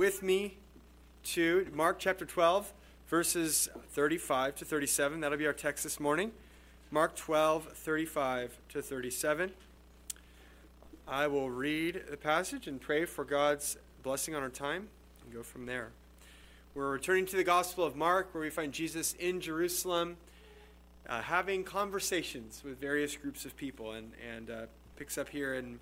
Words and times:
with 0.00 0.22
me 0.22 0.56
to 1.22 1.66
Mark 1.74 1.98
chapter 1.98 2.24
12, 2.24 2.72
verses 3.06 3.68
35 3.90 4.54
to 4.54 4.64
37. 4.64 5.20
That'll 5.20 5.36
be 5.36 5.46
our 5.46 5.52
text 5.52 5.84
this 5.84 6.00
morning. 6.00 6.32
Mark 6.90 7.14
12, 7.16 7.66
35 7.74 8.56
to 8.70 8.80
37. 8.80 9.52
I 11.06 11.26
will 11.26 11.50
read 11.50 12.04
the 12.10 12.16
passage 12.16 12.66
and 12.66 12.80
pray 12.80 13.04
for 13.04 13.26
God's 13.26 13.76
blessing 14.02 14.34
on 14.34 14.42
our 14.42 14.48
time 14.48 14.88
and 15.22 15.34
go 15.34 15.42
from 15.42 15.66
there. 15.66 15.90
We're 16.74 16.92
returning 16.92 17.26
to 17.26 17.36
the 17.36 17.44
Gospel 17.44 17.84
of 17.84 17.94
Mark, 17.94 18.32
where 18.32 18.42
we 18.42 18.48
find 18.48 18.72
Jesus 18.72 19.12
in 19.18 19.38
Jerusalem 19.38 20.16
uh, 21.10 21.20
having 21.20 21.62
conversations 21.62 22.62
with 22.64 22.80
various 22.80 23.18
groups 23.18 23.44
of 23.44 23.54
people, 23.54 23.92
and, 23.92 24.12
and 24.34 24.48
uh, 24.48 24.60
picks 24.96 25.18
up 25.18 25.28
here 25.28 25.52
in 25.52 25.78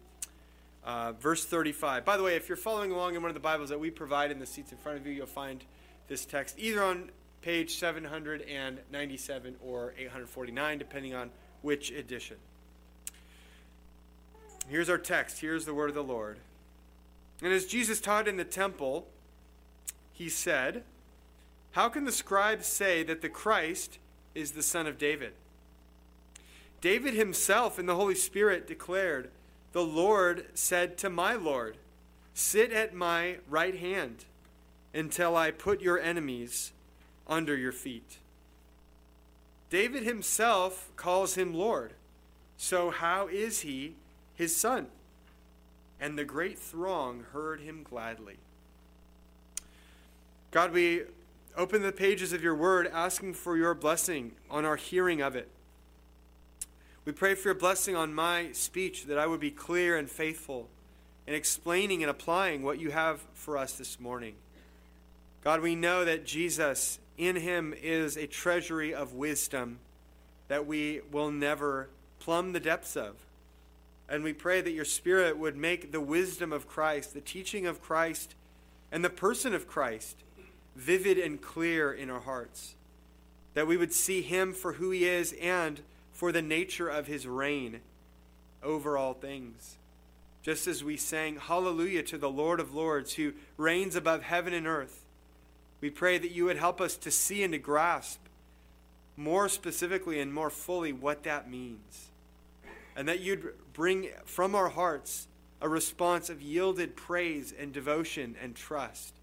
uh, 0.88 1.12
verse 1.12 1.44
35. 1.44 2.06
By 2.06 2.16
the 2.16 2.22
way, 2.22 2.34
if 2.34 2.48
you're 2.48 2.56
following 2.56 2.90
along 2.90 3.14
in 3.14 3.20
one 3.20 3.28
of 3.28 3.34
the 3.34 3.40
Bibles 3.40 3.68
that 3.68 3.78
we 3.78 3.90
provide 3.90 4.30
in 4.30 4.38
the 4.38 4.46
seats 4.46 4.72
in 4.72 4.78
front 4.78 4.96
of 4.96 5.06
you, 5.06 5.12
you'll 5.12 5.26
find 5.26 5.62
this 6.08 6.24
text 6.24 6.54
either 6.58 6.82
on 6.82 7.10
page 7.42 7.74
797 7.74 9.56
or 9.62 9.92
849, 9.98 10.78
depending 10.78 11.14
on 11.14 11.30
which 11.60 11.90
edition. 11.90 12.38
Here's 14.66 14.88
our 14.88 14.96
text. 14.96 15.40
Here's 15.40 15.66
the 15.66 15.74
word 15.74 15.90
of 15.90 15.94
the 15.94 16.02
Lord. 16.02 16.38
And 17.42 17.52
as 17.52 17.66
Jesus 17.66 18.00
taught 18.00 18.26
in 18.26 18.38
the 18.38 18.44
temple, 18.44 19.06
he 20.14 20.30
said, 20.30 20.84
How 21.72 21.90
can 21.90 22.06
the 22.06 22.12
scribes 22.12 22.66
say 22.66 23.02
that 23.02 23.20
the 23.20 23.28
Christ 23.28 23.98
is 24.34 24.52
the 24.52 24.62
son 24.62 24.86
of 24.86 24.96
David? 24.96 25.34
David 26.80 27.12
himself 27.12 27.78
in 27.78 27.84
the 27.84 27.94
Holy 27.94 28.14
Spirit 28.14 28.66
declared, 28.66 29.30
the 29.72 29.84
Lord 29.84 30.46
said 30.54 30.96
to 30.98 31.10
my 31.10 31.34
Lord, 31.34 31.76
Sit 32.34 32.72
at 32.72 32.94
my 32.94 33.38
right 33.48 33.76
hand 33.76 34.24
until 34.94 35.36
I 35.36 35.50
put 35.50 35.80
your 35.80 35.98
enemies 35.98 36.72
under 37.26 37.56
your 37.56 37.72
feet. 37.72 38.18
David 39.70 40.04
himself 40.04 40.90
calls 40.96 41.34
him 41.34 41.52
Lord. 41.52 41.92
So 42.56 42.90
how 42.90 43.28
is 43.28 43.60
he 43.60 43.94
his 44.34 44.56
son? 44.56 44.86
And 46.00 46.18
the 46.18 46.24
great 46.24 46.58
throng 46.58 47.24
heard 47.32 47.60
him 47.60 47.82
gladly. 47.82 48.36
God, 50.50 50.72
we 50.72 51.02
open 51.56 51.82
the 51.82 51.92
pages 51.92 52.32
of 52.32 52.42
your 52.42 52.54
word 52.54 52.86
asking 52.86 53.34
for 53.34 53.56
your 53.56 53.74
blessing 53.74 54.32
on 54.48 54.64
our 54.64 54.76
hearing 54.76 55.20
of 55.20 55.36
it. 55.36 55.48
We 57.08 57.14
pray 57.14 57.36
for 57.36 57.48
your 57.48 57.54
blessing 57.54 57.96
on 57.96 58.12
my 58.12 58.52
speech 58.52 59.06
that 59.06 59.16
I 59.16 59.26
would 59.26 59.40
be 59.40 59.50
clear 59.50 59.96
and 59.96 60.10
faithful 60.10 60.68
in 61.26 61.32
explaining 61.32 62.02
and 62.02 62.10
applying 62.10 62.62
what 62.62 62.78
you 62.78 62.90
have 62.90 63.22
for 63.32 63.56
us 63.56 63.72
this 63.72 63.98
morning. 63.98 64.34
God, 65.42 65.62
we 65.62 65.74
know 65.74 66.04
that 66.04 66.26
Jesus, 66.26 66.98
in 67.16 67.36
him, 67.36 67.72
is 67.72 68.18
a 68.18 68.26
treasury 68.26 68.92
of 68.92 69.14
wisdom 69.14 69.78
that 70.48 70.66
we 70.66 71.00
will 71.10 71.30
never 71.30 71.88
plumb 72.20 72.52
the 72.52 72.60
depths 72.60 72.94
of. 72.94 73.14
And 74.06 74.22
we 74.22 74.34
pray 74.34 74.60
that 74.60 74.72
your 74.72 74.84
Spirit 74.84 75.38
would 75.38 75.56
make 75.56 75.92
the 75.92 76.02
wisdom 76.02 76.52
of 76.52 76.68
Christ, 76.68 77.14
the 77.14 77.22
teaching 77.22 77.64
of 77.64 77.80
Christ, 77.80 78.34
and 78.92 79.02
the 79.02 79.08
person 79.08 79.54
of 79.54 79.66
Christ 79.66 80.18
vivid 80.76 81.16
and 81.16 81.40
clear 81.40 81.90
in 81.90 82.10
our 82.10 82.20
hearts. 82.20 82.74
That 83.54 83.66
we 83.66 83.78
would 83.78 83.94
see 83.94 84.20
him 84.20 84.52
for 84.52 84.74
who 84.74 84.90
he 84.90 85.06
is 85.06 85.34
and 85.40 85.80
for 86.18 86.32
the 86.32 86.42
nature 86.42 86.88
of 86.88 87.06
his 87.06 87.28
reign 87.28 87.78
over 88.60 88.98
all 88.98 89.14
things. 89.14 89.76
Just 90.42 90.66
as 90.66 90.82
we 90.82 90.96
sang 90.96 91.36
hallelujah 91.36 92.02
to 92.02 92.18
the 92.18 92.28
Lord 92.28 92.58
of 92.58 92.74
Lords 92.74 93.14
who 93.14 93.34
reigns 93.56 93.94
above 93.94 94.24
heaven 94.24 94.52
and 94.52 94.66
earth, 94.66 95.04
we 95.80 95.90
pray 95.90 96.18
that 96.18 96.32
you 96.32 96.46
would 96.46 96.56
help 96.56 96.80
us 96.80 96.96
to 96.96 97.12
see 97.12 97.44
and 97.44 97.52
to 97.52 97.58
grasp 97.60 98.18
more 99.16 99.48
specifically 99.48 100.18
and 100.18 100.34
more 100.34 100.50
fully 100.50 100.92
what 100.92 101.22
that 101.22 101.48
means. 101.48 102.08
And 102.96 103.06
that 103.06 103.20
you'd 103.20 103.54
bring 103.72 104.08
from 104.24 104.56
our 104.56 104.70
hearts 104.70 105.28
a 105.60 105.68
response 105.68 106.28
of 106.28 106.42
yielded 106.42 106.96
praise 106.96 107.54
and 107.56 107.72
devotion 107.72 108.34
and 108.42 108.56
trust. 108.56 109.14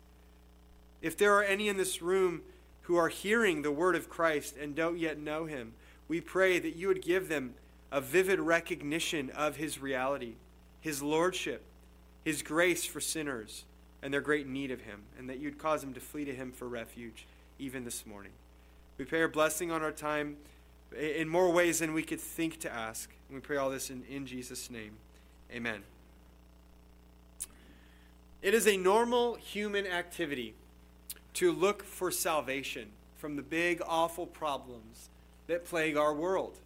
If 1.01 1.17
there 1.17 1.33
are 1.33 1.43
any 1.43 1.67
in 1.67 1.75
this 1.75 2.01
room 2.01 2.43
who 2.83 2.95
are 2.95 3.09
hearing 3.09 3.63
the 3.63 3.71
word 3.71 3.97
of 3.97 4.09
Christ 4.09 4.55
and 4.55 4.75
don't 4.75 4.97
yet 4.97 5.19
know 5.19 5.43
him, 5.43 5.73
we 6.07 6.21
pray 6.21 6.59
that 6.59 6.75
you 6.75 6.87
would 6.87 7.01
give 7.01 7.29
them 7.29 7.55
a 7.91 8.01
vivid 8.01 8.39
recognition 8.39 9.29
of 9.31 9.55
his 9.55 9.81
reality, 9.81 10.33
his 10.81 11.01
lordship, 11.01 11.63
his 12.23 12.41
grace 12.41 12.85
for 12.85 12.99
sinners, 12.99 13.63
and 14.01 14.13
their 14.13 14.21
great 14.21 14.47
need 14.47 14.71
of 14.71 14.81
him, 14.81 15.01
and 15.17 15.29
that 15.29 15.39
you'd 15.39 15.57
cause 15.57 15.81
them 15.81 15.93
to 15.93 15.99
flee 15.99 16.25
to 16.25 16.33
him 16.33 16.51
for 16.51 16.67
refuge, 16.67 17.25
even 17.57 17.83
this 17.83 18.05
morning. 18.05 18.31
We 18.97 19.05
pray 19.05 19.23
a 19.23 19.27
blessing 19.27 19.71
on 19.71 19.81
our 19.81 19.91
time 19.91 20.37
in 20.97 21.27
more 21.27 21.51
ways 21.51 21.79
than 21.79 21.93
we 21.93 22.03
could 22.03 22.21
think 22.21 22.59
to 22.61 22.71
ask. 22.71 23.09
And 23.27 23.35
we 23.35 23.41
pray 23.41 23.57
all 23.57 23.69
this 23.69 23.89
in, 23.89 24.03
in 24.09 24.25
Jesus' 24.25 24.69
name. 24.69 24.93
Amen. 25.51 25.81
It 28.41 28.53
is 28.53 28.67
a 28.67 28.77
normal 28.77 29.35
human 29.35 29.87
activity 29.87 30.53
to 31.33 31.51
look 31.51 31.83
for 31.83 32.11
salvation 32.11 32.89
from 33.17 33.35
the 33.35 33.41
big, 33.41 33.81
awful 33.85 34.27
problems 34.27 35.09
that 35.47 35.65
plague 35.65 35.97
our 35.97 36.13
world. 36.13 36.57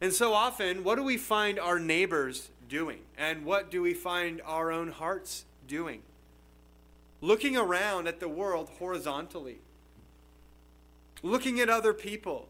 And 0.00 0.12
so 0.12 0.32
often, 0.32 0.84
what 0.84 0.96
do 0.96 1.02
we 1.02 1.16
find 1.16 1.58
our 1.58 1.78
neighbors 1.78 2.50
doing? 2.68 3.00
And 3.16 3.44
what 3.44 3.70
do 3.70 3.82
we 3.82 3.94
find 3.94 4.40
our 4.44 4.70
own 4.70 4.88
hearts 4.92 5.44
doing? 5.66 6.02
Looking 7.20 7.56
around 7.56 8.06
at 8.06 8.20
the 8.20 8.28
world 8.28 8.70
horizontally, 8.78 9.58
looking 11.22 11.58
at 11.58 11.68
other 11.68 11.92
people, 11.92 12.48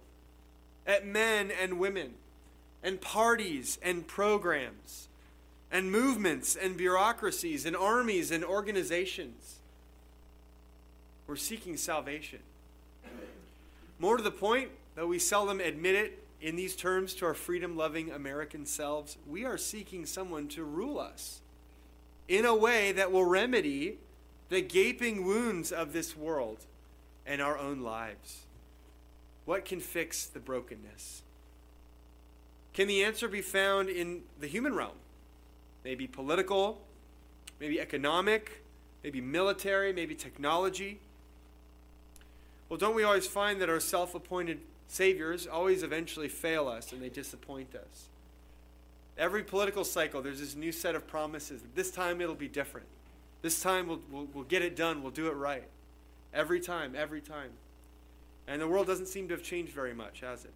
at 0.86 1.06
men 1.06 1.50
and 1.50 1.78
women, 1.78 2.14
and 2.82 3.00
parties 3.00 3.78
and 3.82 4.06
programs, 4.06 5.08
and 5.72 5.90
movements 5.90 6.54
and 6.54 6.76
bureaucracies, 6.76 7.64
and 7.64 7.74
armies 7.74 8.30
and 8.30 8.44
organizations. 8.44 9.56
We're 11.26 11.36
seeking 11.36 11.76
salvation. 11.76 12.40
More 13.98 14.16
to 14.16 14.22
the 14.22 14.30
point, 14.30 14.70
Though 14.98 15.06
we 15.06 15.20
seldom 15.20 15.60
admit 15.60 15.94
it 15.94 16.25
in 16.41 16.56
these 16.56 16.75
terms 16.75 17.14
to 17.14 17.26
our 17.26 17.34
freedom 17.34 17.76
loving 17.76 18.10
American 18.10 18.66
selves, 18.66 19.16
we 19.28 19.44
are 19.44 19.56
seeking 19.56 20.04
someone 20.04 20.48
to 20.48 20.64
rule 20.64 20.98
us 20.98 21.41
in 22.26 22.44
a 22.44 22.53
way 22.53 22.91
that 22.91 23.12
will 23.12 23.25
remedy 23.25 23.98
the 24.48 24.60
gaping 24.60 25.25
wounds 25.25 25.70
of 25.70 25.92
this 25.92 26.16
world 26.16 26.66
and 27.25 27.41
our 27.41 27.56
own 27.56 27.82
lives. 27.82 28.47
What 29.44 29.64
can 29.64 29.78
fix 29.78 30.26
the 30.26 30.41
brokenness? 30.41 31.22
Can 32.75 32.88
the 32.88 33.04
answer 33.04 33.28
be 33.28 33.41
found 33.41 33.88
in 33.88 34.22
the 34.41 34.48
human 34.48 34.75
realm? 34.75 34.98
Maybe 35.84 36.09
political, 36.09 36.80
maybe 37.60 37.80
economic, 37.80 38.65
maybe 39.04 39.20
military, 39.20 39.92
maybe 39.92 40.16
technology. 40.16 40.98
Well, 42.69 42.78
don't 42.78 42.97
we 42.97 43.04
always 43.04 43.28
find 43.28 43.60
that 43.60 43.70
our 43.70 43.78
self 43.78 44.16
appointed 44.16 44.59
saviors 44.88 45.47
always 45.47 45.82
eventually 45.82 46.28
fail 46.28 46.66
us 46.66 46.93
and 46.93 47.00
they 47.00 47.10
disappoint 47.10 47.75
us. 47.75 48.09
Every 49.16 49.43
political 49.43 49.84
cycle, 49.84 50.22
there's 50.22 50.41
this 50.41 50.56
new 50.56 50.72
set 50.72 50.94
of 50.94 51.06
promises. 51.06 51.62
This 51.75 51.91
time 51.91 52.21
it'll 52.21 52.34
be 52.34 52.49
different. 52.49 52.87
This 53.43 53.60
time 53.60 53.87
we'll, 53.87 54.00
we'll, 54.10 54.28
we'll 54.32 54.44
get 54.44 54.62
it 54.62 54.75
done. 54.75 55.03
We'll 55.03 55.12
do 55.12 55.28
it 55.28 55.34
right. 55.34 55.69
Every 56.32 56.60
time, 56.60 56.94
every 56.97 57.21
time. 57.21 57.50
And 58.47 58.60
the 58.60 58.69
world 58.69 58.87
doesn't 58.87 59.06
seem 59.06 59.28
to 59.28 59.34
have 59.34 59.43
changed 59.43 59.72
very 59.72 59.94
much, 59.94 60.21
has 60.21 60.44
it? 60.44 60.53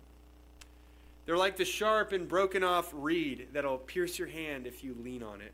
They're 1.26 1.36
like 1.36 1.56
the 1.56 1.64
sharp 1.64 2.12
and 2.12 2.26
broken 2.26 2.64
off 2.64 2.90
reed 2.92 3.48
that'll 3.52 3.78
pierce 3.78 4.18
your 4.18 4.28
hand 4.28 4.66
if 4.66 4.82
you 4.82 4.96
lean 5.04 5.22
on 5.22 5.40
it. 5.40 5.52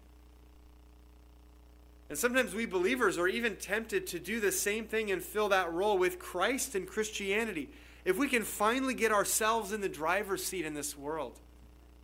And 2.08 2.16
sometimes 2.16 2.54
we 2.54 2.64
believers 2.64 3.18
are 3.18 3.28
even 3.28 3.56
tempted 3.56 4.06
to 4.06 4.18
do 4.18 4.40
the 4.40 4.52
same 4.52 4.84
thing 4.84 5.10
and 5.10 5.22
fill 5.22 5.50
that 5.50 5.70
role 5.72 5.98
with 5.98 6.18
Christ 6.18 6.74
and 6.74 6.86
Christianity 6.86 7.68
if 8.04 8.16
we 8.16 8.28
can 8.28 8.42
finally 8.42 8.94
get 8.94 9.12
ourselves 9.12 9.72
in 9.72 9.80
the 9.80 9.88
driver's 9.88 10.44
seat 10.44 10.64
in 10.64 10.74
this 10.74 10.96
world, 10.96 11.38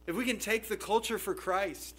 if 0.07 0.15
we 0.15 0.25
can 0.25 0.39
take 0.39 0.69
the 0.69 0.77
culture 0.77 1.19
for 1.19 1.35
Christ, 1.35 1.97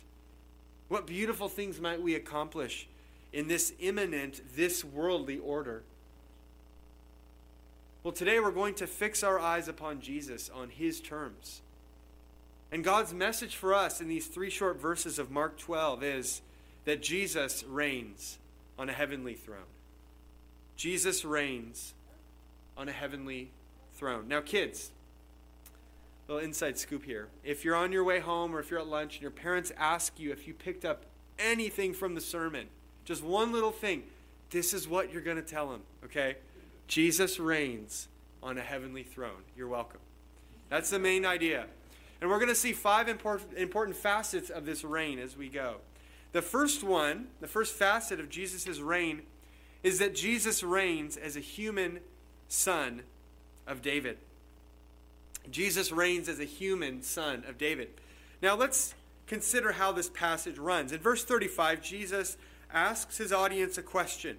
what 0.88 1.08
beautiful 1.08 1.50
things 1.50 1.80
might 1.80 2.02
we 2.02 2.16
accomplish 2.16 2.88
in 3.34 3.48
this 3.48 3.74
immanent, 3.80 4.42
this 4.56 4.84
worldly 4.84 5.40
order? 5.40 5.84
Well, 8.04 8.12
today 8.14 8.40
we're 8.40 8.52
going 8.52 8.76
to 8.76 8.88
fix 8.88 9.24
our 9.24 9.40
eyes 9.40 9.68
upon 9.68 10.00
Jesus 10.00 10.52
on 10.54 10.70
his 10.70 11.02
terms. 11.02 11.62
And 12.72 12.84
God's 12.84 13.14
message 13.14 13.56
for 13.56 13.74
us 13.74 14.00
in 14.00 14.08
these 14.08 14.28
three 14.28 14.50
short 14.50 14.80
verses 14.80 15.18
of 15.18 15.32
Mark 15.32 15.58
12 15.58 16.04
is 16.04 16.42
that 16.86 17.02
Jesus 17.02 17.64
reigns 17.64 18.38
on 18.78 18.90
a 18.90 18.94
heavenly 18.94 19.34
throne. 19.34 19.72
Jesus 20.76 21.26
reigns 21.26 21.94
on 22.78 22.90
a 22.90 22.92
heavenly 22.92 23.50
throne. 23.96 24.28
Now, 24.28 24.42
kids, 24.42 24.92
little 26.28 26.44
inside 26.44 26.78
scoop 26.78 27.04
here. 27.04 27.28
If 27.44 27.64
you're 27.64 27.76
on 27.76 27.92
your 27.92 28.04
way 28.04 28.20
home 28.20 28.56
or 28.56 28.60
if 28.60 28.70
you're 28.70 28.80
at 28.80 28.88
lunch 28.88 29.16
and 29.16 29.22
your 29.22 29.32
parents 29.32 29.72
ask 29.78 30.20
you 30.20 30.32
if 30.32 30.48
you 30.48 30.54
picked 30.54 30.86
up 30.86 31.06
anything 31.40 31.94
from 31.94 32.16
the 32.16 32.22
sermon, 32.22 32.68
just 33.04 33.24
one 33.24 33.52
little 33.52 33.72
thing, 33.72 34.04
this 34.50 34.74
is 34.74 34.88
what 34.88 35.12
you're 35.12 35.22
going 35.22 35.38
to 35.38 35.44
tell 35.44 35.70
them, 35.70 35.82
okay? 36.04 36.38
Jesus 36.88 37.40
reigns 37.40 38.08
on 38.42 38.58
a 38.58 38.62
heavenly 38.62 39.04
throne. 39.04 39.44
You're 39.56 39.68
welcome. 39.68 40.00
That's 40.70 40.90
the 40.90 41.00
main 41.00 41.26
idea. 41.26 41.66
And 42.22 42.30
we're 42.30 42.40
going 42.40 42.50
to 42.50 42.56
see 42.56 42.74
five 42.74 43.08
important, 43.08 43.54
important 43.58 43.98
facets 43.98 44.50
of 44.50 44.66
this 44.66 44.84
reign 44.84 45.20
as 45.20 45.36
we 45.38 45.50
go. 45.50 45.76
The 46.32 46.42
first 46.42 46.84
one, 46.84 47.28
the 47.40 47.48
first 47.48 47.74
facet 47.74 48.20
of 48.20 48.30
Jesus' 48.30 48.80
reign, 48.80 49.24
is 49.84 50.00
that 50.00 50.16
Jesus 50.16 50.64
reigns 50.64 51.18
as 51.18 51.36
a 51.36 51.40
human 51.40 52.00
son 52.48 53.04
of 53.68 53.82
David. 53.82 54.18
Jesus 55.50 55.92
reigns 55.92 56.28
as 56.28 56.40
a 56.40 56.46
human 56.46 57.02
son 57.02 57.44
of 57.48 57.58
David. 57.58 57.90
Now 58.42 58.56
let's 58.56 58.96
consider 59.28 59.74
how 59.74 59.92
this 59.92 60.10
passage 60.10 60.58
runs. 60.58 60.92
In 60.92 61.00
verse 61.00 61.24
35, 61.24 61.82
Jesus 61.82 62.38
asks 62.74 63.18
his 63.18 63.32
audience 63.32 63.78
a 63.78 63.84
question 63.84 64.38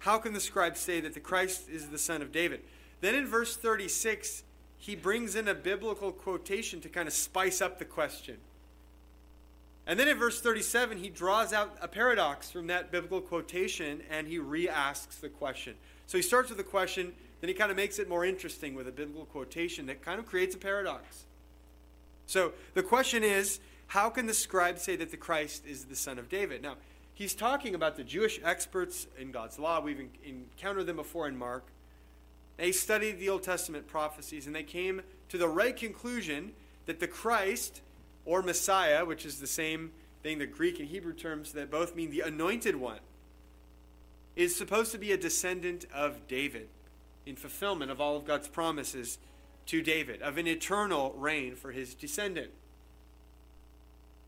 How 0.00 0.18
can 0.18 0.32
the 0.32 0.40
scribes 0.40 0.80
say 0.80 1.00
that 1.00 1.14
the 1.14 1.20
Christ 1.20 1.68
is 1.68 1.88
the 1.88 1.98
son 1.98 2.22
of 2.22 2.32
David? 2.32 2.62
Then 3.00 3.14
in 3.14 3.26
verse 3.26 3.56
36, 3.56 4.44
he 4.78 4.96
brings 4.96 5.34
in 5.34 5.48
a 5.48 5.54
biblical 5.54 6.12
quotation 6.12 6.80
to 6.80 6.88
kind 6.88 7.08
of 7.08 7.14
spice 7.14 7.60
up 7.60 7.78
the 7.78 7.84
question. 7.84 8.38
And 9.86 9.98
then 9.98 10.06
in 10.06 10.16
verse 10.16 10.40
37, 10.40 10.98
he 10.98 11.08
draws 11.08 11.52
out 11.52 11.76
a 11.80 11.88
paradox 11.88 12.50
from 12.50 12.68
that 12.68 12.92
biblical 12.92 13.20
quotation 13.20 14.00
and 14.10 14.28
he 14.28 14.38
re 14.38 14.68
asks 14.68 15.16
the 15.16 15.28
question. 15.28 15.74
So 16.06 16.18
he 16.18 16.22
starts 16.22 16.48
with 16.48 16.58
the 16.58 16.64
question, 16.64 17.12
then 17.42 17.48
he 17.48 17.54
kind 17.54 17.72
of 17.72 17.76
makes 17.76 17.98
it 17.98 18.08
more 18.08 18.24
interesting 18.24 18.76
with 18.76 18.86
a 18.86 18.92
biblical 18.92 19.24
quotation 19.24 19.86
that 19.86 20.00
kind 20.00 20.20
of 20.20 20.26
creates 20.26 20.54
a 20.54 20.58
paradox. 20.58 21.24
So 22.26 22.52
the 22.74 22.84
question 22.84 23.24
is 23.24 23.58
how 23.88 24.10
can 24.10 24.26
the 24.26 24.32
scribe 24.32 24.78
say 24.78 24.94
that 24.94 25.10
the 25.10 25.16
Christ 25.16 25.66
is 25.66 25.86
the 25.86 25.96
son 25.96 26.20
of 26.20 26.28
David? 26.28 26.62
Now, 26.62 26.76
he's 27.12 27.34
talking 27.34 27.74
about 27.74 27.96
the 27.96 28.04
Jewish 28.04 28.38
experts 28.44 29.08
in 29.18 29.32
God's 29.32 29.58
law. 29.58 29.80
We've 29.80 30.08
encountered 30.24 30.86
them 30.86 30.96
before 30.96 31.26
in 31.26 31.36
Mark. 31.36 31.66
They 32.58 32.70
studied 32.70 33.18
the 33.18 33.28
Old 33.28 33.42
Testament 33.42 33.88
prophecies 33.88 34.46
and 34.46 34.54
they 34.54 34.62
came 34.62 35.02
to 35.28 35.36
the 35.36 35.48
right 35.48 35.76
conclusion 35.76 36.52
that 36.86 37.00
the 37.00 37.08
Christ 37.08 37.80
or 38.24 38.40
Messiah, 38.42 39.04
which 39.04 39.26
is 39.26 39.40
the 39.40 39.48
same 39.48 39.90
thing, 40.22 40.38
the 40.38 40.46
Greek 40.46 40.78
and 40.78 40.88
Hebrew 40.88 41.12
terms 41.12 41.50
that 41.54 41.72
both 41.72 41.96
mean 41.96 42.12
the 42.12 42.20
anointed 42.20 42.76
one, 42.76 43.00
is 44.36 44.54
supposed 44.54 44.92
to 44.92 44.98
be 44.98 45.10
a 45.10 45.16
descendant 45.16 45.86
of 45.92 46.28
David 46.28 46.68
in 47.26 47.36
fulfillment 47.36 47.90
of 47.90 48.00
all 48.00 48.16
of 48.16 48.24
God's 48.24 48.48
promises 48.48 49.18
to 49.66 49.82
David, 49.82 50.22
of 50.22 50.38
an 50.38 50.46
eternal 50.46 51.14
reign 51.16 51.54
for 51.54 51.72
his 51.72 51.94
descendant. 51.94 52.50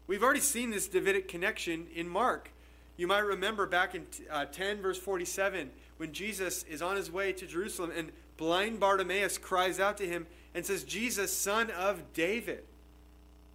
We've 0.07 0.23
already 0.23 0.41
seen 0.41 0.71
this 0.71 0.87
Davidic 0.87 1.29
connection 1.29 1.87
in 1.95 2.09
Mark. 2.09 2.51
You 2.97 3.07
might 3.07 3.21
remember 3.21 3.67
back 3.67 3.95
in 3.95 4.07
uh, 4.31 4.45
10, 4.45 4.83
verse 4.83 4.99
47, 4.99 5.71
when 5.97 6.13
Jesus 6.13 6.63
is 6.65 6.83
on 6.83 6.97
his 6.97 7.11
way 7.11 7.33
to 7.33 7.47
Jerusalem 7.47 7.91
and 7.97 8.13
blind 8.37 8.79
Bartimaeus 8.79 9.39
cries 9.39 9.81
out 9.81 9.97
to 9.99 10.07
him 10.07 10.27
and 10.55 10.65
says, 10.65 10.85
Jesus, 10.85 11.33
son 11.33 11.71
of 11.71 12.13
David, 12.13 12.65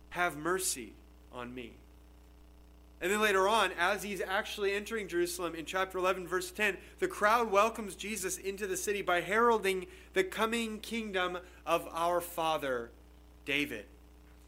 have 0.09 0.35
mercy 0.35 0.93
on 1.31 1.53
me. 1.53 1.78
And 3.01 3.11
then 3.11 3.21
later 3.21 3.47
on, 3.47 3.71
as 3.79 4.03
he's 4.03 4.21
actually 4.21 4.73
entering 4.73 5.07
Jerusalem 5.07 5.55
in 5.55 5.65
chapter 5.65 5.97
11, 5.97 6.27
verse 6.27 6.51
10, 6.51 6.77
the 6.99 7.07
crowd 7.07 7.49
welcomes 7.49 7.95
Jesus 7.95 8.37
into 8.37 8.67
the 8.67 8.75
city 8.75 9.01
by 9.01 9.21
heralding 9.21 9.87
the 10.13 10.23
coming 10.23 10.79
kingdom 10.79 11.37
of 11.65 11.87
our 11.93 12.19
father, 12.19 12.89
David. 13.45 13.85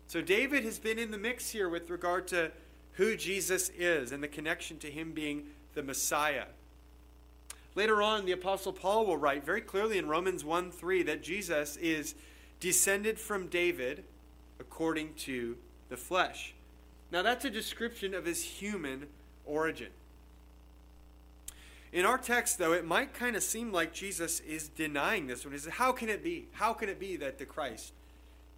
So 0.07 0.21
David 0.21 0.65
has 0.65 0.79
been 0.79 0.99
in 0.99 1.11
the 1.11 1.17
mix 1.17 1.49
here 1.51 1.69
with 1.69 1.89
regard 1.89 2.27
to 2.29 2.51
who 2.93 3.15
Jesus 3.15 3.69
is 3.77 4.11
and 4.11 4.21
the 4.21 4.27
connection 4.27 4.77
to 4.79 4.91
him 4.91 5.13
being 5.13 5.43
the 5.73 5.83
Messiah. 5.83 6.45
Later 7.73 8.01
on, 8.01 8.25
the 8.25 8.33
Apostle 8.33 8.73
Paul 8.73 9.05
will 9.05 9.15
write 9.15 9.45
very 9.45 9.61
clearly 9.61 9.97
in 9.97 10.09
Romans 10.09 10.43
1 10.43 10.71
3 10.71 11.03
that 11.03 11.23
Jesus 11.23 11.77
is 11.77 12.15
descended 12.59 13.17
from 13.17 13.47
David 13.47 14.03
according 14.59 15.13
to 15.13 15.55
the 15.87 15.95
flesh. 15.95 16.53
Now, 17.11 17.21
that's 17.21 17.45
a 17.45 17.49
description 17.49 18.13
of 18.13 18.25
his 18.25 18.43
human 18.43 19.07
origin. 19.45 19.89
In 21.91 22.05
our 22.05 22.17
text, 22.17 22.57
though, 22.57 22.71
it 22.71 22.85
might 22.85 23.13
kind 23.13 23.35
of 23.35 23.43
seem 23.43 23.71
like 23.71 23.93
Jesus 23.93 24.39
is 24.41 24.69
denying 24.69 25.27
this 25.27 25.43
one. 25.43 25.53
He 25.53 25.59
says, 25.59 25.73
How 25.73 25.91
can 25.91 26.07
it 26.07 26.23
be? 26.23 26.47
How 26.53 26.73
can 26.73 26.87
it 26.87 26.99
be 26.99 27.17
that 27.17 27.37
the 27.37 27.45
Christ 27.45 27.93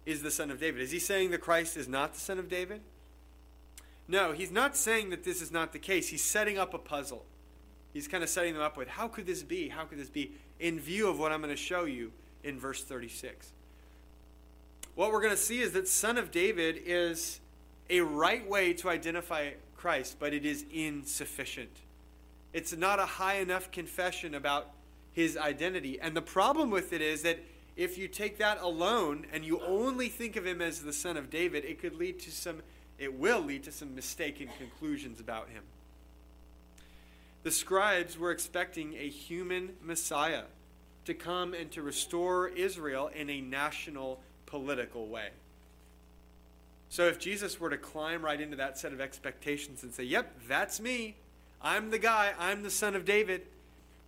is 0.06 0.22
the 0.22 0.30
son 0.30 0.50
of 0.50 0.60
David? 0.60 0.80
Is 0.80 0.92
he 0.92 1.00
saying 1.00 1.30
the 1.30 1.38
Christ 1.38 1.76
is 1.76 1.88
not 1.88 2.14
the 2.14 2.20
son 2.20 2.38
of 2.38 2.48
David? 2.48 2.80
No, 4.06 4.32
he's 4.32 4.52
not 4.52 4.76
saying 4.76 5.10
that 5.10 5.24
this 5.24 5.42
is 5.42 5.50
not 5.50 5.72
the 5.72 5.78
case. 5.78 6.08
He's 6.08 6.22
setting 6.22 6.58
up 6.58 6.74
a 6.74 6.78
puzzle. 6.78 7.24
He's 7.92 8.06
kind 8.06 8.22
of 8.22 8.28
setting 8.28 8.54
them 8.54 8.62
up 8.62 8.76
with, 8.76 8.86
How 8.86 9.08
could 9.08 9.26
this 9.26 9.42
be? 9.42 9.68
How 9.68 9.84
could 9.84 9.98
this 9.98 10.10
be? 10.10 10.32
In 10.60 10.78
view 10.78 11.08
of 11.08 11.18
what 11.18 11.32
I'm 11.32 11.40
going 11.40 11.50
to 11.50 11.56
show 11.56 11.86
you 11.86 12.12
in 12.44 12.60
verse 12.60 12.84
36. 12.84 13.52
What 14.94 15.10
we're 15.10 15.20
going 15.20 15.32
to 15.32 15.36
see 15.36 15.60
is 15.60 15.72
that 15.72 15.88
son 15.88 16.18
of 16.18 16.30
David 16.30 16.80
is 16.84 17.40
a 17.90 18.00
right 18.00 18.48
way 18.48 18.72
to 18.74 18.88
identify 18.88 19.50
Christ, 19.76 20.16
but 20.18 20.32
it 20.32 20.46
is 20.46 20.64
insufficient. 20.72 21.76
It's 22.52 22.76
not 22.76 22.98
a 22.98 23.06
high 23.06 23.36
enough 23.36 23.70
confession 23.70 24.34
about 24.34 24.70
his 25.12 25.36
identity. 25.36 26.00
And 26.00 26.16
the 26.16 26.22
problem 26.22 26.70
with 26.70 26.92
it 26.92 27.00
is 27.00 27.22
that 27.22 27.38
if 27.76 27.98
you 27.98 28.08
take 28.08 28.38
that 28.38 28.60
alone 28.60 29.26
and 29.32 29.44
you 29.44 29.60
only 29.60 30.08
think 30.08 30.36
of 30.36 30.46
him 30.46 30.62
as 30.62 30.80
the 30.80 30.92
son 30.92 31.16
of 31.16 31.30
David, 31.30 31.64
it 31.64 31.80
could 31.80 31.94
lead 31.94 32.20
to 32.20 32.30
some 32.30 32.62
it 32.96 33.12
will 33.12 33.40
lead 33.40 33.64
to 33.64 33.72
some 33.72 33.94
mistaken 33.94 34.48
conclusions 34.56 35.18
about 35.18 35.48
him. 35.48 35.64
The 37.42 37.50
scribes 37.50 38.16
were 38.16 38.30
expecting 38.30 38.94
a 38.94 39.08
human 39.08 39.72
Messiah 39.82 40.44
to 41.04 41.12
come 41.12 41.54
and 41.54 41.70
to 41.72 41.82
restore 41.82 42.48
Israel 42.48 43.10
in 43.14 43.28
a 43.28 43.40
national 43.40 44.20
political 44.46 45.08
way. 45.08 45.30
So 46.88 47.06
if 47.06 47.18
Jesus 47.18 47.58
were 47.58 47.70
to 47.70 47.76
climb 47.76 48.24
right 48.24 48.40
into 48.40 48.56
that 48.56 48.78
set 48.78 48.92
of 48.92 49.00
expectations 49.00 49.82
and 49.82 49.92
say, 49.92 50.04
Yep, 50.04 50.32
that's 50.48 50.80
me. 50.80 51.16
I'm 51.60 51.90
the 51.90 51.98
guy. 51.98 52.34
I'm 52.38 52.62
the 52.62 52.70
son 52.70 52.94
of 52.94 53.04
David. 53.04 53.46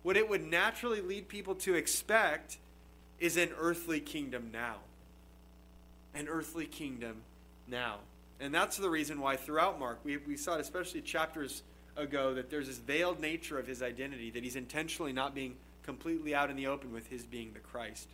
What 0.03 0.15
it 0.15 0.29
would 0.29 0.45
naturally 0.45 1.01
lead 1.01 1.27
people 1.27 1.55
to 1.55 1.73
expect 1.73 2.57
is 3.19 3.35
an 3.35 3.49
earthly 3.59 3.99
kingdom 3.99 4.51
now. 4.53 4.77
An 6.13 6.27
earthly 6.27 6.65
kingdom 6.65 7.17
now. 7.67 7.97
And 8.39 8.53
that's 8.53 8.77
the 8.77 8.89
reason 8.89 9.19
why 9.19 9.35
throughout 9.35 9.79
Mark, 9.79 9.99
we, 10.03 10.17
we 10.17 10.37
saw 10.37 10.55
it 10.55 10.61
especially 10.61 11.01
chapters 11.01 11.63
ago, 11.95 12.35
that 12.35 12.49
there's 12.49 12.67
this 12.67 12.77
veiled 12.77 13.19
nature 13.19 13.57
of 13.57 13.65
his 13.65 13.81
identity, 13.81 14.29
that 14.31 14.43
he's 14.43 14.55
intentionally 14.55 15.11
not 15.11 15.33
being 15.33 15.55
completely 15.83 16.35
out 16.35 16.49
in 16.49 16.55
the 16.55 16.67
open 16.67 16.93
with 16.93 17.07
his 17.07 17.23
being 17.23 17.51
the 17.53 17.59
Christ. 17.59 18.07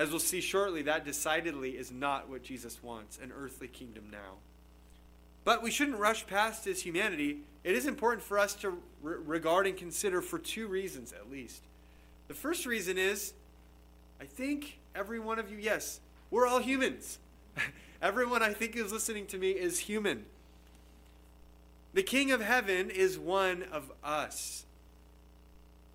As 0.00 0.08
we'll 0.08 0.18
see 0.18 0.40
shortly, 0.40 0.80
that 0.84 1.04
decidedly 1.04 1.72
is 1.72 1.92
not 1.92 2.30
what 2.30 2.42
Jesus 2.42 2.82
wants 2.82 3.18
an 3.22 3.30
earthly 3.38 3.68
kingdom 3.68 4.04
now. 4.10 4.38
But 5.44 5.62
we 5.62 5.70
shouldn't 5.70 5.98
rush 5.98 6.26
past 6.26 6.64
his 6.64 6.80
humanity. 6.80 7.40
It 7.64 7.74
is 7.74 7.84
important 7.84 8.22
for 8.22 8.38
us 8.38 8.54
to 8.54 8.78
re- 9.02 9.16
regard 9.22 9.66
and 9.66 9.76
consider 9.76 10.22
for 10.22 10.38
two 10.38 10.68
reasons 10.68 11.12
at 11.12 11.30
least. 11.30 11.64
The 12.28 12.34
first 12.34 12.64
reason 12.64 12.96
is 12.96 13.34
I 14.18 14.24
think 14.24 14.78
every 14.94 15.20
one 15.20 15.38
of 15.38 15.50
you, 15.50 15.58
yes, 15.58 16.00
we're 16.30 16.46
all 16.46 16.60
humans. 16.60 17.18
Everyone 18.00 18.42
I 18.42 18.54
think 18.54 18.76
who's 18.76 18.92
listening 18.92 19.26
to 19.26 19.36
me 19.36 19.50
is 19.50 19.80
human. 19.80 20.24
The 21.92 22.02
King 22.02 22.32
of 22.32 22.40
Heaven 22.40 22.88
is 22.88 23.18
one 23.18 23.64
of 23.70 23.92
us. 24.02 24.64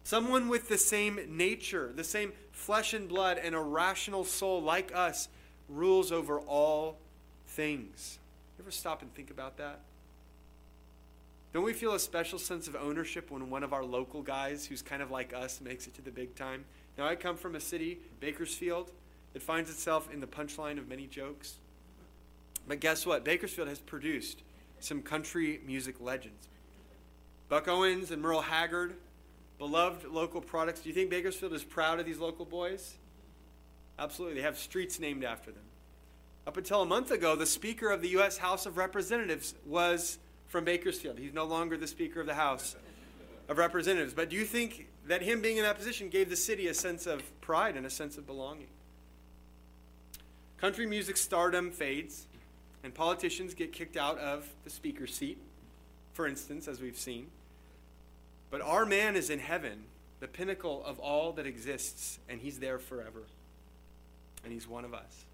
Someone 0.06 0.50
with 0.50 0.70
the 0.70 0.78
same 0.78 1.20
nature, 1.28 1.92
the 1.96 2.04
same 2.04 2.32
flesh 2.52 2.94
and 2.94 3.10
blood, 3.10 3.40
and 3.40 3.56
a 3.56 3.60
rational 3.60 4.24
soul 4.24 4.62
like 4.62 4.92
us 4.94 5.30
rules 5.68 6.12
over 6.12 6.40
all 6.42 7.00
things. 7.48 8.20
You 8.56 8.64
ever 8.64 8.70
stop 8.70 9.02
and 9.02 9.12
think 9.16 9.32
about 9.32 9.58
that? 9.58 9.80
Don't 11.54 11.64
we 11.64 11.74
feel 11.74 11.96
a 11.96 12.00
special 12.00 12.38
sense 12.38 12.68
of 12.68 12.76
ownership 12.76 13.32
when 13.32 13.50
one 13.50 13.64
of 13.64 13.74
our 13.74 13.84
local 13.84 14.22
guys, 14.22 14.64
who's 14.64 14.84
kind 14.84 15.02
of 15.02 15.10
like 15.10 15.34
us, 15.34 15.60
makes 15.60 15.88
it 15.88 15.96
to 15.96 16.04
the 16.04 16.12
big 16.12 16.36
time? 16.36 16.66
Now, 17.00 17.08
I 17.08 17.16
come 17.16 17.36
from 17.36 17.56
a 17.56 17.60
city, 17.60 17.98
Bakersfield, 18.20 18.92
that 19.34 19.42
finds 19.42 19.72
itself 19.72 20.14
in 20.14 20.20
the 20.20 20.28
punchline 20.28 20.78
of 20.78 20.88
many 20.88 21.08
jokes. 21.08 21.56
But 22.68 22.80
guess 22.80 23.08
what? 23.08 23.26
Bakersfield 23.26 23.70
has 23.70 23.80
produced 23.80 24.44
some 24.80 25.02
country 25.02 25.62
music 25.66 26.00
legends. 26.00 26.48
Buck 27.50 27.68
Owens 27.68 28.12
and 28.12 28.22
Merle 28.22 28.42
Haggard 28.42 28.98
beloved 29.58 30.06
local 30.06 30.42
products. 30.42 30.82
Do 30.82 30.90
you 30.90 30.96
think 30.96 31.10
Bakersfield 31.10 31.54
is 31.54 31.64
proud 31.64 32.00
of 32.00 32.06
these 32.06 32.20
local 32.20 32.46
boys? 32.46 32.96
Absolutely. 33.98 34.38
They 34.38 34.44
have 34.44 34.58
streets 34.58 35.00
named 35.00 35.24
after 35.24 35.52
them. 35.52 35.64
Up 36.48 36.58
until 36.58 36.82
a 36.82 36.86
month 36.86 37.12
ago, 37.12 37.36
the 37.36 37.46
Speaker 37.46 37.90
of 37.90 38.02
the 38.02 38.10
U.S. 38.10 38.38
House 38.38 38.66
of 38.66 38.78
Representatives 38.78 39.56
was 39.66 40.20
from 40.48 40.64
Bakersfield. 40.64 41.18
He's 41.18 41.34
no 41.34 41.46
longer 41.46 41.76
the 41.78 41.88
Speaker 41.88 42.22
of 42.22 42.28
the 42.28 42.36
House 42.36 42.76
of 43.48 43.58
Representatives. 43.58 44.14
But 44.14 44.30
do 44.30 44.36
you 44.36 44.46
think 44.46 44.88
that 45.08 45.22
him 45.22 45.42
being 45.42 45.58
in 45.58 45.64
that 45.64 45.78
position 45.78 46.10
gave 46.10 46.30
the 46.30 46.36
city 46.36 46.68
a 46.68 46.74
sense 46.74 47.08
of 47.08 47.24
pride 47.42 47.76
and 47.76 47.86
a 47.86 47.90
sense 47.90 48.18
of 48.18 48.28
belonging? 48.28 48.68
Country 50.58 50.86
music 50.86 51.18
stardom 51.18 51.72
fades, 51.72 52.28
and 52.84 52.94
politicians 52.94 53.54
get 53.54 53.74
kicked 53.74 53.98
out 53.98 54.18
of 54.20 54.48
the 54.64 54.70
speaker's 54.70 55.14
seat, 55.14 55.38
for 56.14 56.28
instance, 56.28 56.68
as 56.68 56.80
we've 56.80 56.98
seen. 56.98 57.28
But 58.50 58.62
our 58.62 58.86
man 58.86 59.16
is 59.16 59.30
in 59.30 59.40
heaven, 59.40 59.84
the 60.20 60.28
pinnacle 60.28 60.84
of 60.86 61.00
all 61.00 61.34
that 61.34 61.46
exists, 61.46 62.20
and 62.30 62.40
he's 62.40 62.60
there 62.60 62.80
forever. 62.80 63.24
And 64.44 64.54
he's 64.54 64.68
one 64.68 64.86
of 64.86 64.94
us. 64.94 65.26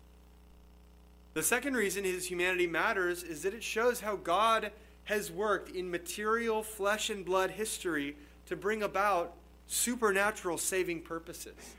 The 1.33 1.43
second 1.43 1.75
reason 1.75 2.03
his 2.03 2.25
humanity 2.25 2.67
matters 2.67 3.23
is 3.23 3.43
that 3.43 3.53
it 3.53 3.63
shows 3.63 4.01
how 4.01 4.15
God 4.17 4.71
has 5.05 5.31
worked 5.31 5.69
in 5.69 5.89
material, 5.89 6.63
flesh 6.63 7.09
and 7.09 7.25
blood 7.25 7.51
history 7.51 8.15
to 8.47 8.55
bring 8.55 8.83
about 8.83 9.33
supernatural 9.67 10.57
saving 10.57 11.01
purposes. 11.01 11.75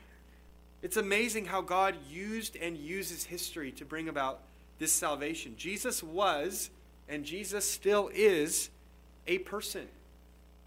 It's 0.81 0.97
amazing 0.97 1.45
how 1.45 1.61
God 1.61 1.95
used 2.09 2.55
and 2.57 2.77
uses 2.77 3.23
history 3.23 3.71
to 3.73 3.85
bring 3.85 4.09
about 4.09 4.41
this 4.79 4.91
salvation. 4.91 5.53
Jesus 5.55 6.03
was, 6.03 6.69
and 7.07 7.23
Jesus 7.23 7.69
still 7.69 8.09
is, 8.13 8.69
a 9.27 9.37
person, 9.39 9.87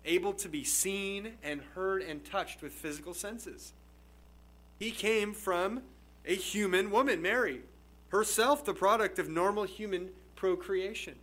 able 0.07 0.33
to 0.33 0.49
be 0.49 0.65
seen 0.65 1.35
and 1.43 1.61
heard 1.75 2.03
and 2.03 2.25
touched 2.25 2.63
with 2.63 2.73
physical 2.73 3.13
senses. 3.13 3.73
He 4.79 4.91
came 4.91 5.35
from 5.35 5.83
a 6.25 6.35
human 6.35 6.91
woman, 6.91 7.21
Mary, 7.21 7.61
herself 8.09 8.65
the 8.65 8.75
product 8.75 9.19
of 9.19 9.29
normal 9.29 9.65
human 9.65 10.11
procreation. 10.35 11.17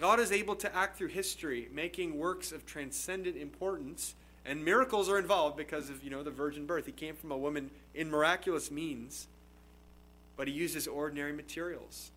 God 0.00 0.18
is 0.18 0.32
able 0.32 0.56
to 0.56 0.74
act 0.74 0.98
through 0.98 1.08
history, 1.08 1.68
making 1.72 2.18
works 2.18 2.50
of 2.50 2.66
transcendent 2.66 3.36
importance, 3.36 4.14
and 4.44 4.64
miracles 4.64 5.08
are 5.08 5.18
involved 5.18 5.56
because 5.56 5.88
of, 5.88 6.02
you 6.02 6.10
know, 6.10 6.22
the 6.22 6.30
virgin 6.30 6.66
birth. 6.66 6.86
He 6.86 6.92
came 6.92 7.14
from 7.14 7.30
a 7.30 7.38
woman 7.38 7.70
in 7.94 8.10
miraculous 8.10 8.70
means, 8.70 9.28
but 10.36 10.48
he 10.48 10.54
uses 10.54 10.88
ordinary 10.88 11.32
materials. 11.32 12.10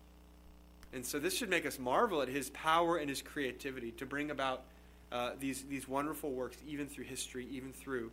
And 0.92 1.04
so 1.04 1.18
this 1.18 1.36
should 1.36 1.50
make 1.50 1.66
us 1.66 1.78
marvel 1.78 2.20
at 2.20 2.28
his 2.28 2.50
power 2.50 2.96
and 2.96 3.08
his 3.08 3.22
creativity 3.22 3.92
to 3.92 4.06
bring 4.06 4.30
about 4.30 4.64
uh, 5.10 5.32
these, 5.38 5.64
these 5.64 5.88
wonderful 5.88 6.30
works, 6.30 6.56
even 6.66 6.86
through 6.86 7.04
history, 7.04 7.46
even 7.50 7.72
through 7.72 8.10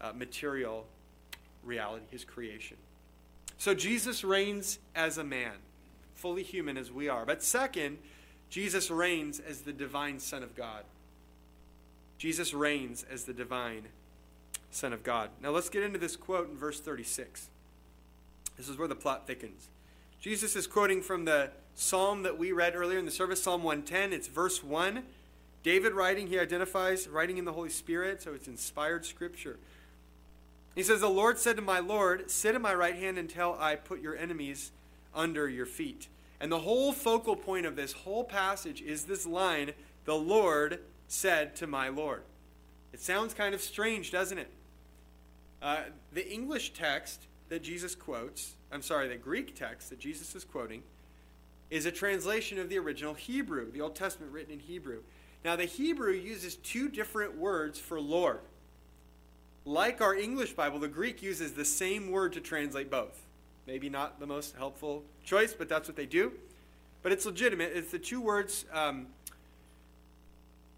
uh, 0.00 0.12
material 0.14 0.86
reality, 1.64 2.04
his 2.10 2.24
creation. 2.24 2.76
So 3.58 3.74
Jesus 3.74 4.22
reigns 4.22 4.78
as 4.94 5.18
a 5.18 5.24
man, 5.24 5.54
fully 6.14 6.42
human 6.42 6.76
as 6.76 6.92
we 6.92 7.08
are. 7.08 7.24
But 7.24 7.42
second, 7.42 7.98
Jesus 8.50 8.90
reigns 8.90 9.40
as 9.40 9.62
the 9.62 9.72
divine 9.72 10.20
Son 10.20 10.42
of 10.42 10.54
God. 10.54 10.84
Jesus 12.18 12.54
reigns 12.54 13.04
as 13.10 13.24
the 13.24 13.32
divine 13.32 13.84
Son 14.70 14.92
of 14.92 15.02
God. 15.02 15.30
Now 15.42 15.50
let's 15.50 15.68
get 15.68 15.82
into 15.82 15.98
this 15.98 16.16
quote 16.16 16.50
in 16.50 16.56
verse 16.56 16.80
36. 16.80 17.48
This 18.56 18.68
is 18.68 18.78
where 18.78 18.88
the 18.88 18.94
plot 18.94 19.26
thickens. 19.26 19.68
Jesus 20.20 20.56
is 20.56 20.66
quoting 20.66 21.02
from 21.02 21.24
the 21.24 21.50
psalm 21.74 22.22
that 22.22 22.38
we 22.38 22.52
read 22.52 22.74
earlier 22.74 22.98
in 22.98 23.04
the 23.04 23.10
service, 23.10 23.42
Psalm 23.42 23.62
110. 23.62 24.12
It's 24.12 24.28
verse 24.28 24.64
1. 24.64 25.02
David 25.66 25.94
writing, 25.94 26.28
he 26.28 26.38
identifies 26.38 27.08
writing 27.08 27.38
in 27.38 27.44
the 27.44 27.52
Holy 27.52 27.70
Spirit, 27.70 28.22
so 28.22 28.32
it's 28.32 28.46
inspired 28.46 29.04
scripture. 29.04 29.58
He 30.76 30.84
says, 30.84 31.00
The 31.00 31.08
Lord 31.08 31.40
said 31.40 31.56
to 31.56 31.62
my 31.62 31.80
Lord, 31.80 32.30
Sit 32.30 32.54
at 32.54 32.60
my 32.60 32.72
right 32.72 32.94
hand 32.94 33.18
until 33.18 33.56
I 33.58 33.74
put 33.74 34.00
your 34.00 34.16
enemies 34.16 34.70
under 35.12 35.48
your 35.48 35.66
feet. 35.66 36.06
And 36.38 36.52
the 36.52 36.60
whole 36.60 36.92
focal 36.92 37.34
point 37.34 37.66
of 37.66 37.74
this 37.74 37.92
whole 37.92 38.22
passage 38.22 38.80
is 38.80 39.06
this 39.06 39.26
line, 39.26 39.72
The 40.04 40.14
Lord 40.14 40.82
said 41.08 41.56
to 41.56 41.66
my 41.66 41.88
Lord. 41.88 42.22
It 42.92 43.00
sounds 43.00 43.34
kind 43.34 43.52
of 43.52 43.60
strange, 43.60 44.12
doesn't 44.12 44.38
it? 44.38 44.50
Uh, 45.60 45.80
the 46.12 46.32
English 46.32 46.74
text 46.74 47.22
that 47.48 47.64
Jesus 47.64 47.96
quotes, 47.96 48.54
I'm 48.70 48.82
sorry, 48.82 49.08
the 49.08 49.16
Greek 49.16 49.56
text 49.56 49.90
that 49.90 49.98
Jesus 49.98 50.32
is 50.36 50.44
quoting, 50.44 50.84
is 51.70 51.86
a 51.86 51.90
translation 51.90 52.60
of 52.60 52.68
the 52.68 52.78
original 52.78 53.14
Hebrew, 53.14 53.72
the 53.72 53.80
Old 53.80 53.96
Testament 53.96 54.30
written 54.30 54.52
in 54.52 54.60
Hebrew. 54.60 55.00
Now, 55.46 55.54
the 55.54 55.64
Hebrew 55.64 56.12
uses 56.12 56.56
two 56.56 56.88
different 56.88 57.36
words 57.36 57.78
for 57.78 58.00
Lord. 58.00 58.40
Like 59.64 60.00
our 60.00 60.12
English 60.12 60.54
Bible, 60.54 60.80
the 60.80 60.88
Greek 60.88 61.22
uses 61.22 61.52
the 61.52 61.64
same 61.64 62.10
word 62.10 62.32
to 62.32 62.40
translate 62.40 62.90
both. 62.90 63.16
Maybe 63.64 63.88
not 63.88 64.18
the 64.18 64.26
most 64.26 64.56
helpful 64.56 65.04
choice, 65.22 65.54
but 65.54 65.68
that's 65.68 65.86
what 65.86 65.96
they 65.96 66.04
do. 66.04 66.32
But 67.04 67.12
it's 67.12 67.24
legitimate. 67.24 67.70
It's 67.76 67.92
the 67.92 67.98
two 68.00 68.20
words. 68.20 68.64
Um, 68.72 69.06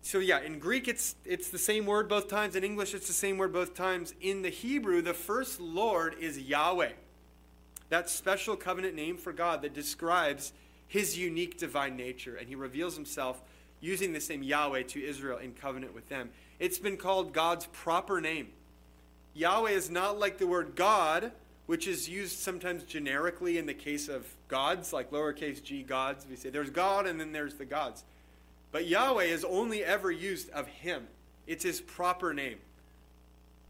so 0.03 0.19
yeah, 0.19 0.41
in 0.41 0.59
Greek 0.59 0.87
it's 0.87 1.17
it's 1.25 1.49
the 1.49 1.59
same 1.59 1.87
word 1.87 2.07
both 2.07 2.29
times. 2.29 2.55
In 2.55 2.63
English 2.63 2.93
it's 2.93 3.07
the 3.07 3.15
same 3.15 3.39
word 3.39 3.55
both 3.55 3.75
times. 3.75 4.13
In 4.21 4.43
the 4.43 4.51
Hebrew, 4.51 5.01
the 5.01 5.15
first 5.15 5.61
Lord 5.61 6.15
is 6.21 6.39
Yahweh. 6.39 6.93
That 7.89 8.11
special 8.11 8.55
covenant 8.55 8.95
name 8.95 9.17
for 9.17 9.33
God 9.33 9.63
that 9.63 9.73
describes 9.73 10.53
his 10.87 11.17
unique 11.17 11.57
divine 11.57 11.97
nature, 11.97 12.37
and 12.37 12.49
he 12.49 12.55
reveals 12.55 12.97
himself 12.97 13.41
using 13.80 14.12
the 14.12 14.20
same 14.20 14.42
Yahweh 14.42 14.82
to 14.85 15.04
Israel 15.04 15.38
in 15.38 15.52
covenant 15.52 15.94
with 15.94 16.08
them. 16.08 16.30
It's 16.58 16.78
been 16.78 16.97
called 16.97 17.32
God's 17.32 17.66
proper 17.66 18.20
name. 18.20 18.49
Yahweh 19.35 19.70
is 19.70 19.90
not 19.90 20.18
like 20.18 20.38
the 20.38 20.47
word 20.47 20.75
God, 20.75 21.32
which 21.66 21.87
is 21.87 22.08
used 22.08 22.38
sometimes 22.38 22.82
generically 22.82 23.58
in 23.58 23.66
the 23.66 23.75
case 23.75 24.08
of 24.08 24.26
gods, 24.49 24.92
like 24.92 25.11
lowercase 25.11 25.62
g 25.62 25.82
gods. 25.82 26.26
We 26.28 26.37
say 26.37 26.50
there's 26.50 26.70
God 26.70 27.06
and 27.06 27.20
then 27.20 27.32
there's 27.32 27.54
the 27.54 27.64
gods. 27.64 28.04
But 28.73 28.87
Yahweh 28.87 29.25
is 29.25 29.44
only 29.44 29.85
ever 29.85 30.11
used 30.11 30.50
of 30.50 30.66
Him, 30.66 31.06
it's 31.47 31.64
His 31.64 31.80
proper 31.80 32.35
name. 32.35 32.58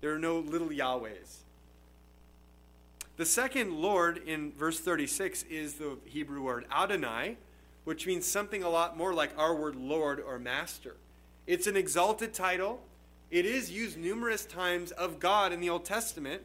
There 0.00 0.14
are 0.14 0.18
no 0.18 0.38
little 0.38 0.68
Yahwehs. 0.68 1.38
The 3.16 3.26
second 3.26 3.74
Lord 3.74 4.18
in 4.18 4.52
verse 4.52 4.78
36 4.78 5.42
is 5.50 5.74
the 5.74 5.98
Hebrew 6.04 6.40
word 6.42 6.66
Adonai, 6.70 7.36
which 7.88 8.06
means 8.06 8.26
something 8.26 8.62
a 8.62 8.68
lot 8.68 8.96
more 8.98 9.14
like 9.14 9.32
our 9.38 9.54
word 9.54 9.74
Lord 9.74 10.20
or 10.20 10.38
Master. 10.38 10.96
It's 11.46 11.66
an 11.66 11.76
exalted 11.76 12.34
title 12.34 12.82
it 13.30 13.44
is 13.44 13.70
used 13.70 13.98
numerous 13.98 14.46
times 14.46 14.90
of 14.92 15.18
God 15.20 15.52
in 15.52 15.60
the 15.60 15.68
Old 15.68 15.84
Testament, 15.84 16.42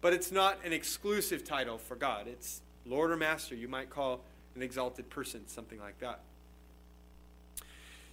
but 0.00 0.12
it's 0.12 0.30
not 0.30 0.58
an 0.64 0.72
exclusive 0.72 1.44
title 1.44 1.76
for 1.76 1.96
God. 1.96 2.28
It's 2.28 2.60
Lord 2.86 3.10
or 3.10 3.16
Master. 3.16 3.54
You 3.54 3.66
might 3.66 3.90
call 3.90 4.20
an 4.54 4.62
exalted 4.62 5.10
person 5.10 5.46
something 5.48 5.80
like 5.80 5.98
that. 5.98 6.20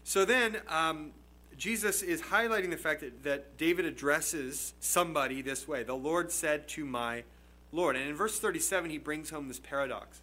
So 0.04 0.26
then, 0.26 0.58
um, 0.68 1.12
Jesus 1.58 2.02
is 2.02 2.22
highlighting 2.24 2.72
the 2.72 2.78
fact 2.78 3.02
that, 3.02 3.24
that 3.24 3.58
David 3.58 3.86
addresses 3.86 4.74
somebody 4.80 5.44
this 5.44 5.68
way 5.68 5.84
The 5.84 5.94
Lord 5.94 6.32
said 6.32 6.68
to 6.70 6.86
my 6.86 7.24
Lord. 7.72 7.96
And 7.96 8.10
in 8.10 8.16
verse 8.16 8.40
37, 8.40 8.90
he 8.90 8.98
brings 8.98 9.30
home 9.30 9.48
this 9.48 9.60
paradox. 9.60 10.22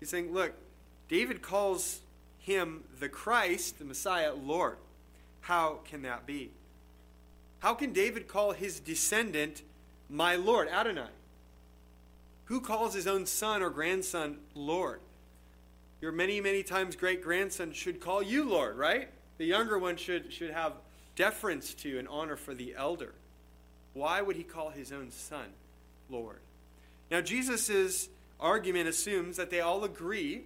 He's 0.00 0.10
saying, 0.10 0.34
Look, 0.34 0.52
David 1.10 1.42
calls 1.42 2.00
him 2.38 2.84
the 3.00 3.08
Christ, 3.08 3.80
the 3.80 3.84
Messiah, 3.84 4.32
Lord. 4.32 4.76
How 5.40 5.80
can 5.84 6.02
that 6.02 6.24
be? 6.24 6.50
How 7.58 7.74
can 7.74 7.92
David 7.92 8.28
call 8.28 8.52
his 8.52 8.78
descendant 8.78 9.62
my 10.08 10.36
Lord, 10.36 10.68
Adonai? 10.68 11.08
Who 12.44 12.60
calls 12.60 12.94
his 12.94 13.08
own 13.08 13.26
son 13.26 13.60
or 13.60 13.70
grandson 13.70 14.38
Lord? 14.54 15.00
Your 16.00 16.12
many, 16.12 16.40
many 16.40 16.62
times 16.62 16.94
great 16.94 17.22
grandson 17.22 17.72
should 17.72 18.00
call 18.00 18.22
you 18.22 18.48
Lord, 18.48 18.76
right? 18.76 19.08
The 19.38 19.46
younger 19.46 19.80
one 19.80 19.96
should, 19.96 20.32
should 20.32 20.52
have 20.52 20.74
deference 21.16 21.74
to 21.74 21.98
and 21.98 22.06
honor 22.06 22.36
for 22.36 22.54
the 22.54 22.74
elder. 22.76 23.14
Why 23.94 24.22
would 24.22 24.36
he 24.36 24.44
call 24.44 24.70
his 24.70 24.92
own 24.92 25.10
son 25.10 25.46
Lord? 26.08 26.38
Now, 27.10 27.20
Jesus' 27.20 28.08
argument 28.38 28.88
assumes 28.88 29.36
that 29.38 29.50
they 29.50 29.60
all 29.60 29.82
agree 29.82 30.44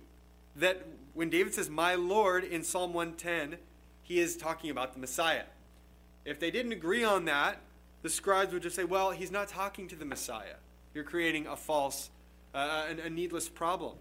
that 0.56 0.86
when 1.14 1.30
David 1.30 1.54
says, 1.54 1.70
My 1.70 1.94
Lord 1.94 2.44
in 2.44 2.62
Psalm 2.62 2.92
110, 2.92 3.58
he 4.02 4.18
is 4.18 4.36
talking 4.36 4.70
about 4.70 4.92
the 4.92 4.98
Messiah. 4.98 5.44
If 6.24 6.40
they 6.40 6.50
didn't 6.50 6.72
agree 6.72 7.04
on 7.04 7.24
that, 7.26 7.58
the 8.02 8.10
scribes 8.10 8.52
would 8.52 8.62
just 8.62 8.76
say, 8.76 8.84
well, 8.84 9.10
he's 9.12 9.30
not 9.30 9.48
talking 9.48 9.88
to 9.88 9.96
the 9.96 10.04
Messiah. 10.04 10.56
You're 10.92 11.04
creating 11.04 11.46
a 11.46 11.56
false, 11.56 12.10
uh, 12.54 12.84
a, 12.88 13.06
a 13.06 13.10
needless 13.10 13.48
problem, 13.48 13.96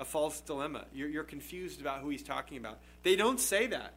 a 0.00 0.04
false 0.04 0.40
dilemma. 0.40 0.86
You're, 0.94 1.08
you're 1.08 1.24
confused 1.24 1.80
about 1.80 2.00
who 2.00 2.08
he's 2.08 2.22
talking 2.22 2.56
about. 2.56 2.78
They 3.02 3.16
don't 3.16 3.38
say 3.38 3.66
that. 3.66 3.92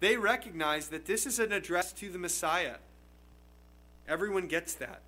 They 0.00 0.16
recognize 0.16 0.88
that 0.88 1.06
this 1.06 1.26
is 1.26 1.38
an 1.38 1.52
address 1.52 1.92
to 1.94 2.10
the 2.10 2.18
Messiah. 2.18 2.76
Everyone 4.08 4.48
gets 4.48 4.74
that. 4.74 5.00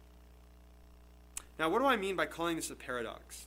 Now, 1.59 1.69
what 1.69 1.81
do 1.81 1.87
I 1.87 1.97
mean 1.97 2.15
by 2.15 2.27
calling 2.27 2.55
this 2.55 2.71
a 2.71 2.77
paradox? 2.77 3.47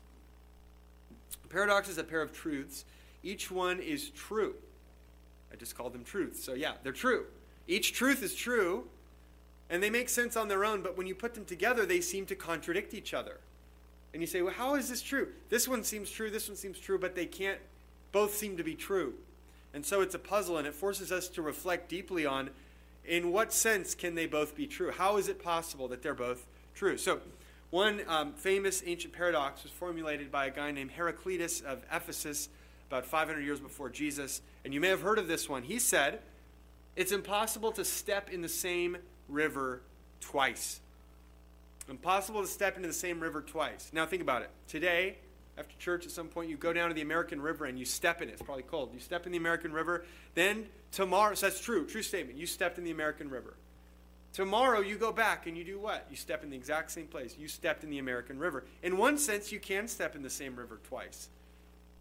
A 1.47 1.53
paradox 1.53 1.87
is 1.87 1.97
a 1.97 2.03
pair 2.03 2.21
of 2.21 2.33
truths. 2.33 2.83
Each 3.23 3.49
one 3.49 3.79
is 3.79 4.09
true. 4.09 4.55
I 5.49 5.55
just 5.55 5.77
called 5.77 5.93
them 5.93 6.03
truths. 6.03 6.43
So, 6.43 6.53
yeah, 6.53 6.73
they're 6.83 6.91
true. 6.91 7.25
Each 7.69 7.93
truth 7.93 8.21
is 8.21 8.35
true, 8.35 8.83
and 9.69 9.81
they 9.81 9.89
make 9.89 10.09
sense 10.09 10.35
on 10.35 10.49
their 10.49 10.65
own, 10.65 10.81
but 10.81 10.97
when 10.97 11.07
you 11.07 11.15
put 11.15 11.35
them 11.35 11.45
together, 11.45 11.85
they 11.85 12.01
seem 12.01 12.25
to 12.25 12.35
contradict 12.35 12.93
each 12.93 13.13
other. 13.13 13.37
And 14.13 14.21
you 14.21 14.27
say, 14.27 14.41
well, 14.41 14.53
how 14.53 14.75
is 14.75 14.89
this 14.89 15.01
true? 15.01 15.29
This 15.47 15.69
one 15.69 15.85
seems 15.85 16.11
true, 16.11 16.29
this 16.29 16.49
one 16.49 16.57
seems 16.57 16.79
true, 16.79 16.99
but 16.99 17.15
they 17.15 17.25
can't 17.25 17.59
both 18.11 18.35
seem 18.35 18.57
to 18.57 18.63
be 18.63 18.75
true. 18.75 19.13
And 19.73 19.85
so 19.85 20.01
it's 20.01 20.15
a 20.15 20.19
puzzle, 20.19 20.57
and 20.57 20.67
it 20.67 20.75
forces 20.75 21.13
us 21.13 21.29
to 21.29 21.41
reflect 21.41 21.87
deeply 21.87 22.25
on 22.25 22.49
in 23.05 23.31
what 23.31 23.53
sense 23.53 23.95
can 23.95 24.15
they 24.15 24.25
both 24.25 24.53
be 24.53 24.67
true? 24.67 24.91
How 24.91 25.15
is 25.15 25.29
it 25.29 25.41
possible 25.41 25.87
that 25.87 26.01
they're 26.01 26.13
both 26.13 26.45
true? 26.75 26.97
So, 26.97 27.21
one 27.69 28.01
um, 28.07 28.33
famous 28.33 28.81
ancient 28.85 29.13
paradox 29.13 29.63
was 29.63 29.71
formulated 29.71 30.31
by 30.31 30.45
a 30.45 30.51
guy 30.51 30.71
named 30.71 30.91
Heraclitus 30.91 31.61
of 31.61 31.83
Ephesus 31.91 32.49
about 32.89 33.05
500 33.05 33.41
years 33.41 33.59
before 33.59 33.89
Jesus. 33.89 34.41
And 34.63 34.73
you 34.73 34.79
may 34.79 34.87
have 34.87 35.01
heard 35.01 35.19
of 35.19 35.27
this 35.27 35.49
one. 35.49 35.63
He 35.63 35.79
said, 35.79 36.21
It's 36.95 37.11
impossible 37.11 37.73
to 37.73 37.83
step 37.83 38.29
in 38.29 38.41
the 38.41 38.49
same 38.49 38.97
river 39.27 39.81
twice. 40.21 40.79
Impossible 41.89 42.41
to 42.41 42.47
step 42.47 42.77
into 42.77 42.87
the 42.87 42.93
same 42.93 43.19
river 43.19 43.41
twice. 43.41 43.89
Now 43.93 44.05
think 44.05 44.21
about 44.21 44.41
it. 44.41 44.49
Today, 44.67 45.17
after 45.57 45.75
church 45.77 46.05
at 46.05 46.11
some 46.11 46.27
point, 46.27 46.49
you 46.49 46.57
go 46.57 46.71
down 46.71 46.89
to 46.89 46.93
the 46.93 47.01
American 47.01 47.41
River 47.41 47.65
and 47.65 47.79
you 47.79 47.85
step 47.85 48.21
in 48.21 48.29
it. 48.29 48.33
It's 48.33 48.41
probably 48.41 48.63
cold. 48.63 48.91
You 48.93 48.99
step 48.99 49.25
in 49.25 49.31
the 49.31 49.37
American 49.37 49.73
River. 49.73 50.05
Then 50.35 50.67
tomorrow, 50.91 51.33
so 51.35 51.47
that's 51.47 51.59
true, 51.59 51.85
true 51.85 52.03
statement. 52.03 52.37
You 52.37 52.45
stepped 52.45 52.77
in 52.77 52.83
the 52.83 52.91
American 52.91 53.29
River. 53.29 53.55
Tomorrow, 54.37 54.81
you 54.81 54.97
go 54.97 55.11
back 55.11 55.47
and 55.47 55.57
you 55.57 55.63
do 55.63 55.79
what? 55.79 56.05
You 56.11 56.15
step 56.15 56.43
in 56.43 56.51
the 56.51 56.55
exact 56.55 56.91
same 56.91 57.07
place. 57.07 57.35
You 57.39 57.47
stepped 57.47 57.83
in 57.83 57.89
the 57.89 57.97
American 57.97 58.37
River. 58.37 58.65
In 58.83 58.97
one 58.97 59.17
sense, 59.17 59.51
you 59.51 59.59
can 59.59 59.87
step 59.87 60.15
in 60.15 60.21
the 60.21 60.29
same 60.29 60.55
river 60.55 60.79
twice. 60.83 61.29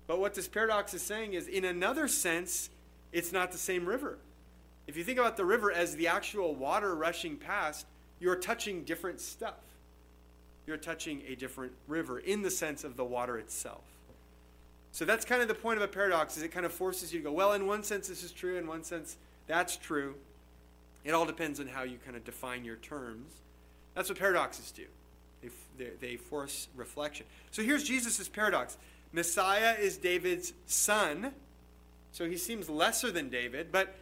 But 0.06 0.20
what 0.20 0.34
this 0.34 0.46
paradox 0.46 0.92
is 0.92 1.00
saying 1.00 1.32
is, 1.32 1.48
in 1.48 1.64
another 1.64 2.08
sense, 2.08 2.68
it's 3.10 3.32
not 3.32 3.52
the 3.52 3.58
same 3.58 3.86
river. 3.86 4.18
If 4.86 4.98
you 4.98 5.02
think 5.02 5.18
about 5.18 5.38
the 5.38 5.46
river 5.46 5.72
as 5.72 5.96
the 5.96 6.08
actual 6.08 6.54
water 6.54 6.94
rushing 6.94 7.38
past, 7.38 7.86
you're 8.20 8.36
touching 8.36 8.84
different 8.84 9.18
stuff 9.18 9.54
you're 10.66 10.76
touching 10.76 11.22
a 11.28 11.34
different 11.36 11.72
river 11.86 12.18
in 12.18 12.42
the 12.42 12.50
sense 12.50 12.84
of 12.84 12.96
the 12.96 13.04
water 13.04 13.38
itself. 13.38 13.84
So 14.92 15.04
that's 15.04 15.24
kind 15.24 15.42
of 15.42 15.48
the 15.48 15.54
point 15.54 15.76
of 15.76 15.82
a 15.82 15.88
paradox 15.88 16.36
is 16.36 16.42
it 16.42 16.48
kind 16.48 16.66
of 16.66 16.72
forces 16.72 17.12
you 17.12 17.20
to 17.20 17.24
go, 17.24 17.32
well, 17.32 17.52
in 17.52 17.66
one 17.66 17.82
sense 17.82 18.08
this 18.08 18.22
is 18.22 18.32
true, 18.32 18.58
in 18.58 18.66
one 18.66 18.82
sense 18.82 19.16
that's 19.46 19.76
true. 19.76 20.16
It 21.06 21.14
all 21.14 21.24
depends 21.24 21.60
on 21.60 21.68
how 21.68 21.84
you 21.84 21.98
kind 22.04 22.16
of 22.16 22.24
define 22.24 22.64
your 22.64 22.74
terms. 22.76 23.32
That's 23.94 24.08
what 24.08 24.18
paradoxes 24.18 24.72
do. 24.72 24.86
They, 25.40 25.50
they, 25.78 25.90
they 26.00 26.16
force 26.16 26.66
reflection. 26.74 27.26
So 27.52 27.62
here's 27.62 27.84
Jesus' 27.84 28.28
paradox. 28.28 28.76
Messiah 29.12 29.76
is 29.78 29.96
David's 29.96 30.52
son, 30.66 31.32
so 32.10 32.28
he 32.28 32.36
seems 32.36 32.68
lesser 32.68 33.12
than 33.12 33.28
David, 33.28 33.70
but 33.70 33.94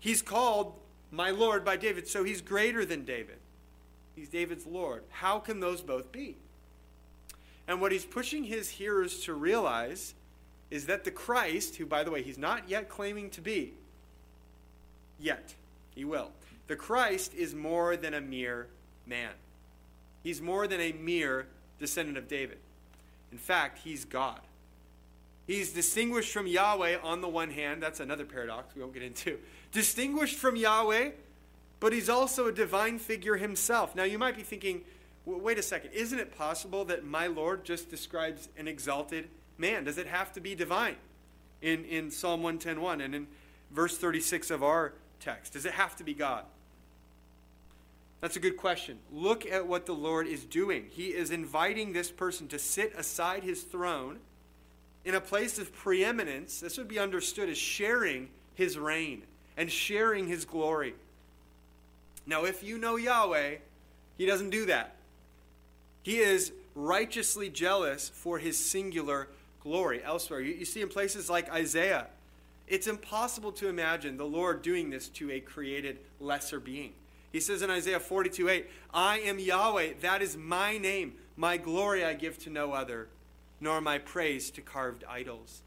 he's 0.00 0.20
called 0.20 0.74
my 1.12 1.30
Lord 1.30 1.64
by 1.64 1.76
David, 1.76 2.08
so 2.08 2.24
he's 2.24 2.40
greater 2.40 2.84
than 2.84 3.04
David. 3.04 3.38
He's 4.16 4.28
David's 4.28 4.66
Lord. 4.66 5.04
How 5.10 5.38
can 5.38 5.60
those 5.60 5.80
both 5.80 6.10
be? 6.10 6.36
And 7.68 7.80
what 7.80 7.92
he's 7.92 8.04
pushing 8.04 8.42
his 8.42 8.68
hearers 8.68 9.20
to 9.20 9.32
realize 9.32 10.14
is 10.72 10.86
that 10.86 11.04
the 11.04 11.12
Christ, 11.12 11.76
who, 11.76 11.86
by 11.86 12.02
the 12.02 12.10
way, 12.10 12.22
he's 12.22 12.36
not 12.36 12.68
yet 12.68 12.88
claiming 12.88 13.30
to 13.30 13.40
be, 13.40 13.74
yet, 15.20 15.54
he 15.94 16.04
will. 16.04 16.32
The 16.68 16.76
Christ 16.76 17.34
is 17.34 17.54
more 17.54 17.96
than 17.96 18.14
a 18.14 18.20
mere 18.20 18.68
man. 19.06 19.32
He's 20.22 20.40
more 20.40 20.66
than 20.66 20.80
a 20.80 20.92
mere 20.92 21.46
descendant 21.78 22.16
of 22.18 22.28
David. 22.28 22.58
In 23.32 23.38
fact, 23.38 23.80
he's 23.84 24.04
God. 24.04 24.40
He's 25.46 25.72
distinguished 25.72 26.32
from 26.32 26.46
Yahweh 26.46 26.98
on 27.02 27.20
the 27.20 27.28
one 27.28 27.50
hand. 27.50 27.82
That's 27.82 28.00
another 28.00 28.24
paradox 28.24 28.74
we 28.74 28.82
won't 28.82 28.94
get 28.94 29.02
into. 29.02 29.38
Distinguished 29.72 30.36
from 30.36 30.56
Yahweh 30.56 31.10
but 31.80 31.92
he's 31.92 32.08
also 32.08 32.48
a 32.48 32.52
divine 32.52 32.98
figure 32.98 33.36
himself. 33.36 33.94
Now, 33.94 34.04
you 34.04 34.18
might 34.18 34.36
be 34.36 34.42
thinking, 34.42 34.82
wait 35.24 35.58
a 35.58 35.62
second, 35.62 35.92
isn't 35.92 36.18
it 36.18 36.36
possible 36.36 36.84
that 36.86 37.04
my 37.04 37.26
Lord 37.26 37.64
just 37.64 37.88
describes 37.88 38.48
an 38.56 38.66
exalted 38.66 39.28
man? 39.56 39.84
Does 39.84 39.98
it 39.98 40.06
have 40.06 40.32
to 40.32 40.40
be 40.40 40.54
divine 40.54 40.96
in, 41.62 41.84
in 41.84 42.10
Psalm 42.10 42.42
110.1 42.42 43.04
and 43.04 43.14
in 43.14 43.26
verse 43.70 43.96
36 43.96 44.50
of 44.50 44.62
our 44.62 44.94
text? 45.20 45.52
Does 45.52 45.66
it 45.66 45.72
have 45.72 45.94
to 45.96 46.04
be 46.04 46.14
God? 46.14 46.44
That's 48.20 48.36
a 48.36 48.40
good 48.40 48.56
question. 48.56 48.98
Look 49.12 49.46
at 49.46 49.66
what 49.66 49.86
the 49.86 49.94
Lord 49.94 50.26
is 50.26 50.44
doing. 50.44 50.86
He 50.90 51.08
is 51.08 51.30
inviting 51.30 51.92
this 51.92 52.10
person 52.10 52.48
to 52.48 52.58
sit 52.58 52.92
aside 52.96 53.44
his 53.44 53.62
throne 53.62 54.18
in 55.04 55.14
a 55.14 55.20
place 55.20 55.58
of 55.58 55.72
preeminence. 55.72 56.60
This 56.60 56.78
would 56.78 56.88
be 56.88 56.98
understood 56.98 57.48
as 57.48 57.56
sharing 57.56 58.28
his 58.54 58.76
reign 58.76 59.22
and 59.56 59.70
sharing 59.70 60.26
his 60.26 60.44
glory. 60.44 60.94
Now, 62.26 62.44
if 62.44 62.62
you 62.62 62.76
know 62.76 62.96
Yahweh, 62.96 63.56
he 64.16 64.26
doesn't 64.26 64.50
do 64.50 64.66
that. 64.66 64.96
He 66.02 66.18
is 66.18 66.52
righteously 66.74 67.48
jealous 67.48 68.08
for 68.08 68.38
his 68.38 68.58
singular 68.58 69.28
glory 69.62 70.02
elsewhere. 70.02 70.40
You, 70.40 70.54
you, 70.54 70.64
see 70.64 70.80
in 70.80 70.88
places 70.88 71.30
like 71.30 71.50
Isaiah, 71.50 72.06
it's 72.66 72.86
impossible 72.86 73.52
to 73.52 73.68
imagine 73.68 74.16
the 74.16 74.24
Lord 74.24 74.62
doing 74.62 74.90
this 74.90 75.08
to 75.10 75.30
a 75.30 75.40
created 75.40 75.98
lesser 76.20 76.60
being. 76.60 76.92
He 77.32 77.40
says 77.40 77.62
in 77.62 77.70
Isaiah 77.70 78.00
42 78.00 78.48
8, 78.48 78.66
I 78.92 79.18
am 79.20 79.38
Yahweh, 79.38 79.94
that 80.00 80.22
is 80.22 80.36
my 80.36 80.78
name. 80.78 81.14
My 81.36 81.56
glory 81.56 82.04
I 82.04 82.14
give 82.14 82.38
to 82.40 82.50
no 82.50 82.72
other, 82.72 83.08
nor 83.60 83.80
my 83.80 83.98
praise 83.98 84.50
to 84.52 84.60
carved 84.60 85.04
idols. 85.08 85.62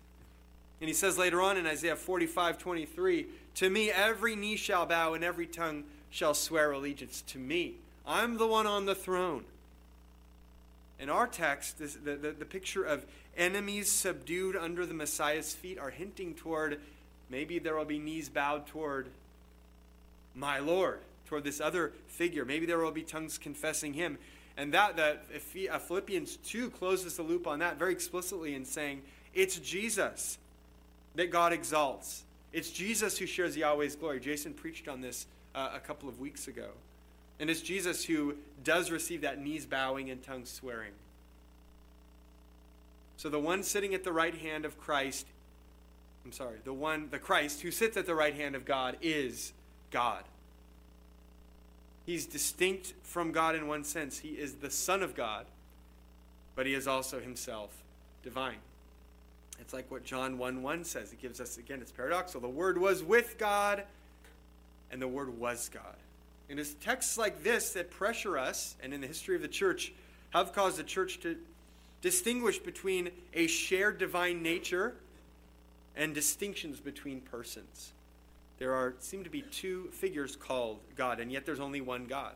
And 0.82 0.88
he 0.88 0.94
says 0.94 1.18
later 1.18 1.42
on 1.42 1.58
in 1.58 1.68
Isaiah 1.68 1.96
45 1.96 2.58
23, 2.58 3.28
To 3.56 3.70
me 3.70 3.92
every 3.92 4.36
knee 4.36 4.58
shall 4.58 4.86
bow 4.86 5.14
and 5.14 5.24
every 5.24 5.46
tongue 5.46 5.84
shall 6.10 6.34
swear 6.34 6.72
allegiance 6.72 7.22
to 7.28 7.38
me. 7.38 7.76
I'm 8.06 8.38
the 8.38 8.48
one 8.48 8.68
on 8.68 8.86
the 8.86 8.96
throne. 8.96 9.46
In 11.00 11.10
our 11.10 11.28
text, 11.28 11.80
this, 11.80 11.96
the, 11.96 12.16
the, 12.16 12.32
the 12.32 12.46
picture 12.46 12.84
of 12.84 13.06
enemies 13.38 13.90
subdued 13.90 14.56
under 14.56 14.86
the 14.86 14.94
Messiah's 14.94 15.54
feet 15.54 15.80
are 15.80 15.90
hinting 15.90 16.34
toward 16.34 16.80
maybe 17.30 17.60
there 17.60 17.76
will 17.76 17.86
be 17.86 17.98
knees 17.98 18.30
bowed 18.30 18.68
toward 18.68 19.08
my 20.36 20.60
Lord, 20.60 21.00
toward 21.32 21.46
this 21.46 21.62
other 21.62 21.94
figure. 22.08 22.44
Maybe 22.44 22.66
there 22.66 22.78
will 22.78 22.92
be 22.92 23.04
tongues 23.04 23.38
confessing 23.38 23.94
him. 23.94 24.18
And 24.58 24.74
that, 24.74 24.98
that 24.98 25.24
uh, 25.72 25.80
Philippians 25.80 26.36
2 26.44 26.72
closes 26.72 27.16
the 27.16 27.24
loop 27.24 27.48
on 27.48 27.60
that 27.60 27.80
very 27.80 27.94
explicitly 27.94 28.54
in 28.54 28.66
saying 28.66 29.02
it's 29.34 29.58
Jesus 29.58 30.38
that 31.16 31.32
God 31.32 31.54
exalts. 31.54 32.24
It's 32.52 32.70
Jesus 32.70 33.18
who 33.18 33.26
shares 33.26 33.56
Yahweh's 33.56 33.96
glory. 33.96 34.20
Jason 34.20 34.54
preached 34.54 34.90
on 34.90 35.00
this 35.00 35.26
uh, 35.56 35.70
a 35.74 35.80
couple 35.80 36.10
of 36.10 36.20
weeks 36.20 36.50
ago. 36.50 36.68
And 37.40 37.50
it's 37.50 37.62
Jesus 37.62 38.04
who 38.04 38.36
does 38.66 38.92
receive 38.92 39.22
that 39.22 39.40
knees 39.40 39.66
bowing 39.66 40.10
and 40.10 40.22
tongues 40.22 40.50
swearing. 40.50 40.92
So 43.16 43.30
the 43.30 43.40
one 43.40 43.64
sitting 43.64 43.94
at 43.94 44.04
the 44.04 44.12
right 44.12 44.36
hand 44.36 44.66
of 44.66 44.78
Christ, 44.78 45.28
I'm 46.26 46.34
sorry, 46.34 46.58
the 46.66 46.74
one, 46.74 47.08
the 47.10 47.20
Christ 47.20 47.62
who 47.62 47.72
sits 47.72 47.96
at 47.96 48.06
the 48.06 48.16
right 48.16 48.36
hand 48.36 48.54
of 48.54 48.66
God 48.66 48.98
is 49.02 49.54
God. 49.92 50.26
He's 52.12 52.26
distinct 52.26 52.94
from 53.04 53.32
God 53.32 53.56
in 53.56 53.68
one 53.68 53.86
sense. 53.86 54.20
He 54.20 54.32
is 54.32 54.56
the 54.56 54.70
Son 54.70 55.02
of 55.02 55.16
God, 55.16 55.46
but 56.58 56.66
he 56.66 56.74
is 56.74 56.86
also 56.86 57.22
himself 57.22 57.70
divine. 58.22 58.58
It's 59.62 59.74
like 59.74 59.90
what 59.90 60.04
John 60.04 60.38
1 60.38 60.62
1 60.62 60.84
says. 60.84 61.14
It 61.14 61.22
gives 61.22 61.40
us, 61.40 61.58
again, 61.58 61.80
it's 61.82 61.94
paradoxical. 61.94 62.42
The 62.42 62.50
Word 62.50 62.78
was 62.78 63.02
with 63.02 63.38
God 63.38 63.86
and 64.92 65.02
the 65.02 65.08
Word 65.08 65.40
was 65.40 65.70
God. 65.74 65.96
And 66.50 66.60
it's 66.60 66.74
texts 66.74 67.18
like 67.18 67.44
this 67.44 67.72
that 67.72 67.90
pressure 67.90 68.38
us, 68.38 68.76
and 68.84 68.94
in 68.94 69.00
the 69.00 69.08
history 69.08 69.38
of 69.38 69.42
the 69.42 69.48
church, 69.48 69.94
have 70.32 70.52
caused 70.52 70.76
the 70.76 70.84
church 70.84 71.22
to 71.22 71.38
distinguish 72.02 72.60
between 72.60 73.12
a 73.34 73.48
shared 73.48 74.00
divine 74.00 74.44
nature 74.44 74.96
and 75.96 76.14
distinctions 76.14 76.82
between 76.82 77.22
persons. 77.22 77.94
There 78.62 78.76
are 78.76 78.94
seem 79.00 79.24
to 79.24 79.30
be 79.32 79.42
two 79.42 79.90
figures 79.92 80.36
called 80.36 80.82
God, 80.96 81.20
and 81.20 81.32
yet 81.32 81.48
there's 81.48 81.60
only 81.60 81.82
one 81.82 82.06
God. 82.06 82.36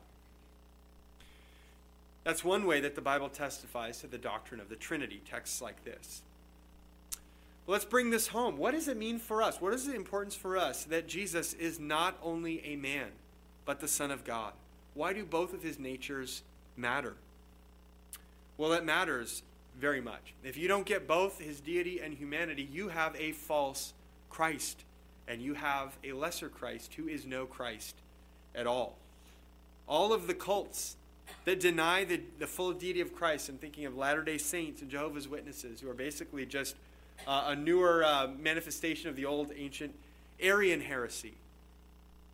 That's 2.23 2.43
one 2.43 2.65
way 2.65 2.79
that 2.79 2.95
the 2.95 3.01
Bible 3.01 3.29
testifies 3.29 3.99
to 3.99 4.07
the 4.07 4.17
doctrine 4.17 4.59
of 4.59 4.67
the 4.67 4.75
Trinity, 4.75 5.21
texts 5.29 5.61
like 5.61 5.85
this. 5.85 6.23
Let's 7.67 7.85
bring 7.85 8.09
this 8.09 8.29
home. 8.29 8.57
What 8.57 8.71
does 8.71 8.88
it 8.88 8.97
mean 8.97 9.19
for 9.19 9.43
us? 9.43 9.61
What 9.61 9.75
is 9.75 9.85
the 9.85 9.93
importance 9.93 10.33
for 10.33 10.57
us 10.57 10.85
that 10.85 11.07
Jesus 11.07 11.53
is 11.53 11.79
not 11.79 12.17
only 12.23 12.59
a 12.65 12.75
man, 12.75 13.09
but 13.63 13.79
the 13.79 13.88
Son 13.88 14.09
of 14.09 14.23
God? 14.23 14.53
Why 14.95 15.13
do 15.13 15.25
both 15.25 15.53
of 15.53 15.61
his 15.61 15.77
natures 15.77 16.41
matter? 16.75 17.13
Well, 18.57 18.73
it 18.73 18.83
matters 18.83 19.43
very 19.79 20.01
much. 20.01 20.33
If 20.43 20.57
you 20.57 20.67
don't 20.67 20.88
get 20.88 21.07
both 21.07 21.39
his 21.39 21.59
deity 21.59 21.99
and 21.99 22.15
humanity, 22.15 22.67
you 22.71 22.89
have 22.89 23.15
a 23.15 23.33
false 23.33 23.93
Christ, 24.31 24.85
and 25.27 25.41
you 25.41 25.53
have 25.53 25.97
a 26.03 26.13
lesser 26.13 26.49
Christ 26.49 26.93
who 26.95 27.07
is 27.07 27.25
no 27.25 27.45
Christ 27.45 27.95
at 28.53 28.67
all. 28.67 28.97
All 29.88 30.13
of 30.13 30.27
the 30.27 30.33
cults 30.33 30.95
that 31.45 31.59
deny 31.59 32.03
the, 32.03 32.21
the 32.39 32.47
full 32.47 32.73
deity 32.73 33.01
of 33.01 33.13
Christ, 33.13 33.49
I'm 33.49 33.57
thinking 33.57 33.85
of 33.85 33.95
Latter 33.95 34.23
day 34.23 34.38
Saints 34.38 34.81
and 34.81 34.89
Jehovah's 34.89 35.27
Witnesses, 35.27 35.81
who 35.81 35.89
are 35.89 35.95
basically 35.95 36.45
just 36.45 36.75
uh, 37.27 37.45
a 37.47 37.55
newer 37.55 38.03
uh, 38.03 38.27
manifestation 38.39 39.09
of 39.09 39.15
the 39.15 39.25
old 39.25 39.51
ancient 39.55 39.95
Arian 40.39 40.81
heresy. 40.81 41.35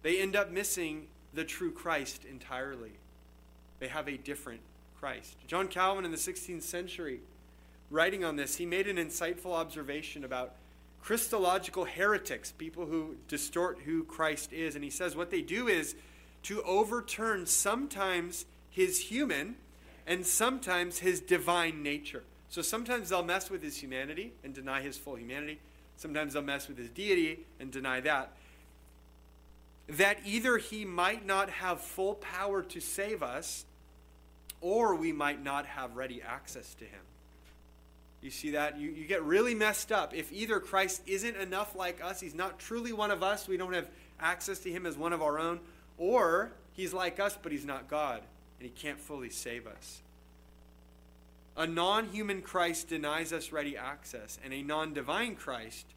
They 0.01 0.19
end 0.19 0.36
up 0.36 0.51
missing 0.51 1.08
the 1.34 1.43
true 1.43 1.71
Christ 1.71 2.25
entirely. 2.25 2.91
They 3.80 3.88
have 3.88 4.08
a 4.08 4.17
different 4.17 4.62
Christ. 4.99 5.36
John 5.47 5.67
Calvin 5.67 6.06
in 6.06 6.12
the 6.12 6.17
16th 6.17 6.63
century, 6.63 7.21
writing 7.89 8.23
on 8.23 8.36
this, 8.36 8.58
he 8.58 8.65
made 8.65 8.88
an 8.88 8.97
insightful 8.97 9.51
observation 9.54 10.23
about 10.23 10.56
Christological 11.01 11.85
heretics, 11.85 12.51
people 12.51 12.85
who 12.85 13.15
distort 13.27 13.79
who 13.85 14.03
Christ 14.03 14.53
is. 14.53 14.75
And 14.75 14.83
he 14.83 14.89
says 14.89 15.15
what 15.15 15.31
they 15.31 15.41
do 15.41 15.67
is 15.67 15.95
to 16.43 16.61
overturn 16.63 17.45
sometimes 17.45 18.45
his 18.69 18.99
human 18.99 19.55
and 20.07 20.25
sometimes 20.25 20.99
his 20.99 21.19
divine 21.19 21.83
nature. 21.83 22.23
So 22.49 22.61
sometimes 22.61 23.09
they'll 23.09 23.23
mess 23.23 23.49
with 23.49 23.61
his 23.61 23.77
humanity 23.77 24.33
and 24.43 24.53
deny 24.53 24.81
his 24.81 24.97
full 24.97 25.15
humanity. 25.15 25.59
Sometimes 25.97 26.33
they'll 26.33 26.41
mess 26.41 26.67
with 26.67 26.77
his 26.77 26.89
deity 26.89 27.45
and 27.59 27.71
deny 27.71 28.01
that. 28.01 28.33
that 29.87 30.17
either 30.25 30.57
he 30.57 30.85
might 30.85 31.25
not 31.25 31.49
have 31.49 31.81
full 31.81 32.15
power 32.15 32.61
to 32.63 32.79
save 32.79 33.21
us, 33.21 33.65
or 34.61 34.95
we 34.95 35.11
might 35.11 35.43
not 35.43 35.65
have 35.65 35.95
ready 35.95 36.21
access 36.21 36.73
to 36.75 36.85
him. 36.85 37.01
You 38.21 38.29
see 38.29 38.51
that? 38.51 38.77
You, 38.77 38.91
you 38.91 39.05
get 39.05 39.23
really 39.23 39.55
messed 39.55 39.91
up 39.91 40.13
if 40.13 40.31
either 40.31 40.60
Christ 40.60 41.01
isn't 41.07 41.36
enough 41.38 41.75
like 41.75 42.03
us, 42.03 42.19
he's 42.19 42.36
not 42.36 42.60
truly 42.60 42.93
one 42.93 43.12
of 43.12 43.23
us, 43.23 43.47
we 43.47 43.57
don't 43.57 43.73
have 43.73 43.89
access 44.19 44.60
to 44.60 44.71
him 44.71 44.86
as 44.86 44.97
one 44.97 45.13
of 45.13 45.21
our 45.21 45.39
own, 45.39 45.60
or 45.97 46.51
he's 46.73 46.93
like 46.93 47.19
us, 47.19 47.38
but 47.41 47.51
he's 47.51 47.65
not 47.65 47.89
God, 47.89 48.21
and 48.60 48.69
he 48.69 48.69
can't 48.69 48.99
fully 48.99 49.29
save 49.29 49.65
us. 49.65 50.01
A 51.57 51.67
non 51.67 52.10
human 52.10 52.41
Christ 52.41 52.88
denies 52.89 53.34
us 53.34 53.51
ready 53.51 53.75
access, 53.75 54.39
and 54.43 54.53
a 54.53 54.62
non 54.62 54.93
divine 54.93 55.36
Christ 55.36 55.88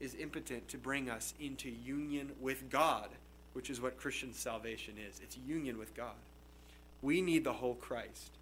is 0.00 0.14
impotent 0.14 0.68
to 0.68 0.78
bring 0.78 1.10
us 1.10 1.34
into 1.40 1.68
union 1.68 2.32
with 2.40 2.70
God, 2.70 3.08
which 3.52 3.68
is 3.68 3.80
what 3.80 3.98
Christian 3.98 4.32
salvation 4.32 4.94
is 5.08 5.20
it's 5.22 5.36
union 5.46 5.78
with 5.78 5.94
God. 5.94 6.16
We 7.02 7.20
need 7.20 7.44
the 7.44 7.52
whole 7.52 7.74
Christ, 7.74 8.32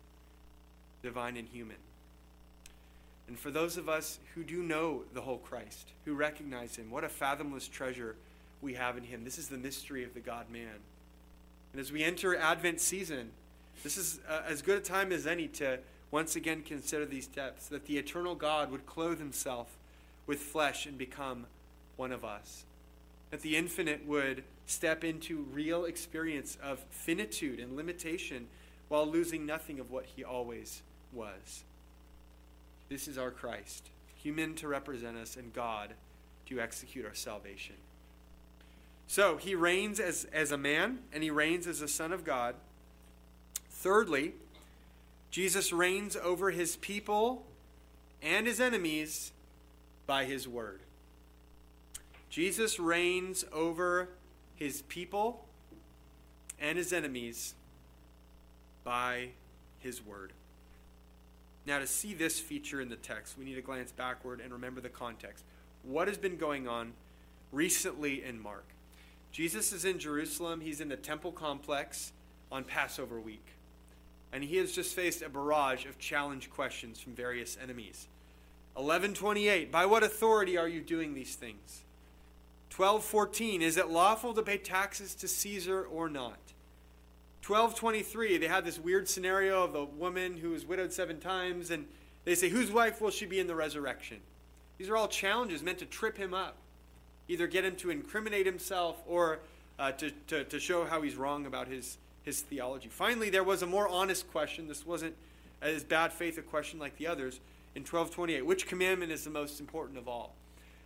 divine 1.02 1.36
and 1.36 1.48
human. 1.48 1.76
And 3.28 3.38
for 3.38 3.50
those 3.50 3.76
of 3.76 3.88
us 3.88 4.18
who 4.34 4.44
do 4.44 4.62
know 4.62 5.02
the 5.12 5.20
whole 5.20 5.38
Christ, 5.38 5.88
who 6.04 6.14
recognize 6.14 6.76
him, 6.76 6.90
what 6.90 7.04
a 7.04 7.08
fathomless 7.08 7.68
treasure 7.68 8.16
we 8.62 8.74
have 8.74 8.96
in 8.96 9.04
him. 9.04 9.24
This 9.24 9.38
is 9.38 9.48
the 9.48 9.58
mystery 9.58 10.04
of 10.04 10.14
the 10.14 10.20
God 10.20 10.50
man. 10.50 10.80
And 11.72 11.80
as 11.80 11.92
we 11.92 12.04
enter 12.04 12.36
Advent 12.36 12.80
season, 12.80 13.30
this 13.82 13.96
is 13.96 14.20
uh, 14.28 14.42
as 14.46 14.62
good 14.62 14.78
a 14.78 14.80
time 14.80 15.12
as 15.12 15.26
any 15.26 15.48
to 15.48 15.78
once 16.10 16.36
again 16.36 16.62
consider 16.62 17.04
these 17.04 17.26
depths 17.26 17.68
that 17.68 17.86
the 17.86 17.98
eternal 17.98 18.34
God 18.34 18.70
would 18.70 18.86
clothe 18.86 19.18
himself 19.18 19.76
with 20.26 20.38
flesh 20.38 20.86
and 20.86 20.96
become 20.96 21.46
one 21.96 22.12
of 22.12 22.24
us. 22.24 22.64
That 23.30 23.42
the 23.42 23.56
infinite 23.56 24.06
would 24.06 24.44
step 24.66 25.04
into 25.04 25.46
real 25.52 25.84
experience 25.84 26.56
of 26.62 26.78
finitude 26.90 27.60
and 27.60 27.76
limitation 27.76 28.46
while 28.88 29.06
losing 29.06 29.44
nothing 29.44 29.80
of 29.80 29.90
what 29.90 30.06
he 30.06 30.24
always 30.24 30.82
was. 31.12 31.64
This 32.88 33.08
is 33.08 33.18
our 33.18 33.30
Christ, 33.30 33.88
human 34.14 34.54
to 34.56 34.68
represent 34.68 35.16
us 35.16 35.36
and 35.36 35.52
God 35.52 35.94
to 36.46 36.60
execute 36.60 37.04
our 37.04 37.14
salvation. 37.14 37.74
So 39.08 39.36
he 39.36 39.54
reigns 39.54 40.00
as, 40.00 40.26
as 40.32 40.52
a 40.52 40.58
man 40.58 41.00
and 41.12 41.22
he 41.22 41.30
reigns 41.30 41.66
as 41.66 41.80
a 41.80 41.88
son 41.88 42.12
of 42.12 42.24
God. 42.24 42.54
Thirdly, 43.68 44.34
Jesus 45.30 45.72
reigns 45.72 46.16
over 46.16 46.50
his 46.50 46.76
people 46.76 47.44
and 48.22 48.46
his 48.46 48.60
enemies 48.60 49.32
by 50.06 50.24
his 50.24 50.48
word. 50.48 50.80
Jesus 52.30 52.78
reigns 52.78 53.44
over 53.52 54.08
his 54.54 54.82
people 54.82 55.44
and 56.60 56.78
his 56.78 56.92
enemies 56.92 57.54
by 58.82 59.28
his 59.78 60.04
word. 60.04 60.32
Now, 61.66 61.80
to 61.80 61.86
see 61.86 62.14
this 62.14 62.38
feature 62.38 62.80
in 62.80 62.88
the 62.88 62.96
text, 62.96 63.36
we 63.36 63.44
need 63.44 63.56
to 63.56 63.60
glance 63.60 63.90
backward 63.90 64.40
and 64.40 64.52
remember 64.52 64.80
the 64.80 64.88
context. 64.88 65.44
What 65.82 66.06
has 66.06 66.16
been 66.16 66.36
going 66.36 66.68
on 66.68 66.92
recently 67.50 68.22
in 68.22 68.40
Mark? 68.40 68.66
Jesus 69.32 69.72
is 69.72 69.84
in 69.84 69.98
Jerusalem, 69.98 70.60
he's 70.60 70.80
in 70.80 70.88
the 70.88 70.96
temple 70.96 71.32
complex 71.32 72.12
on 72.52 72.62
Passover 72.62 73.20
week. 73.20 73.44
And 74.32 74.44
he 74.44 74.56
has 74.56 74.72
just 74.72 74.94
faced 74.94 75.22
a 75.22 75.28
barrage 75.28 75.86
of 75.86 75.98
challenge 75.98 76.50
questions 76.50 77.00
from 77.00 77.14
various 77.14 77.58
enemies. 77.60 78.06
1128 78.74 79.72
By 79.72 79.86
what 79.86 80.04
authority 80.04 80.56
are 80.56 80.68
you 80.68 80.80
doing 80.80 81.14
these 81.14 81.34
things? 81.34 81.82
1214 82.74 83.62
Is 83.62 83.76
it 83.76 83.88
lawful 83.88 84.34
to 84.34 84.42
pay 84.42 84.58
taxes 84.58 85.14
to 85.16 85.26
Caesar 85.26 85.82
or 85.82 86.08
not? 86.08 86.38
1223 87.48 88.38
They 88.38 88.48
have 88.48 88.64
this 88.64 88.78
weird 88.78 89.08
scenario 89.08 89.62
of 89.62 89.72
the 89.72 89.84
woman 89.84 90.36
who 90.36 90.50
was 90.50 90.66
widowed 90.66 90.92
seven 90.92 91.20
times, 91.20 91.70
and 91.70 91.86
they 92.24 92.34
say, 92.34 92.48
Whose 92.48 92.72
wife 92.72 93.00
will 93.00 93.10
she 93.10 93.24
be 93.24 93.38
in 93.38 93.46
the 93.46 93.54
resurrection? 93.54 94.18
These 94.78 94.88
are 94.88 94.96
all 94.96 95.06
challenges 95.06 95.62
meant 95.62 95.78
to 95.78 95.86
trip 95.86 96.16
him 96.16 96.34
up, 96.34 96.56
either 97.28 97.46
get 97.46 97.64
him 97.64 97.76
to 97.76 97.90
incriminate 97.90 98.46
himself 98.46 99.00
or 99.06 99.38
uh, 99.78 99.92
to, 99.92 100.10
to, 100.26 100.44
to 100.44 100.58
show 100.58 100.84
how 100.84 101.02
he's 101.02 101.14
wrong 101.14 101.46
about 101.46 101.68
his, 101.68 101.98
his 102.24 102.40
theology. 102.40 102.88
Finally, 102.88 103.30
there 103.30 103.44
was 103.44 103.62
a 103.62 103.66
more 103.66 103.88
honest 103.88 104.30
question. 104.32 104.66
This 104.66 104.84
wasn't 104.84 105.14
as 105.62 105.84
bad 105.84 106.12
faith 106.12 106.38
a 106.38 106.42
question 106.42 106.80
like 106.80 106.96
the 106.98 107.06
others 107.06 107.40
in 107.76 107.82
1228. 107.82 108.44
Which 108.44 108.66
commandment 108.66 109.12
is 109.12 109.22
the 109.22 109.30
most 109.30 109.60
important 109.60 109.98
of 109.98 110.08
all? 110.08 110.34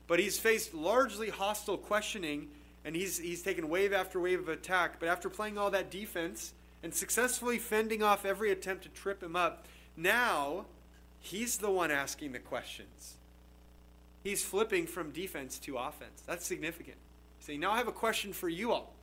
But 0.07 0.19
he's 0.19 0.39
faced 0.39 0.75
largely 0.75 1.31
hostile 1.31 1.79
questioning, 1.79 2.49
and 2.85 2.97
he's, 2.97 3.19
he's 3.19 3.43
taken 3.43 3.69
wave 3.69 3.93
after 3.93 4.21
wave 4.21 4.41
of 4.41 4.49
attack. 4.49 4.99
But 4.99 5.09
after 5.09 5.29
playing 5.29 5.59
all 5.59 5.71
that 5.71 5.91
defense 5.91 6.55
and 6.83 6.95
successfully 6.95 7.59
fending 7.59 8.03
off 8.03 8.25
every 8.25 8.51
attempt 8.51 8.85
to 8.85 8.89
trip 8.89 9.23
him 9.23 9.37
up, 9.37 9.67
now 9.97 10.67
he's 11.19 11.59
the 11.59 11.71
one 11.71 11.91
asking 11.91 12.33
the 12.33 12.39
questions. 12.39 13.17
He's 14.23 14.45
flipping 14.45 14.87
from 14.87 15.11
defense 15.11 15.59
to 15.61 15.77
offense. 15.77 16.23
That's 16.27 16.47
significant. 16.47 16.97
He's 17.39 17.47
saying, 17.47 17.61
Now 17.61 17.73
I 17.73 17.79
have 17.79 17.89
a 17.89 17.93
question 17.93 18.33
for 18.33 18.49
you 18.49 18.73
all. 18.73 18.95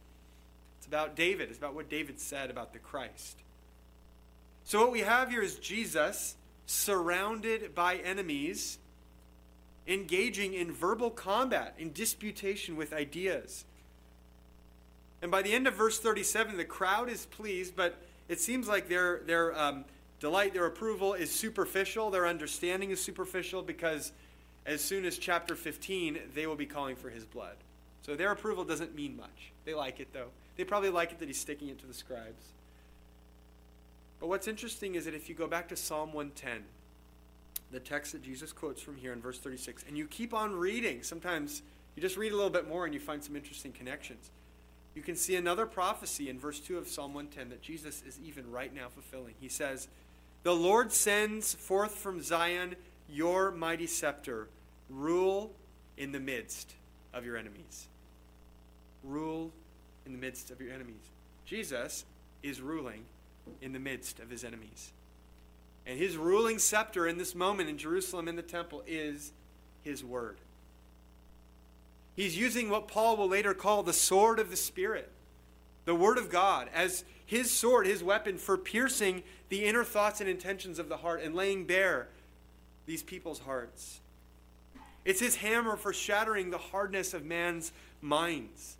It's 0.77 0.87
about 0.87 1.15
David, 1.15 1.49
it's 1.49 1.57
about 1.57 1.73
what 1.73 1.89
David 1.89 2.19
said 2.19 2.49
about 2.49 2.73
the 2.73 2.79
Christ. 2.79 3.37
So, 4.63 4.81
what 4.81 4.91
we 4.91 4.99
have 4.99 5.29
here 5.29 5.41
is 5.41 5.55
Jesus 5.55 6.35
surrounded 6.65 7.73
by 7.73 7.95
enemies 7.95 8.77
engaging 9.87 10.53
in 10.53 10.71
verbal 10.71 11.09
combat, 11.09 11.75
in 11.77 11.91
disputation 11.93 12.75
with 12.75 12.93
ideas. 12.93 13.65
And 15.21 15.31
by 15.31 15.41
the 15.41 15.53
end 15.53 15.67
of 15.67 15.73
verse 15.73 15.99
37, 15.99 16.57
the 16.57 16.65
crowd 16.65 17.09
is 17.09 17.25
pleased, 17.25 17.75
but 17.75 17.97
it 18.27 18.39
seems 18.39 18.67
like 18.67 18.89
their, 18.89 19.21
their 19.25 19.57
um, 19.57 19.85
delight, 20.19 20.53
their 20.53 20.65
approval 20.65 21.13
is 21.13 21.31
superficial, 21.31 22.09
their 22.09 22.27
understanding 22.27 22.91
is 22.91 23.01
superficial, 23.01 23.61
because 23.61 24.11
as 24.65 24.81
soon 24.81 25.05
as 25.05 25.17
chapter 25.17 25.55
15, 25.55 26.19
they 26.35 26.45
will 26.45 26.55
be 26.55 26.65
calling 26.65 26.95
for 26.95 27.09
his 27.09 27.25
blood. 27.25 27.55
So 28.01 28.15
their 28.15 28.31
approval 28.31 28.63
doesn't 28.63 28.95
mean 28.95 29.15
much. 29.15 29.51
They 29.65 29.73
like 29.73 29.99
it, 29.99 30.09
though. 30.13 30.29
They 30.55 30.63
probably 30.63 30.89
like 30.89 31.11
it 31.11 31.19
that 31.19 31.27
he's 31.27 31.39
sticking 31.39 31.69
it 31.69 31.79
to 31.79 31.85
the 31.85 31.93
scribes. 31.93 32.53
But 34.19 34.27
what's 34.27 34.47
interesting 34.47 34.95
is 34.95 35.05
that 35.05 35.13
if 35.13 35.29
you 35.29 35.35
go 35.35 35.47
back 35.47 35.67
to 35.69 35.75
Psalm 35.75 36.13
110, 36.13 36.63
the 37.71 37.79
text 37.79 38.13
that 38.13 38.23
Jesus 38.23 38.51
quotes 38.51 38.81
from 38.81 38.95
here 38.95 39.13
in 39.13 39.21
verse 39.21 39.39
36. 39.39 39.83
And 39.87 39.97
you 39.97 40.07
keep 40.07 40.33
on 40.33 40.55
reading. 40.55 41.03
Sometimes 41.03 41.61
you 41.95 42.01
just 42.01 42.17
read 42.17 42.31
a 42.31 42.35
little 42.35 42.49
bit 42.49 42.67
more 42.67 42.85
and 42.85 42.93
you 42.93 42.99
find 42.99 43.23
some 43.23 43.35
interesting 43.35 43.71
connections. 43.71 44.29
You 44.95 45.01
can 45.01 45.15
see 45.15 45.35
another 45.35 45.65
prophecy 45.65 46.29
in 46.29 46.39
verse 46.39 46.59
2 46.59 46.77
of 46.77 46.87
Psalm 46.87 47.13
110 47.13 47.49
that 47.49 47.61
Jesus 47.61 48.01
is 48.07 48.19
even 48.23 48.49
right 48.49 48.73
now 48.73 48.87
fulfilling. 48.89 49.35
He 49.39 49.49
says, 49.49 49.87
The 50.43 50.55
Lord 50.55 50.91
sends 50.91 51.53
forth 51.53 51.95
from 51.95 52.21
Zion 52.21 52.75
your 53.09 53.51
mighty 53.51 53.87
scepter, 53.87 54.47
rule 54.89 55.53
in 55.97 56.11
the 56.11 56.19
midst 56.19 56.73
of 57.13 57.25
your 57.25 57.37
enemies. 57.37 57.87
Rule 59.03 59.51
in 60.05 60.13
the 60.13 60.17
midst 60.17 60.51
of 60.51 60.59
your 60.59 60.73
enemies. 60.73 61.11
Jesus 61.45 62.05
is 62.43 62.61
ruling 62.61 63.05
in 63.61 63.73
the 63.73 63.79
midst 63.79 64.19
of 64.19 64.29
his 64.29 64.43
enemies. 64.43 64.91
And 65.87 65.97
his 65.97 66.17
ruling 66.17 66.59
scepter 66.59 67.07
in 67.07 67.17
this 67.17 67.33
moment 67.33 67.69
in 67.69 67.77
Jerusalem 67.77 68.27
in 68.27 68.35
the 68.35 68.41
temple 68.41 68.83
is 68.85 69.31
his 69.83 70.03
word. 70.03 70.37
He's 72.13 72.37
using 72.37 72.69
what 72.69 72.89
Paul 72.89 73.15
will 73.15 73.29
later 73.29 73.53
call 73.53 73.83
the 73.83 73.93
sword 73.93 74.39
of 74.39 74.49
the 74.49 74.57
Spirit, 74.57 75.09
the 75.85 75.95
word 75.95 76.17
of 76.17 76.29
God, 76.29 76.67
as 76.73 77.05
his 77.25 77.49
sword, 77.49 77.87
his 77.87 78.03
weapon 78.03 78.37
for 78.37 78.57
piercing 78.57 79.23
the 79.47 79.63
inner 79.63 79.85
thoughts 79.85 80.19
and 80.19 80.29
intentions 80.29 80.77
of 80.77 80.89
the 80.89 80.97
heart 80.97 81.21
and 81.23 81.33
laying 81.33 81.65
bare 81.65 82.09
these 82.85 83.03
people's 83.03 83.39
hearts. 83.39 84.01
It's 85.05 85.21
his 85.21 85.37
hammer 85.37 85.77
for 85.77 85.93
shattering 85.93 86.49
the 86.49 86.57
hardness 86.57 87.13
of 87.13 87.23
man's 87.23 87.71
minds. 88.01 88.75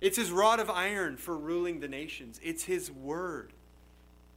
It's 0.00 0.16
his 0.16 0.32
rod 0.32 0.58
of 0.58 0.68
iron 0.68 1.16
for 1.16 1.36
ruling 1.36 1.78
the 1.78 1.86
nations. 1.86 2.40
It's 2.42 2.64
his 2.64 2.90
word. 2.90 3.52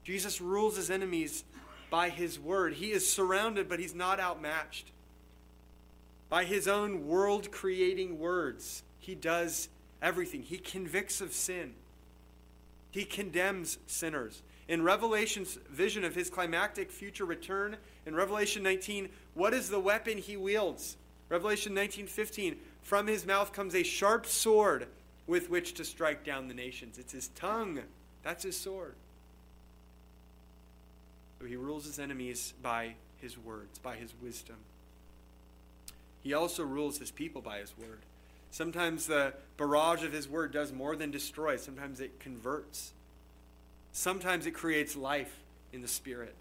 Jesus 0.04 0.41
rules 0.41 0.76
his 0.76 0.89
enemies 0.89 1.44
by 1.92 2.10
his 2.10 2.40
word. 2.40 2.74
He 2.76 2.92
is 2.92 3.12
surrounded, 3.12 3.70
but 3.70 3.80
he's 3.80 3.94
not 3.94 4.20
outmatched. 4.20 4.92
By 6.30 6.46
his 6.46 6.68
own 6.68 7.06
world 7.08 7.52
creating 7.52 8.18
words, 8.18 8.82
he 8.98 9.14
does 9.14 9.68
everything. 10.02 10.42
He 10.42 10.58
convicts 10.58 11.22
of 11.22 11.34
sin, 11.34 11.76
he 12.90 13.06
condemns 13.06 13.78
sinners. 13.86 14.42
In 14.68 14.84
Revelation's 14.84 15.60
vision 15.70 16.06
of 16.06 16.16
his 16.16 16.30
climactic 16.30 16.92
future 16.92 17.26
return, 17.26 17.76
in 18.06 18.16
Revelation 18.16 18.64
19, 18.64 19.10
what 19.34 19.54
is 19.54 19.70
the 19.70 19.80
weapon 19.80 20.18
he 20.18 20.38
wields? 20.38 20.96
Revelation 21.28 21.74
19:15, 21.74 22.58
from 22.82 23.08
his 23.08 23.26
mouth 23.26 23.52
comes 23.52 23.76
a 23.76 23.84
sharp 23.84 24.26
sword 24.26 24.88
with 25.28 25.50
which 25.50 25.74
to 25.74 25.84
strike 25.84 26.24
down 26.24 26.48
the 26.48 26.54
nations. 26.54 26.98
It's 26.98 27.12
his 27.12 27.28
tongue. 27.30 27.82
That's 28.24 28.44
his 28.44 28.58
sword. 28.58 28.96
He 31.48 31.56
rules 31.56 31.86
his 31.86 32.00
enemies 32.00 32.54
by 32.62 32.96
his 33.18 33.38
words, 33.38 33.80
by 33.80 33.96
his 33.96 34.14
wisdom. 34.22 34.58
He 36.22 36.34
also 36.34 36.64
rules 36.64 37.00
his 37.00 37.12
people 37.12 37.42
by 37.42 37.60
his 37.60 37.78
word. 37.78 38.02
Sometimes 38.52 39.08
the 39.08 39.34
barrage 39.58 40.04
of 40.04 40.12
his 40.12 40.28
word 40.28 40.52
does 40.52 40.72
more 40.72 40.96
than 40.96 41.10
destroy, 41.10 41.56
sometimes 41.56 42.00
it 42.00 42.20
converts. 42.20 42.94
Sometimes 43.94 44.46
it 44.46 44.52
creates 44.52 44.96
life 44.96 45.40
in 45.74 45.82
the 45.82 45.88
spirit, 45.88 46.36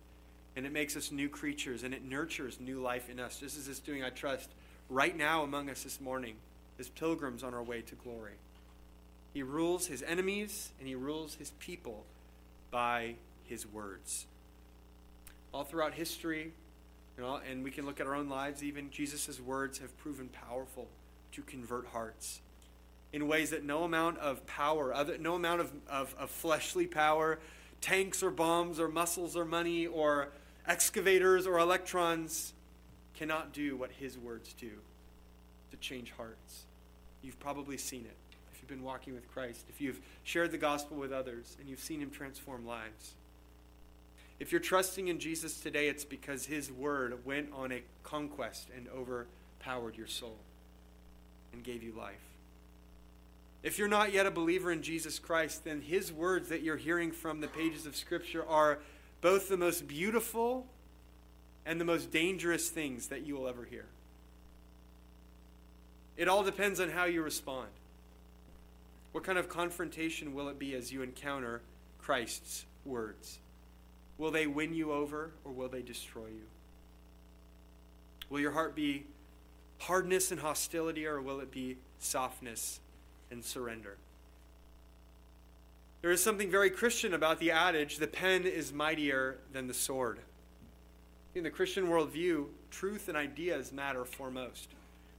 and 0.57 0.67
it 0.67 0.73
makes 0.73 0.97
us 0.97 1.13
new 1.13 1.29
creatures, 1.29 1.83
and 1.83 1.95
it 1.95 2.05
nurtures 2.05 2.59
new 2.61 2.81
life 2.81 3.09
in 3.09 3.21
us, 3.21 3.39
just 3.39 3.57
as 3.57 3.69
it's 3.69 3.79
doing, 3.79 4.03
I 4.03 4.11
trust, 4.11 4.51
right 4.89 5.17
now 5.17 5.43
among 5.45 5.71
us 5.71 5.85
this 5.85 6.01
morning 6.01 6.35
as 6.79 6.89
pilgrims 6.89 7.43
on 7.43 7.55
our 7.55 7.63
way 7.63 7.83
to 7.83 7.95
glory. 7.95 8.35
He 9.33 9.43
rules 9.43 9.87
his 9.87 10.03
enemies, 10.03 10.73
and 10.79 10.89
he 10.89 10.95
rules 10.95 11.35
his 11.37 11.51
people 11.61 12.05
by 12.71 13.15
his 13.45 13.67
words. 13.67 14.27
All 15.53 15.65
throughout 15.65 15.95
history, 15.95 16.53
you 17.17 17.23
know, 17.23 17.41
and 17.49 17.65
we 17.65 17.71
can 17.71 17.87
look 17.87 18.01
at 18.01 18.07
our 18.07 18.15
own 18.15 18.29
lives, 18.29 18.63
even 18.63 18.91
Jesus' 18.91 19.41
words 19.41 19.79
have 19.79 19.97
proven 19.99 20.29
powerful 20.29 20.89
to 21.33 21.43
convert 21.43 21.87
hearts 21.89 22.41
in 23.13 23.27
ways 23.27 23.51
that 23.51 23.65
no 23.65 23.85
amount 23.85 24.19
of 24.19 24.47
power, 24.47 24.95
other, 24.95 25.19
no 25.19 25.35
amount 25.35 25.61
of, 25.61 25.73
of, 25.89 26.15
of 26.19 26.31
fleshly 26.31 26.87
power, 26.87 27.39
tanks 27.81 28.23
or 28.23 28.31
bombs 28.31 28.79
or 28.79 28.89
muscles 28.89 29.37
or 29.37 29.45
money 29.45 29.87
or 29.87 30.29
excavators 30.67 31.47
or 31.47 31.59
electrons 31.59 32.53
cannot 33.15 33.53
do 33.53 33.77
what 33.77 33.91
his 33.93 34.17
words 34.17 34.53
do 34.53 34.71
to 35.71 35.77
change 35.79 36.13
hearts. 36.13 36.65
You've 37.23 37.39
probably 37.41 37.77
seen 37.77 38.03
it 38.03 38.17
if 38.53 38.61
you've 38.61 38.69
been 38.69 38.85
walking 38.85 39.15
with 39.15 39.31
Christ, 39.33 39.65
if 39.69 39.81
you've 39.81 40.01
shared 40.23 40.53
the 40.53 40.59
gospel 40.59 40.97
with 40.97 41.13
others 41.13 41.57
and 41.59 41.69
you've 41.69 41.81
seen 41.81 42.01
him 42.01 42.11
transform 42.11 42.67
lives. 42.67 43.15
If 44.40 44.53
you're 44.53 44.61
trusting 44.61 45.09
in 45.09 45.18
Jesus 45.18 45.61
today, 45.61 45.88
it's 45.88 46.07
because 46.07 46.46
his 46.46 46.72
word 46.72 47.26
went 47.26 47.50
on 47.53 47.70
a 47.72 47.83
conquest 48.03 48.68
and 48.74 48.88
overpowered 48.88 49.96
your 49.96 50.07
soul 50.07 50.38
and 51.53 51.62
gave 51.62 51.83
you 51.83 51.92
life. 51.92 52.24
If 53.62 53.79
you're 53.79 53.88
not 53.88 54.14
yet 54.14 54.24
a 54.24 54.31
believer 54.31 54.72
in 54.72 54.81
Jesus 54.81 55.18
Christ, 55.18 55.64
then 55.64 55.83
his 55.83 56.11
words 56.11 56.48
that 56.48 56.62
you're 56.62 56.79
hearing 56.79 57.12
from 57.12 57.42
the 57.42 57.48
pages 57.48 57.85
of 57.85 57.94
Scripture 57.94 58.44
are 58.48 58.79
both 59.20 59.50
the 59.50 59.59
most 59.59 59.87
beautiful 59.87 60.66
and 61.66 61.79
the 61.79 61.85
most 61.85 62.11
dangerous 62.11 62.70
things 62.70 63.09
that 63.09 63.26
you 63.26 63.37
will 63.37 63.46
ever 63.46 63.64
hear. 63.64 63.85
It 66.16 66.29
all 66.29 66.42
depends 66.42 66.81
on 66.81 66.88
how 66.88 67.05
you 67.05 67.22
respond. 67.22 67.68
What 69.12 69.24
kind 69.24 69.38
of 69.38 69.50
confrontation 69.50 70.33
will 70.33 70.48
it 70.48 70.59
be 70.59 70.74
as 70.74 70.90
you 70.90 71.03
encounter 71.03 71.61
Christ's 71.98 72.64
words? 72.87 73.40
Will 74.20 74.30
they 74.30 74.46
win 74.46 74.72
you 74.74 74.92
over 74.92 75.33
or 75.44 75.50
will 75.50 75.68
they 75.68 75.83
destroy 75.83 76.26
you? 76.26 76.46
Will 78.28 78.38
your 78.38 78.52
heart 78.52 78.76
be 78.76 79.06
hardness 79.78 80.30
and 80.30 80.40
hostility 80.40 81.06
or 81.06 81.20
will 81.20 81.40
it 81.40 81.50
be 81.50 81.78
softness 81.98 82.80
and 83.30 83.44
surrender. 83.44 83.96
There 86.02 86.11
is 86.11 86.22
something 86.22 86.50
very 86.50 86.70
Christian 86.70 87.14
about 87.14 87.38
the 87.38 87.50
adage 87.50 87.98
the 87.98 88.06
pen 88.06 88.44
is 88.44 88.72
mightier 88.72 89.38
than 89.52 89.66
the 89.66 89.74
sword. 89.74 90.20
In 91.35 91.44
the 91.44 91.50
Christian 91.50 91.87
worldview, 91.87 92.46
truth 92.70 93.09
and 93.09 93.16
ideas 93.16 93.72
matter 93.72 94.04
foremost. 94.04 94.68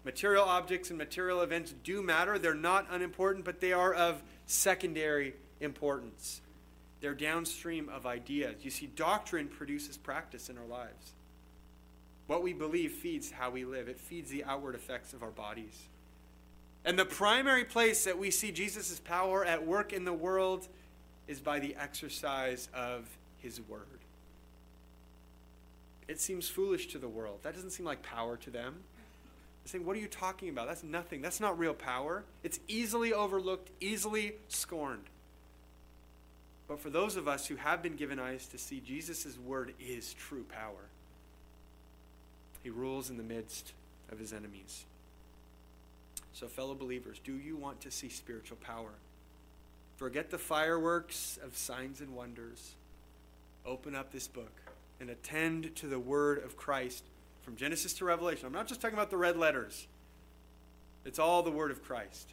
Material 0.03 0.43
objects 0.43 0.89
and 0.89 0.97
material 0.97 1.41
events 1.41 1.73
do 1.83 2.01
matter. 2.01 2.39
They're 2.39 2.53
not 2.53 2.87
unimportant, 2.89 3.45
but 3.45 3.61
they 3.61 3.73
are 3.73 3.93
of 3.93 4.21
secondary 4.47 5.33
importance. 5.59 6.41
They're 7.01 7.15
downstream 7.15 7.89
of 7.89 8.05
ideas. 8.05 8.63
You 8.63 8.69
see, 8.69 8.85
doctrine 8.85 9.47
produces 9.47 9.97
practice 9.97 10.49
in 10.49 10.57
our 10.57 10.65
lives. 10.65 11.13
What 12.27 12.43
we 12.43 12.53
believe 12.53 12.93
feeds 12.93 13.31
how 13.31 13.49
we 13.49 13.65
live, 13.65 13.89
it 13.89 13.99
feeds 13.99 14.29
the 14.29 14.43
outward 14.45 14.75
effects 14.75 15.11
of 15.11 15.23
our 15.23 15.31
bodies. 15.31 15.87
And 16.85 16.97
the 16.97 17.05
primary 17.05 17.65
place 17.65 18.05
that 18.05 18.17
we 18.17 18.31
see 18.31 18.51
Jesus' 18.51 18.99
power 18.99 19.43
at 19.43 19.65
work 19.65 19.93
in 19.93 20.05
the 20.05 20.13
world 20.13 20.67
is 21.27 21.39
by 21.39 21.59
the 21.59 21.75
exercise 21.75 22.69
of 22.73 23.07
his 23.39 23.59
word. 23.61 23.99
It 26.07 26.19
seems 26.19 26.47
foolish 26.47 26.87
to 26.87 26.99
the 26.99 27.07
world. 27.07 27.39
That 27.43 27.53
doesn't 27.53 27.71
seem 27.71 27.85
like 27.85 28.03
power 28.03 28.37
to 28.37 28.49
them. 28.49 28.75
They're 29.63 29.71
saying, 29.71 29.85
What 29.85 29.95
are 29.95 29.99
you 29.99 30.07
talking 30.07 30.49
about? 30.49 30.67
That's 30.67 30.83
nothing. 30.83 31.21
That's 31.21 31.39
not 31.39 31.57
real 31.57 31.73
power. 31.73 32.23
It's 32.43 32.59
easily 32.67 33.13
overlooked, 33.13 33.69
easily 33.79 34.33
scorned. 34.47 35.05
But 36.71 36.79
for 36.79 36.89
those 36.89 37.17
of 37.17 37.27
us 37.27 37.47
who 37.47 37.57
have 37.57 37.83
been 37.83 37.97
given 37.97 38.17
eyes 38.17 38.47
to 38.47 38.57
see, 38.57 38.79
Jesus' 38.79 39.37
word 39.37 39.73
is 39.77 40.13
true 40.13 40.45
power. 40.45 40.87
He 42.63 42.69
rules 42.69 43.09
in 43.09 43.17
the 43.17 43.23
midst 43.23 43.73
of 44.09 44.17
his 44.17 44.31
enemies. 44.31 44.85
So, 46.31 46.47
fellow 46.47 46.73
believers, 46.73 47.19
do 47.21 47.33
you 47.33 47.57
want 47.57 47.81
to 47.81 47.91
see 47.91 48.07
spiritual 48.07 48.55
power? 48.61 48.93
Forget 49.97 50.31
the 50.31 50.37
fireworks 50.37 51.37
of 51.43 51.57
signs 51.57 51.99
and 51.99 52.15
wonders. 52.15 52.75
Open 53.65 53.93
up 53.93 54.13
this 54.13 54.29
book 54.29 54.61
and 55.01 55.09
attend 55.09 55.75
to 55.75 55.87
the 55.87 55.99
word 55.99 56.41
of 56.41 56.55
Christ 56.55 57.03
from 57.41 57.57
Genesis 57.57 57.91
to 57.95 58.05
Revelation. 58.05 58.45
I'm 58.45 58.53
not 58.53 58.69
just 58.69 58.79
talking 58.79 58.97
about 58.97 59.09
the 59.09 59.17
red 59.17 59.35
letters, 59.35 59.87
it's 61.03 61.19
all 61.19 61.43
the 61.43 61.51
word 61.51 61.71
of 61.71 61.83
Christ. 61.83 62.29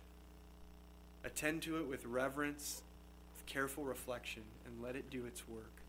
Attend 1.24 1.62
to 1.62 1.78
it 1.78 1.88
with 1.88 2.06
reverence, 2.06 2.82
careful 3.48 3.84
reflection, 3.84 4.42
and 4.64 4.82
let 4.82 4.94
it 4.94 5.10
do 5.10 5.24
its 5.24 5.48
work. 5.48 5.82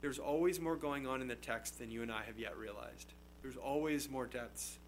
There's 0.00 0.18
always 0.18 0.60
more 0.60 0.76
going 0.76 1.06
on 1.06 1.20
in 1.20 1.28
the 1.28 1.34
text 1.34 1.78
than 1.78 1.90
you 1.90 2.02
and 2.02 2.12
I 2.12 2.22
have 2.24 2.38
yet 2.38 2.56
realized. 2.56 3.12
There's 3.42 3.56
always 3.56 4.08
more 4.08 4.26
depths 4.26 4.78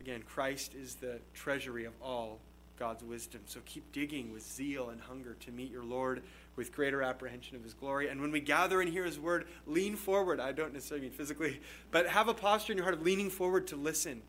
Again, 0.00 0.22
Christ 0.22 0.74
is 0.74 0.94
the 0.94 1.18
treasury 1.34 1.84
of 1.84 1.92
all 2.00 2.38
God's 2.78 3.02
wisdom. 3.02 3.40
So 3.46 3.60
keep 3.64 3.90
digging 3.92 4.32
with 4.32 4.42
zeal 4.42 4.90
and 4.90 5.00
hunger 5.00 5.36
to 5.40 5.50
meet 5.50 5.70
your 5.70 5.82
Lord 5.82 6.22
with 6.56 6.72
greater 6.72 7.02
apprehension 7.02 7.56
of 7.56 7.64
his 7.64 7.74
glory. 7.74 8.08
And 8.08 8.20
when 8.20 8.30
we 8.30 8.40
gather 8.40 8.80
and 8.80 8.90
hear 8.90 9.04
his 9.04 9.18
word, 9.18 9.46
lean 9.66 9.96
forward. 9.96 10.40
I 10.40 10.52
don't 10.52 10.72
necessarily 10.72 11.08
mean 11.08 11.16
physically, 11.16 11.60
but 11.90 12.06
have 12.06 12.28
a 12.28 12.34
posture 12.34 12.72
in 12.72 12.78
your 12.78 12.84
heart 12.84 12.94
of 12.94 13.02
leaning 13.02 13.30
forward 13.30 13.66
to 13.68 13.76
listen. 13.76 14.22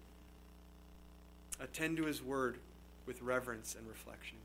Attend 1.60 1.98
to 1.98 2.06
his 2.06 2.24
word 2.24 2.58
with 3.06 3.22
reverence 3.22 3.76
and 3.78 3.88
reflection. 3.88 4.38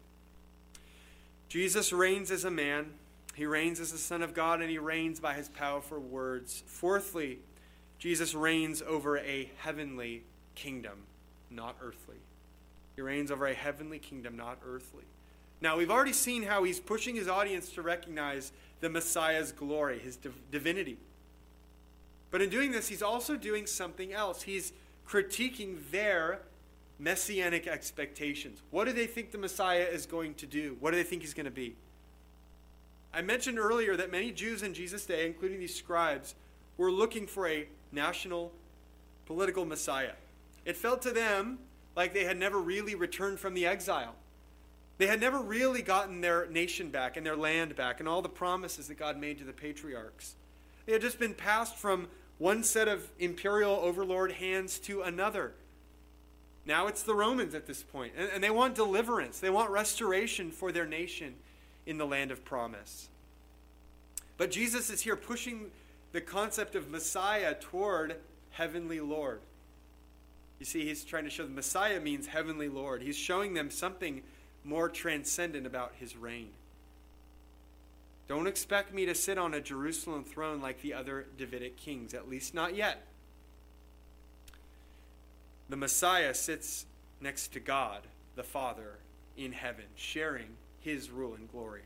Jesus 1.55 1.93
reigns 1.93 2.33
as 2.33 2.45
a 2.45 2.51
man, 2.51 2.95
he 3.37 3.47
reigns 3.47 3.79
as 3.79 3.93
the 3.93 3.99
Son 3.99 4.23
of 4.23 4.35
God, 4.35 4.61
and 4.61 4.69
he 4.69 4.79
reigns 4.79 5.21
by 5.21 5.35
his 5.35 5.49
powerful 5.49 6.01
words. 6.01 6.65
Fourthly, 6.67 7.39
Jesus 7.97 8.35
reigns 8.35 8.83
over 8.83 9.19
a 9.19 9.49
heavenly 9.59 10.25
kingdom 10.57 11.05
not 11.53 11.77
earthly. 11.81 12.17
He 12.97 13.03
reigns 13.03 13.31
over 13.31 13.47
a 13.47 13.55
heavenly 13.55 14.01
kingdom, 14.01 14.37
not 14.37 14.59
earthly. 14.67 15.05
Now, 15.61 15.77
we've 15.77 15.93
already 15.93 16.13
seen 16.13 16.43
how 16.43 16.65
he's 16.65 16.81
pushing 16.81 17.15
his 17.15 17.29
audience 17.29 17.71
to 17.75 17.83
recognize 17.83 18.51
the 18.81 18.91
Messiah's 18.91 19.53
glory, 19.53 20.01
his 20.01 20.17
div- 20.17 20.51
divinity. 20.51 20.99
But 22.33 22.43
in 22.43 22.51
doing 22.51 22.73
this, 22.73 22.89
he's 22.89 23.01
also 23.01 23.37
doing 23.37 23.69
something 23.69 24.13
else. 24.13 24.43
He's 24.43 24.73
critiquing 25.09 25.89
their 25.93 26.41
messianic 26.99 27.67
expectations. 27.67 28.63
What 28.71 28.85
do 28.85 28.93
they 28.93 29.07
think 29.07 29.33
the 29.33 29.39
Messiah 29.39 29.87
is 29.91 30.07
going 30.07 30.35
to 30.35 30.47
do? 30.47 30.77
What 30.81 30.93
do 30.93 30.97
they 30.97 31.03
think 31.03 31.23
he's 31.23 31.35
going 31.35 31.45
to 31.47 31.51
be? 31.51 31.77
I 33.13 33.23
mentioned 33.23 33.59
earlier 33.59 33.97
that 33.97 34.11
many 34.11 34.33
Jews 34.33 34.63
in 34.63 34.75
Jesus' 34.75 35.07
day, 35.07 35.27
including 35.27 35.61
these 35.61 35.75
scribes, 35.75 36.35
were 36.77 36.91
looking 36.91 37.27
for 37.27 37.49
a 37.49 37.69
national 37.93 38.53
political 39.27 39.65
Messiah. 39.65 40.15
It 40.65 40.77
felt 40.77 41.03
to 41.03 41.11
them 41.11 41.59
like 41.95 42.13
they 42.13 42.25
had 42.25 42.39
never 42.39 42.59
really 42.59 42.95
returned 42.95 43.39
from 43.39 43.55
the 43.55 43.67
exile. 43.67 44.17
They 44.99 45.07
had 45.07 45.21
never 45.21 45.41
really 45.41 45.83
gotten 45.83 46.21
their 46.21 46.47
nation 46.47 46.91
back 46.91 47.17
and 47.17 47.27
their 47.27 47.37
land 47.37 47.77
back 47.77 48.01
and 48.01 48.09
all 48.09 48.23
the 48.23 48.29
promises 48.29 48.89
that 48.89 48.99
God 48.99 49.19
made 49.19 49.39
to 49.39 49.45
the 49.45 49.53
patriarchs. 49.53 50.35
They 50.87 50.93
had 50.93 51.03
just 51.03 51.19
been 51.19 51.35
passed 51.35 51.77
from 51.77 52.09
one 52.39 52.63
set 52.63 52.89
of 52.89 53.11
imperial 53.19 53.77
overlord 53.77 54.33
hands 54.33 54.79
to 54.81 55.03
another. 55.03 55.53
Now 56.67 56.87
it's 56.87 57.03
the 57.03 57.15
Romans 57.15 57.55
at 57.55 57.67
this 57.67 57.83
point, 57.83 58.13
and, 58.17 58.31
and 58.33 58.43
they 58.43 58.51
want 58.51 58.75
deliverance. 58.75 59.39
They 59.39 59.51
want 59.51 59.71
restoration 59.71 60.51
for 60.51 60.73
their 60.73 60.87
nation 60.87 61.35
in 61.87 61.99
the 61.99 62.07
land 62.07 62.31
of 62.31 62.45
promise. 62.45 63.09
But 64.37 64.51
Jesus 64.51 64.91
is 64.91 65.03
here 65.03 65.17
pushing 65.17 65.71
the 66.13 66.21
concept 66.21 66.75
of 66.75 66.91
Messiah 66.91 67.55
toward 67.55 68.17
heavenly 68.51 69.01
Lord. 69.01 69.41
You 70.59 70.67
see, 70.67 70.85
he's 70.87 71.05
trying 71.05 71.25
to 71.25 71.31
show 71.31 71.45
the 71.45 71.51
Messiah 71.51 72.01
means 72.01 72.29
heavenly 72.29 72.69
Lord. 72.69 73.03
He's 73.03 73.17
showing 73.17 73.55
them 73.55 73.71
something 73.71 74.23
more 74.65 74.89
transcendent 74.89 75.67
about 75.67 75.93
his 75.99 76.17
reign. 76.17 76.49
Don't 78.27 78.47
expect 78.47 78.95
me 78.95 79.05
to 79.05 79.15
sit 79.15 79.37
on 79.37 79.53
a 79.53 79.61
Jerusalem 79.61 80.25
throne 80.25 80.63
like 80.63 80.81
the 80.81 80.95
other 80.95 81.27
Davidic 81.37 81.77
kings, 81.77 82.15
at 82.15 82.29
least 82.29 82.55
not 82.55 82.75
yet. 82.75 83.03
The 85.69 85.77
Messiah 85.77 86.35
sits 86.35 86.87
next 87.21 87.53
to 87.55 87.61
God, 87.61 88.03
the 88.37 88.43
Father, 88.43 88.99
in 89.37 89.53
heaven, 89.53 89.87
sharing 89.97 90.57
his 90.81 91.11
rule 91.11 91.35
and 91.35 91.51
glory. 91.51 91.83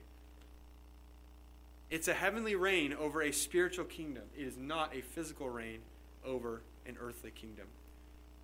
It's 1.90 2.08
a 2.08 2.14
heavenly 2.14 2.54
reign 2.54 2.92
over 2.92 3.22
a 3.22 3.32
spiritual 3.32 3.86
kingdom. 3.86 4.24
It 4.36 4.46
is 4.46 4.58
not 4.58 4.94
a 4.94 5.00
physical 5.00 5.48
reign 5.48 5.78
over 6.24 6.60
an 6.86 6.96
earthly 7.00 7.30
kingdom. 7.30 7.66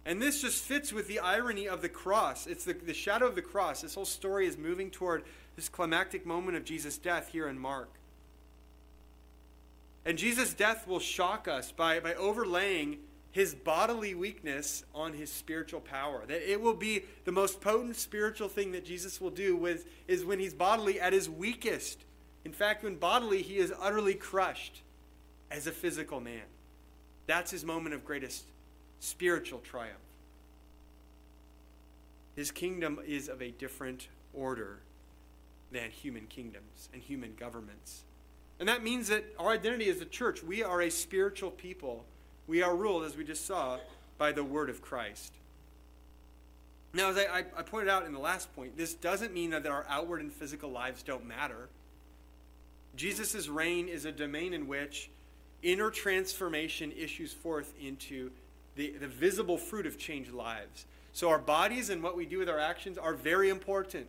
And 0.07 0.21
this 0.21 0.43
just 0.43 0.63
fits 0.63 0.93
with 0.93 1.09
the 1.09 1.19
irony 1.19 1.69
of 1.69 1.83
the 1.83 1.89
cross. 1.89 2.47
It's 2.47 2.65
the, 2.65 2.75
the 2.75 2.95
shadow 2.95 3.27
of 3.27 3.35
the 3.35 3.43
cross. 3.43 3.83
This 3.83 3.95
whole 3.95 4.05
story 4.05 4.47
is 4.47 4.57
moving 4.57 4.91
toward 4.91 5.25
this 5.57 5.69
climactic 5.69 6.27
moment 6.27 6.57
of 6.57 6.65
Jesus' 6.65 6.99
death 6.99 7.29
here 7.29 7.49
in 7.49 7.59
Mark. 7.59 7.91
And 10.05 10.19
Jesus' 10.19 10.53
death 10.53 10.87
will 10.87 11.01
shock 11.01 11.49
us 11.49 11.73
by, 11.73 12.01
by 12.01 12.15
overlaying 12.15 12.99
his 13.35 13.53
bodily 13.53 14.15
weakness 14.15 14.85
on 14.95 15.13
his 15.13 15.29
spiritual 15.29 15.81
power. 15.81 16.23
That 16.25 16.49
it 16.49 16.61
will 16.61 16.73
be 16.73 17.03
the 17.25 17.33
most 17.33 17.61
potent 17.61 17.97
spiritual 17.97 18.47
thing 18.47 18.71
that 18.73 18.85
Jesus 18.85 19.21
will 19.21 19.31
do 19.31 19.57
with, 19.57 19.89
is 20.07 20.25
when 20.25 20.39
he's 20.39 20.55
bodily 20.55 21.01
at 21.01 21.13
his 21.13 21.29
weakest. 21.29 21.99
In 22.45 22.53
fact, 22.53 22.85
when 22.85 22.95
bodily 22.95 23.43
he 23.43 23.57
is 23.57 23.73
utterly 23.81 24.15
crushed 24.15 24.83
as 25.51 25.67
a 25.67 25.73
physical 25.73 26.21
man. 26.21 26.45
That's 27.27 27.51
his 27.51 27.65
moment 27.65 27.97
of 27.97 28.05
greatest 28.05 28.45
spiritual 29.01 29.59
triumph. 29.59 29.99
His 32.37 32.53
kingdom 32.53 33.01
is 33.05 33.29
of 33.29 33.43
a 33.43 33.51
different 33.51 34.07
order 34.33 34.79
than 35.73 35.91
human 35.91 36.27
kingdoms 36.27 36.89
and 36.93 37.03
human 37.03 37.35
governments. 37.35 38.05
And 38.61 38.69
that 38.69 38.85
means 38.85 39.09
that 39.09 39.25
our 39.41 39.51
identity 39.51 39.89
as 39.91 40.01
a 40.01 40.05
church, 40.05 40.45
we 40.45 40.63
are 40.63 40.83
a 40.83 40.91
spiritual 40.91 41.51
people. 41.51 42.05
We 42.47 42.63
are 42.63 42.75
ruled, 42.75 43.05
as 43.05 43.17
we 43.17 43.25
just 43.25 43.47
saw, 43.47 43.79
by 44.19 44.33
the 44.33 44.45
word 44.45 44.71
of 44.71 44.83
Christ. 44.83 45.33
Now, 46.93 47.11
as 47.11 47.19
I, 47.19 47.45
I 47.57 47.63
pointed 47.63 47.89
out 47.89 48.07
in 48.07 48.13
the 48.13 48.21
last 48.21 48.55
point, 48.55 48.77
this 48.77 48.95
doesn't 48.95 49.35
mean 49.35 49.51
that 49.51 49.67
our 49.67 49.85
outward 49.89 50.21
and 50.21 50.33
physical 50.33 50.71
lives 50.71 51.03
don't 51.03 51.27
matter. 51.27 51.69
Jesus' 52.95 53.49
reign 53.49 53.89
is 53.89 54.05
a 54.05 54.13
domain 54.13 54.55
in 54.55 54.69
which 54.69 55.11
inner 55.63 55.91
transformation 55.91 56.93
issues 56.97 57.33
forth 57.33 57.73
into 57.81 58.31
the, 58.77 58.91
the 59.01 59.09
visible 59.09 59.59
fruit 59.59 59.87
of 59.87 59.99
changed 59.99 60.33
lives. 60.33 60.85
So 61.13 61.31
our 61.31 61.39
bodies 61.39 61.91
and 61.91 62.03
what 62.03 62.17
we 62.17 62.27
do 62.27 62.39
with 62.39 62.49
our 62.49 62.59
actions 62.59 62.99
are 62.99 63.15
very 63.15 63.49
important. 63.49 64.07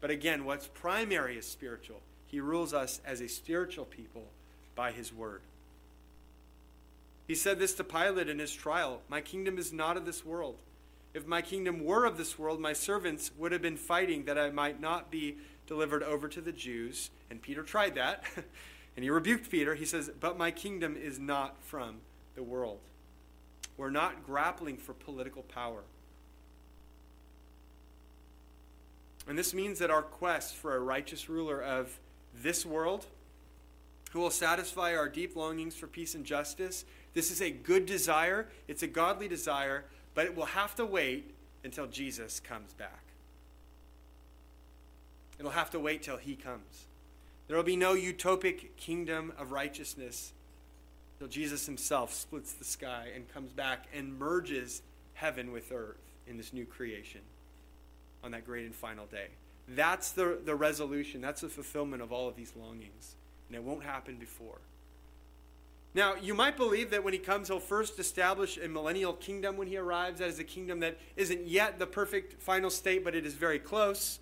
But 0.00 0.10
again, 0.10 0.44
what's 0.44 0.66
primary 0.66 1.36
is 1.36 1.46
spiritual. 1.46 2.00
He 2.26 2.40
rules 2.40 2.74
us 2.74 3.00
as 3.04 3.20
a 3.20 3.28
spiritual 3.28 3.84
people 3.84 4.24
by 4.74 4.90
his 4.90 5.12
word. 5.12 5.40
He 7.26 7.34
said 7.34 7.58
this 7.58 7.74
to 7.74 7.84
Pilate 7.84 8.28
in 8.28 8.38
his 8.38 8.54
trial 8.54 9.00
My 9.08 9.20
kingdom 9.20 9.58
is 9.58 9.72
not 9.72 9.96
of 9.96 10.06
this 10.06 10.24
world. 10.24 10.56
If 11.14 11.26
my 11.26 11.42
kingdom 11.42 11.84
were 11.84 12.04
of 12.04 12.18
this 12.18 12.38
world, 12.38 12.60
my 12.60 12.72
servants 12.72 13.30
would 13.38 13.52
have 13.52 13.62
been 13.62 13.76
fighting 13.76 14.24
that 14.24 14.36
I 14.36 14.50
might 14.50 14.80
not 14.80 15.12
be 15.12 15.36
delivered 15.66 16.02
over 16.02 16.28
to 16.28 16.40
the 16.40 16.52
Jews. 16.52 17.10
And 17.30 17.40
Peter 17.40 17.62
tried 17.62 17.94
that. 17.94 18.24
and 18.96 19.04
he 19.04 19.10
rebuked 19.10 19.48
Peter. 19.48 19.74
He 19.74 19.84
says, 19.84 20.10
But 20.18 20.36
my 20.36 20.50
kingdom 20.50 20.96
is 20.96 21.18
not 21.18 21.62
from 21.62 21.98
the 22.34 22.42
world. 22.42 22.80
We're 23.76 23.90
not 23.90 24.26
grappling 24.26 24.76
for 24.76 24.92
political 24.92 25.42
power. 25.42 25.82
And 29.26 29.38
this 29.38 29.54
means 29.54 29.78
that 29.78 29.90
our 29.90 30.02
quest 30.02 30.54
for 30.54 30.76
a 30.76 30.80
righteous 30.80 31.28
ruler 31.28 31.62
of 31.62 31.98
this 32.34 32.66
world 32.66 33.06
who 34.12 34.20
will 34.20 34.30
satisfy 34.30 34.94
our 34.94 35.08
deep 35.08 35.34
longings 35.34 35.74
for 35.74 35.86
peace 35.86 36.14
and 36.14 36.24
justice, 36.24 36.84
this 37.14 37.30
is 37.30 37.40
a 37.40 37.50
good 37.50 37.86
desire. 37.86 38.48
It's 38.68 38.82
a 38.82 38.88
godly 38.88 39.28
desire, 39.28 39.84
but 40.14 40.26
it 40.26 40.36
will 40.36 40.46
have 40.46 40.74
to 40.76 40.84
wait 40.84 41.34
until 41.62 41.86
Jesus 41.86 42.40
comes 42.40 42.72
back. 42.74 43.02
It'll 45.38 45.52
have 45.52 45.70
to 45.70 45.80
wait 45.80 46.02
till 46.02 46.16
he 46.16 46.34
comes. 46.36 46.86
There 47.46 47.56
will 47.56 47.64
be 47.64 47.76
no 47.76 47.94
utopic 47.94 48.76
kingdom 48.76 49.32
of 49.38 49.52
righteousness 49.52 50.32
till 51.18 51.28
Jesus 51.28 51.66
himself 51.66 52.12
splits 52.12 52.52
the 52.52 52.64
sky 52.64 53.08
and 53.14 53.32
comes 53.32 53.52
back 53.52 53.86
and 53.94 54.18
merges 54.18 54.82
heaven 55.14 55.52
with 55.52 55.72
earth 55.72 55.98
in 56.26 56.36
this 56.36 56.52
new 56.52 56.64
creation 56.64 57.20
on 58.22 58.30
that 58.32 58.46
great 58.46 58.64
and 58.64 58.74
final 58.74 59.06
day. 59.06 59.28
That's 59.68 60.12
the, 60.12 60.38
the 60.44 60.54
resolution. 60.54 61.20
That's 61.20 61.42
the 61.42 61.48
fulfillment 61.48 62.02
of 62.02 62.12
all 62.12 62.28
of 62.28 62.36
these 62.36 62.52
longings. 62.56 63.16
And 63.48 63.56
it 63.56 63.62
won't 63.62 63.84
happen 63.84 64.16
before. 64.16 64.58
Now, 65.94 66.16
you 66.16 66.34
might 66.34 66.56
believe 66.56 66.90
that 66.90 67.04
when 67.04 67.12
he 67.12 67.20
comes, 67.20 67.46
he'll 67.46 67.60
first 67.60 68.00
establish 68.00 68.58
a 68.58 68.66
millennial 68.66 69.12
kingdom 69.12 69.56
when 69.56 69.68
he 69.68 69.76
arrives. 69.76 70.18
That 70.18 70.28
is 70.28 70.40
a 70.40 70.44
kingdom 70.44 70.80
that 70.80 70.98
isn't 71.16 71.46
yet 71.46 71.78
the 71.78 71.86
perfect 71.86 72.42
final 72.42 72.68
state, 72.68 73.04
but 73.04 73.14
it 73.14 73.24
is 73.24 73.34
very 73.34 73.60
close. 73.60 74.18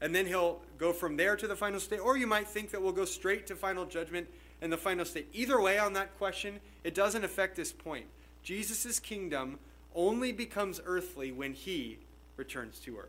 And 0.00 0.14
then 0.14 0.26
he'll 0.26 0.60
go 0.78 0.92
from 0.92 1.16
there 1.16 1.34
to 1.34 1.48
the 1.48 1.56
final 1.56 1.80
state. 1.80 1.98
Or 1.98 2.16
you 2.16 2.28
might 2.28 2.46
think 2.46 2.70
that 2.70 2.80
we'll 2.80 2.92
go 2.92 3.04
straight 3.04 3.46
to 3.48 3.56
final 3.56 3.86
judgment 3.86 4.28
and 4.62 4.72
the 4.72 4.76
final 4.76 5.04
state. 5.04 5.28
Either 5.32 5.60
way, 5.60 5.78
on 5.78 5.94
that 5.94 6.16
question, 6.16 6.60
it 6.84 6.94
doesn't 6.94 7.24
affect 7.24 7.56
this 7.56 7.72
point. 7.72 8.06
Jesus' 8.44 9.00
kingdom 9.00 9.58
only 9.96 10.30
becomes 10.30 10.80
earthly 10.86 11.32
when 11.32 11.54
he 11.54 11.98
returns 12.36 12.78
to 12.80 12.98
earth. 12.98 13.08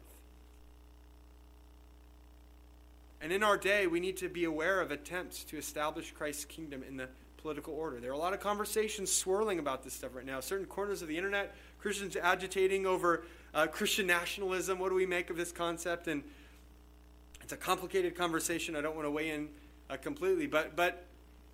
And 3.22 3.32
in 3.32 3.44
our 3.44 3.58
day, 3.58 3.86
we 3.86 4.00
need 4.00 4.18
to 4.18 4.30
be 4.30 4.44
aware 4.44 4.82
of 4.82 4.90
attempts 4.90 5.44
to 5.46 5.58
establish 5.58 6.12
Christ's 6.12 6.46
kingdom 6.46 6.84
in 6.88 6.98
the 6.98 7.10
political 7.48 7.74
order. 7.76 8.02
There 8.02 8.12
are 8.12 8.14
a 8.14 8.18
lot 8.18 8.34
of 8.34 8.42
conversations 8.42 9.10
swirling 9.10 9.58
about 9.58 9.82
this 9.82 9.94
stuff 9.94 10.14
right 10.14 10.26
now. 10.26 10.42
Certain 10.42 10.66
corners 10.66 11.02
of 11.02 11.08
the 11.08 11.16
internet, 11.16 11.56
Christians 11.80 12.18
agitating 12.22 12.86
over 12.86 13.24
uh, 13.54 13.68
Christian 13.68 14.06
nationalism. 14.06 14.80
What 14.80 14.90
do 14.90 14.96
we 14.96 15.06
make 15.06 15.30
of 15.30 15.38
this 15.38 15.54
concept? 15.54 16.10
And 16.10 16.24
it's 17.42 17.54
a 17.54 17.56
complicated 17.56 18.18
conversation. 18.18 18.76
I 18.76 18.82
don't 18.82 18.98
want 18.98 19.08
to 19.08 19.12
weigh 19.12 19.30
in 19.30 19.48
uh, 19.90 19.96
completely, 19.96 20.46
but 20.46 20.76
but 20.76 21.06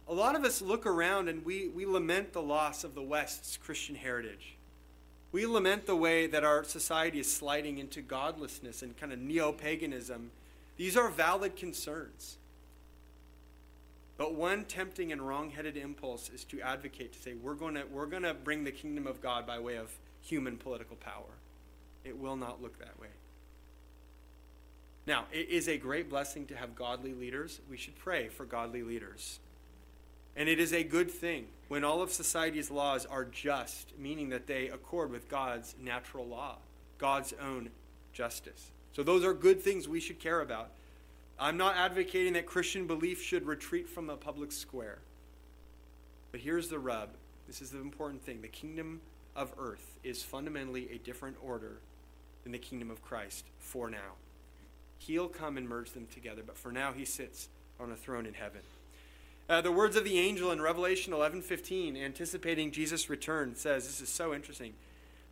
a 0.08 0.14
lot 0.16 0.36
of 0.36 0.44
us 0.44 0.64
look 0.64 0.88
around 0.88 1.30
and 1.30 1.46
we, 1.46 1.68
we 1.68 1.86
lament 1.86 2.34
the 2.34 2.42
loss 2.42 2.84
of 2.84 2.96
the 2.96 3.04
West's 3.04 3.58
Christian 3.58 3.94
heritage. 3.94 4.56
We 5.32 5.46
lament 5.46 5.86
the 5.86 5.96
way 5.96 6.26
that 6.26 6.44
our 6.44 6.64
society 6.64 7.20
is 7.20 7.32
sliding 7.32 7.78
into 7.78 8.02
godlessness 8.02 8.82
and 8.82 8.98
kind 8.98 9.14
of 9.14 9.20
neo 9.20 9.52
paganism 9.52 10.32
these 10.76 10.98
are 10.98 11.10
valid 11.10 11.56
concerns. 11.56 12.38
But 14.18 14.36
one 14.36 14.66
tempting 14.66 15.12
and 15.12 15.28
wrong-headed 15.28 15.76
impulse 15.76 16.30
is 16.30 16.44
to 16.46 16.62
advocate 16.62 17.14
to 17.14 17.20
say 17.20 17.34
we're 17.34 17.56
going 17.56 17.76
to 17.76 17.84
we're 17.92 18.06
going 18.06 18.24
to 18.24 18.34
bring 18.34 18.64
the 18.64 18.72
kingdom 18.72 19.08
of 19.08 19.22
God 19.22 19.48
by 19.48 19.60
way 19.60 19.76
of 19.76 19.92
human 20.22 20.58
political 20.58 20.96
power. 20.96 21.38
It 22.04 22.18
will 22.18 22.36
not 22.36 22.62
look 22.62 22.80
that 22.80 23.00
way. 23.00 23.08
Now, 25.06 25.26
it 25.32 25.50
is 25.50 25.68
a 25.68 25.78
great 25.78 26.10
blessing 26.10 26.46
to 26.48 26.56
have 26.56 26.76
godly 26.76 27.14
leaders. 27.14 27.60
We 27.70 27.78
should 27.78 27.98
pray 27.98 28.30
for 28.30 28.46
godly 28.46 28.84
leaders. 28.84 29.40
And 30.36 30.48
it 30.50 30.60
is 30.60 30.74
a 30.74 30.84
good 30.84 31.12
thing 31.12 31.48
when 31.68 31.84
all 31.84 32.02
of 32.02 32.12
society's 32.12 32.72
laws 32.72 33.06
are 33.06 33.26
just, 33.26 33.94
meaning 34.00 34.30
that 34.30 34.48
they 34.48 34.70
accord 34.70 35.12
with 35.12 35.30
God's 35.30 35.76
natural 35.82 36.26
law, 36.26 36.58
God's 36.98 37.34
own 37.42 37.70
justice. 38.14 38.72
So 38.94 39.04
those 39.04 39.24
are 39.24 39.34
good 39.34 39.62
things 39.62 39.88
we 39.88 40.00
should 40.00 40.20
care 40.20 40.42
about. 40.42 40.70
I'm 41.44 41.58
not 41.58 41.76
advocating 41.76 42.34
that 42.34 42.46
Christian 42.46 42.88
belief 42.88 43.22
should 43.22 43.46
retreat 43.46 43.90
from 43.90 44.08
the 44.08 44.16
public 44.16 44.54
square. 44.54 45.00
But 46.32 46.40
here's 46.40 46.70
the 46.70 46.80
rub 46.80 47.10
this 47.48 47.62
is 47.62 47.72
the 47.72 47.82
important 47.82 48.24
thing. 48.24 48.42
The 48.42 48.48
kingdom 48.48 49.02
of 49.36 49.54
earth 49.60 49.98
is 50.06 50.24
fundamentally 50.24 50.88
a 50.90 51.00
different 51.00 51.36
order 51.44 51.82
than 52.44 52.54
the 52.54 52.60
kingdom 52.60 52.90
of 52.90 53.02
Christ 53.02 53.44
for 53.60 53.90
now. 53.90 54.14
He'll 55.00 55.28
come 55.28 55.58
and 55.58 55.68
merge 55.68 55.92
them 55.92 56.08
together, 56.14 56.44
but 56.48 56.58
for 56.58 56.72
now 56.72 56.94
he 56.94 57.04
sits 57.04 57.50
on 57.78 57.92
a 57.92 57.96
throne 57.98 58.26
in 58.26 58.36
heaven. 58.36 58.62
Uh, 59.50 59.60
the 59.60 59.70
words 59.70 59.98
of 59.98 60.06
the 60.06 60.20
angel 60.20 60.50
in 60.50 60.62
Revelation 60.62 61.12
11:15, 61.12 61.98
anticipating 61.98 62.72
Jesus' 62.72 63.10
return, 63.10 63.54
says 63.58 63.86
this 63.86 64.00
is 64.00 64.08
so 64.08 64.34
interesting. 64.34 64.76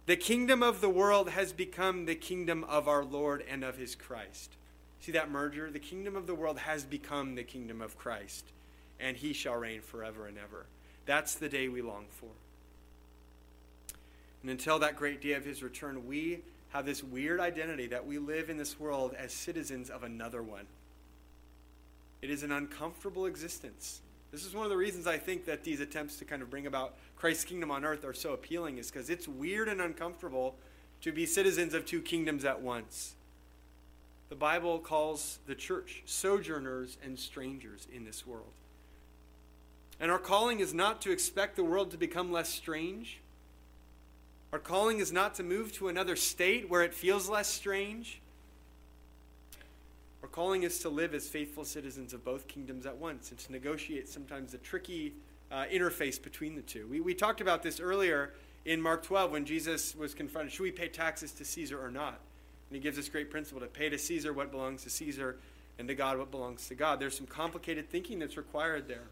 The 0.07 0.17
kingdom 0.17 0.61
of 0.61 0.81
the 0.81 0.89
world 0.89 1.29
has 1.29 1.53
become 1.53 2.03
the 2.03 2.15
kingdom 2.15 2.65
of 2.65 2.89
our 2.89 3.05
Lord 3.05 3.45
and 3.49 3.63
of 3.63 3.77
his 3.77 3.95
Christ. 3.95 4.57
See 5.01 5.11
that 5.13 5.31
merger? 5.31 5.71
The 5.71 5.79
kingdom 5.79 6.15
of 6.15 6.27
the 6.27 6.35
world 6.35 6.59
has 6.59 6.85
become 6.85 7.33
the 7.33 7.43
kingdom 7.43 7.81
of 7.81 7.97
Christ, 7.97 8.45
and 8.99 9.17
he 9.17 9.33
shall 9.33 9.55
reign 9.55 9.81
forever 9.81 10.27
and 10.27 10.37
ever. 10.37 10.67
That's 11.07 11.35
the 11.35 11.49
day 11.49 11.67
we 11.67 11.81
long 11.81 12.05
for. 12.11 12.29
And 14.43 14.51
until 14.51 14.77
that 14.79 14.95
great 14.95 15.19
day 15.19 15.33
of 15.33 15.43
his 15.43 15.63
return, 15.63 16.07
we 16.07 16.39
have 16.69 16.85
this 16.85 17.03
weird 17.03 17.39
identity 17.39 17.87
that 17.87 18.05
we 18.05 18.19
live 18.19 18.49
in 18.49 18.57
this 18.57 18.79
world 18.79 19.15
as 19.17 19.33
citizens 19.33 19.89
of 19.89 20.03
another 20.03 20.43
one. 20.43 20.67
It 22.21 22.29
is 22.29 22.43
an 22.43 22.51
uncomfortable 22.51 23.25
existence. 23.25 24.01
This 24.31 24.45
is 24.45 24.53
one 24.53 24.65
of 24.65 24.69
the 24.69 24.77
reasons 24.77 25.07
I 25.07 25.17
think 25.17 25.45
that 25.45 25.63
these 25.63 25.79
attempts 25.79 26.17
to 26.17 26.25
kind 26.25 26.43
of 26.43 26.51
bring 26.51 26.67
about 26.67 26.93
Christ's 27.17 27.45
kingdom 27.45 27.71
on 27.71 27.83
earth 27.83 28.05
are 28.05 28.13
so 28.13 28.33
appealing, 28.33 28.77
is 28.77 28.91
because 28.91 29.09
it's 29.09 29.27
weird 29.27 29.67
and 29.67 29.81
uncomfortable 29.81 30.55
to 31.01 31.11
be 31.11 31.25
citizens 31.25 31.73
of 31.73 31.85
two 31.85 32.01
kingdoms 32.01 32.45
at 32.45 32.61
once. 32.61 33.15
The 34.31 34.37
Bible 34.37 34.79
calls 34.79 35.39
the 35.45 35.55
church 35.55 36.03
sojourners 36.05 36.97
and 37.03 37.19
strangers 37.19 37.85
in 37.93 38.05
this 38.05 38.25
world. 38.25 38.53
And 39.99 40.09
our 40.09 40.19
calling 40.19 40.61
is 40.61 40.73
not 40.73 41.01
to 41.01 41.11
expect 41.11 41.57
the 41.57 41.65
world 41.65 41.91
to 41.91 41.97
become 41.97 42.31
less 42.31 42.47
strange. 42.47 43.19
Our 44.53 44.59
calling 44.59 44.99
is 44.99 45.11
not 45.11 45.35
to 45.35 45.43
move 45.43 45.73
to 45.73 45.89
another 45.89 46.15
state 46.15 46.69
where 46.69 46.81
it 46.81 46.93
feels 46.93 47.27
less 47.27 47.49
strange. 47.49 48.21
Our 50.23 50.29
calling 50.29 50.63
is 50.63 50.79
to 50.79 50.87
live 50.87 51.13
as 51.13 51.27
faithful 51.27 51.65
citizens 51.65 52.13
of 52.13 52.23
both 52.23 52.47
kingdoms 52.47 52.85
at 52.85 52.95
once 52.95 53.31
and 53.31 53.39
to 53.39 53.51
negotiate 53.51 54.07
sometimes 54.07 54.53
the 54.53 54.59
tricky 54.59 55.11
uh, 55.51 55.65
interface 55.65 56.23
between 56.23 56.55
the 56.55 56.61
two. 56.61 56.87
We, 56.87 57.01
we 57.01 57.13
talked 57.13 57.41
about 57.41 57.63
this 57.63 57.81
earlier 57.81 58.31
in 58.63 58.81
Mark 58.81 59.03
12 59.03 59.29
when 59.29 59.43
Jesus 59.43 59.93
was 59.93 60.13
confronted 60.13 60.53
should 60.53 60.63
we 60.63 60.71
pay 60.71 60.87
taxes 60.87 61.33
to 61.33 61.43
Caesar 61.43 61.83
or 61.83 61.91
not? 61.91 62.21
And 62.71 62.77
he 62.77 62.81
gives 62.81 62.95
this 62.95 63.09
great 63.09 63.29
principle 63.29 63.59
to 63.59 63.67
pay 63.67 63.89
to 63.89 63.97
Caesar 63.97 64.31
what 64.31 64.49
belongs 64.49 64.83
to 64.83 64.89
Caesar 64.89 65.35
and 65.77 65.89
to 65.89 65.93
God 65.93 66.17
what 66.17 66.31
belongs 66.31 66.69
to 66.69 66.73
God. 66.73 67.01
There's 67.01 67.17
some 67.17 67.27
complicated 67.27 67.89
thinking 67.89 68.19
that's 68.19 68.37
required 68.37 68.87
there. 68.87 69.09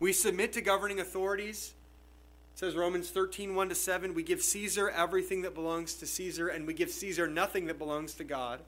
We 0.00 0.14
submit 0.14 0.54
to 0.54 0.62
governing 0.62 1.00
authorities. 1.00 1.74
It 2.54 2.60
says 2.60 2.76
Romans 2.76 3.10
13, 3.10 3.54
1 3.54 3.68
to 3.68 3.74
7. 3.74 4.14
We 4.14 4.22
give 4.22 4.40
Caesar 4.40 4.88
everything 4.88 5.42
that 5.42 5.54
belongs 5.54 5.96
to 5.96 6.06
Caesar, 6.06 6.48
and 6.48 6.66
we 6.66 6.72
give 6.72 6.88
Caesar 6.88 7.28
nothing 7.28 7.66
that 7.66 7.76
belongs 7.76 8.14
to 8.14 8.24
God. 8.24 8.60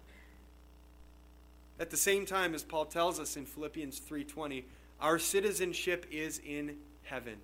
At 1.81 1.89
the 1.89 1.97
same 1.97 2.27
time, 2.27 2.55
as 2.55 2.63
Paul 2.63 2.85
tells 2.85 3.19
us 3.19 3.39
in 3.39 3.47
Philippians 3.47 4.01
3:20, 4.01 4.67
our 5.01 5.19
citizenship 5.19 6.05
is 6.11 6.43
in 6.45 6.77
heaven, 7.05 7.39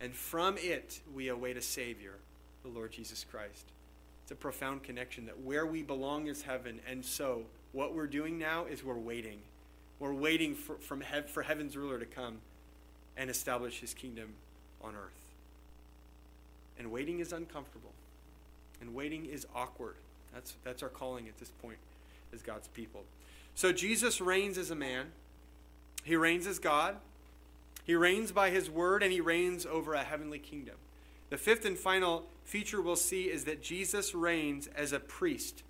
and 0.00 0.14
from 0.14 0.58
it 0.58 1.00
we 1.12 1.26
await 1.26 1.56
a 1.56 1.62
Savior, 1.62 2.14
the 2.62 2.68
Lord 2.68 2.92
Jesus 2.92 3.24
Christ. 3.28 3.64
It's 4.28 4.32
a 4.34 4.36
profound 4.36 4.82
connection 4.82 5.24
that 5.24 5.40
where 5.40 5.64
we 5.64 5.82
belong 5.82 6.26
is 6.26 6.42
heaven, 6.42 6.80
and 6.86 7.02
so 7.02 7.44
what 7.72 7.94
we're 7.94 8.06
doing 8.06 8.38
now 8.38 8.66
is 8.66 8.84
we're 8.84 8.92
waiting. 8.92 9.38
We're 9.98 10.12
waiting 10.12 10.54
for, 10.54 10.74
from 10.74 11.02
for 11.28 11.42
heaven's 11.42 11.78
ruler 11.78 11.98
to 11.98 12.04
come 12.04 12.36
and 13.16 13.30
establish 13.30 13.80
his 13.80 13.94
kingdom 13.94 14.34
on 14.84 14.94
earth. 14.94 15.18
And 16.78 16.92
waiting 16.92 17.20
is 17.20 17.32
uncomfortable, 17.32 17.92
and 18.82 18.94
waiting 18.94 19.24
is 19.24 19.46
awkward. 19.54 19.94
That's, 20.34 20.56
that's 20.62 20.82
our 20.82 20.90
calling 20.90 21.26
at 21.26 21.38
this 21.38 21.50
point 21.62 21.78
as 22.34 22.42
God's 22.42 22.68
people. 22.68 23.04
So 23.54 23.72
Jesus 23.72 24.20
reigns 24.20 24.58
as 24.58 24.70
a 24.70 24.76
man, 24.76 25.06
he 26.04 26.16
reigns 26.16 26.46
as 26.46 26.58
God, 26.58 26.96
he 27.82 27.94
reigns 27.94 28.30
by 28.30 28.50
his 28.50 28.68
word, 28.68 29.02
and 29.02 29.10
he 29.10 29.22
reigns 29.22 29.64
over 29.64 29.94
a 29.94 30.02
heavenly 30.02 30.38
kingdom. 30.38 30.74
The 31.30 31.36
fifth 31.36 31.64
and 31.64 31.78
final 31.78 32.24
feature 32.44 32.80
we'll 32.80 32.96
see 32.96 33.24
is 33.24 33.44
that 33.44 33.62
Jesus 33.62 34.14
reigns 34.14 34.68
as 34.74 34.92
a 34.92 35.00
priest 35.00 35.62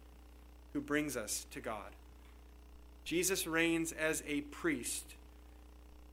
who 0.72 0.80
brings 0.80 1.16
us 1.16 1.46
to 1.50 1.61
God. 1.61 1.90
Jesus 3.04 3.46
reigns 3.46 3.92
as 3.92 4.22
a 4.26 4.42
priest 4.42 5.14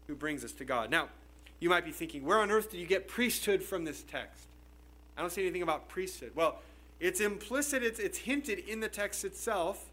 who 0.08 0.16
brings 0.16 0.44
us 0.44 0.52
to 0.54 0.66
God. 0.66 0.90
Now, 0.90 1.10
you 1.60 1.70
might 1.70 1.86
be 1.86 1.92
thinking, 1.92 2.24
where 2.24 2.40
on 2.40 2.52
earth 2.52 2.72
did 2.72 2.80
you 2.80 2.88
get 2.88 3.08
priesthood 3.08 3.62
from 3.62 3.86
this 3.86 4.04
text? 4.04 4.46
I 5.18 5.22
don't 5.22 5.32
see 5.32 5.42
anything 5.42 5.62
about 5.62 5.88
priesthood. 5.88 6.32
Well, 6.36 6.60
it's 7.00 7.20
implicit, 7.20 7.84
it's, 7.84 8.00
it's 8.00 8.20
hinted 8.20 8.60
in 8.60 8.80
the 8.80 8.88
text 8.88 9.26
itself. 9.26 9.86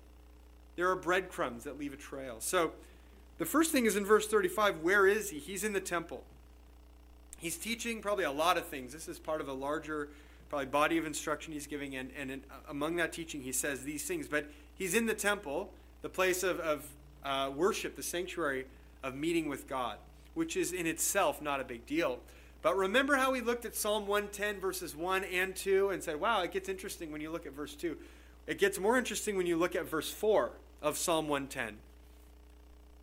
There 0.77 0.89
are 0.89 0.97
breadcrumbs 0.97 1.65
that 1.65 1.79
leave 1.79 1.93
a 1.93 1.97
trail. 1.97 2.37
So, 2.41 2.73
the 3.39 3.45
first 3.45 3.73
thing 3.73 3.87
is 3.87 3.97
in 3.97 4.05
verse 4.05 4.29
35 4.29 4.81
where 4.81 5.07
is 5.07 5.31
he? 5.31 5.39
He's 5.39 5.65
in 5.65 5.73
the 5.73 5.81
temple. 5.81 6.23
He's 7.43 7.57
teaching 7.57 8.01
probably 8.01 8.23
a 8.23 8.31
lot 8.31 8.57
of 8.57 8.67
things. 8.67 8.93
This 8.93 9.09
is 9.09 9.19
part 9.19 9.41
of 9.41 9.49
a 9.49 9.53
larger, 9.53 10.11
probably 10.49 10.67
body 10.67 10.97
of 10.97 11.05
instruction 11.05 11.53
he's 11.53 11.67
giving, 11.67 11.97
and, 11.97 12.13
and 12.17 12.31
in, 12.31 12.45
among 12.69 12.95
that 12.97 13.13
teaching, 13.13 13.43
he 13.43 13.51
says 13.51 13.83
these 13.83 14.05
things. 14.05 14.29
But 14.29 14.47
he's 14.77 14.95
in 14.95 15.07
the 15.07 15.15
temple, 15.15 15.73
the 16.03 16.09
place 16.09 16.45
of, 16.45 16.61
of 16.61 16.87
uh, 17.25 17.51
worship, 17.53 17.97
the 17.97 18.03
sanctuary 18.05 18.67
of 19.03 19.17
meeting 19.17 19.49
with 19.49 19.67
God, 19.67 19.97
which 20.35 20.57
is 20.57 20.73
in 20.73 20.87
itself 20.87 21.43
not 21.43 21.59
a 21.59 21.65
big 21.65 21.85
deal. 21.85 22.21
But 22.63 22.77
remember 22.77 23.17
how 23.17 23.33
we 23.33 23.41
looked 23.41 23.65
at 23.65 23.75
Psalm 23.75 24.07
110, 24.07 24.61
verses 24.61 24.95
1 24.95 25.25
and 25.25 25.57
2, 25.57 25.91
and 25.91 26.01
said, 26.01 26.21
wow, 26.21 26.43
it 26.43 26.53
gets 26.53 26.69
interesting 26.69 27.11
when 27.11 27.21
you 27.21 27.33
look 27.33 27.45
at 27.45 27.55
verse 27.55 27.75
2. 27.75 27.97
It 28.47 28.61
gets 28.61 28.79
more 28.79 28.97
interesting 28.97 29.37
when 29.37 29.49
you 29.49 29.57
look 29.57 29.75
at 29.75 29.89
verse 29.89 30.13
4 30.13 30.53
of 30.81 30.97
Psalm 30.97 31.27
110. 31.27 31.79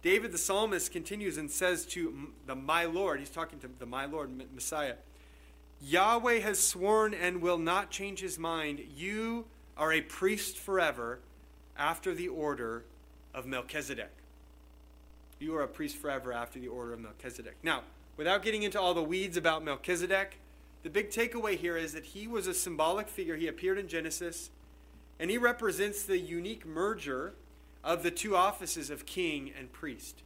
David 0.02 0.32
the 0.32 0.38
psalmist 0.38 0.92
continues 0.92 1.38
and 1.38 1.52
says 1.52 1.86
to 1.88 2.32
the 2.46 2.56
my 2.56 2.86
Lord, 2.86 3.20
he's 3.20 3.30
talking 3.30 3.60
to 3.60 3.70
the 3.80 3.86
my 3.86 4.06
Lord 4.06 4.30
Messiah, 4.54 4.96
Yahweh 5.82 6.40
has 6.40 6.60
sworn 6.60 7.14
and 7.14 7.42
will 7.42 7.58
not 7.58 7.90
change 7.90 8.20
his 8.20 8.38
mind. 8.38 8.82
You 8.96 9.46
are 9.78 9.94
a 9.94 10.02
priest 10.02 10.58
forever 10.58 11.20
after 11.78 12.14
the 12.14 12.28
order 12.28 12.84
of 13.34 13.46
Melchizedek. 13.46 14.12
You 15.40 15.56
are 15.56 15.64
a 15.64 15.68
priest 15.68 15.96
forever 15.96 16.34
after 16.34 16.60
the 16.60 16.68
order 16.68 16.94
of 16.94 17.00
Melchizedek. 17.00 17.56
Now, 17.64 17.84
without 18.18 18.44
getting 18.44 18.64
into 18.64 18.80
all 18.80 18.94
the 18.94 19.04
weeds 19.04 19.38
about 19.38 19.64
Melchizedek, 19.64 20.38
the 20.84 20.90
big 20.90 21.10
takeaway 21.10 21.58
here 21.58 21.78
is 21.78 21.94
that 21.94 22.04
he 22.04 22.28
was 22.28 22.48
a 22.48 22.54
symbolic 22.54 23.08
figure. 23.08 23.38
He 23.38 23.48
appeared 23.48 23.78
in 23.78 23.88
Genesis, 23.88 24.50
and 25.18 25.30
he 25.30 25.38
represents 25.38 26.04
the 26.04 26.18
unique 26.18 26.66
merger 26.66 27.34
of 27.84 28.04
the 28.04 28.12
two 28.12 28.36
offices 28.36 28.90
of 28.90 29.06
king 29.06 29.52
and 29.58 29.72
priest. 29.72 30.22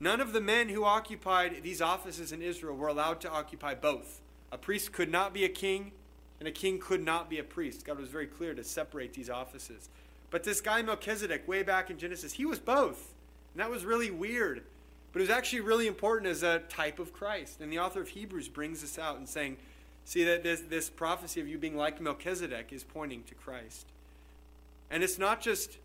None 0.00 0.20
of 0.20 0.32
the 0.32 0.40
men 0.40 0.68
who 0.68 0.84
occupied 0.84 1.62
these 1.62 1.80
offices 1.80 2.32
in 2.32 2.42
Israel 2.42 2.76
were 2.76 2.88
allowed 2.88 3.20
to 3.22 3.30
occupy 3.30 3.74
both. 3.74 4.20
A 4.52 4.58
priest 4.58 4.92
could 4.92 5.10
not 5.10 5.32
be 5.32 5.44
a 5.44 5.48
king, 5.48 5.92
and 6.38 6.48
a 6.48 6.52
king 6.52 6.78
could 6.78 7.02
not 7.04 7.30
be 7.30 7.38
a 7.38 7.44
priest. 7.44 7.84
God 7.84 7.98
was 7.98 8.08
very 8.08 8.26
clear 8.26 8.54
to 8.54 8.64
separate 8.64 9.14
these 9.14 9.30
offices. 9.30 9.88
But 10.30 10.44
this 10.44 10.60
guy 10.60 10.82
Melchizedek, 10.82 11.46
way 11.46 11.62
back 11.62 11.90
in 11.90 11.98
Genesis, 11.98 12.32
he 12.32 12.44
was 12.44 12.58
both. 12.58 13.14
And 13.54 13.60
that 13.60 13.70
was 13.70 13.84
really 13.84 14.10
weird. 14.10 14.62
But 15.12 15.20
it 15.20 15.22
was 15.22 15.30
actually 15.30 15.60
really 15.60 15.86
important 15.86 16.28
as 16.28 16.42
a 16.42 16.58
type 16.68 16.98
of 16.98 17.12
Christ. 17.12 17.60
And 17.60 17.72
the 17.72 17.78
author 17.78 18.00
of 18.00 18.08
Hebrews 18.08 18.48
brings 18.48 18.80
this 18.80 18.98
out 18.98 19.16
and 19.16 19.28
saying, 19.28 19.58
see 20.04 20.24
that 20.24 20.42
this, 20.42 20.60
this 20.62 20.90
prophecy 20.90 21.40
of 21.40 21.48
you 21.48 21.56
being 21.56 21.76
like 21.76 22.00
Melchizedek 22.00 22.72
is 22.72 22.82
pointing 22.82 23.22
to 23.24 23.34
Christ. 23.34 23.86
And 24.90 25.02
it's 25.02 25.18
not 25.18 25.40
just 25.40 25.78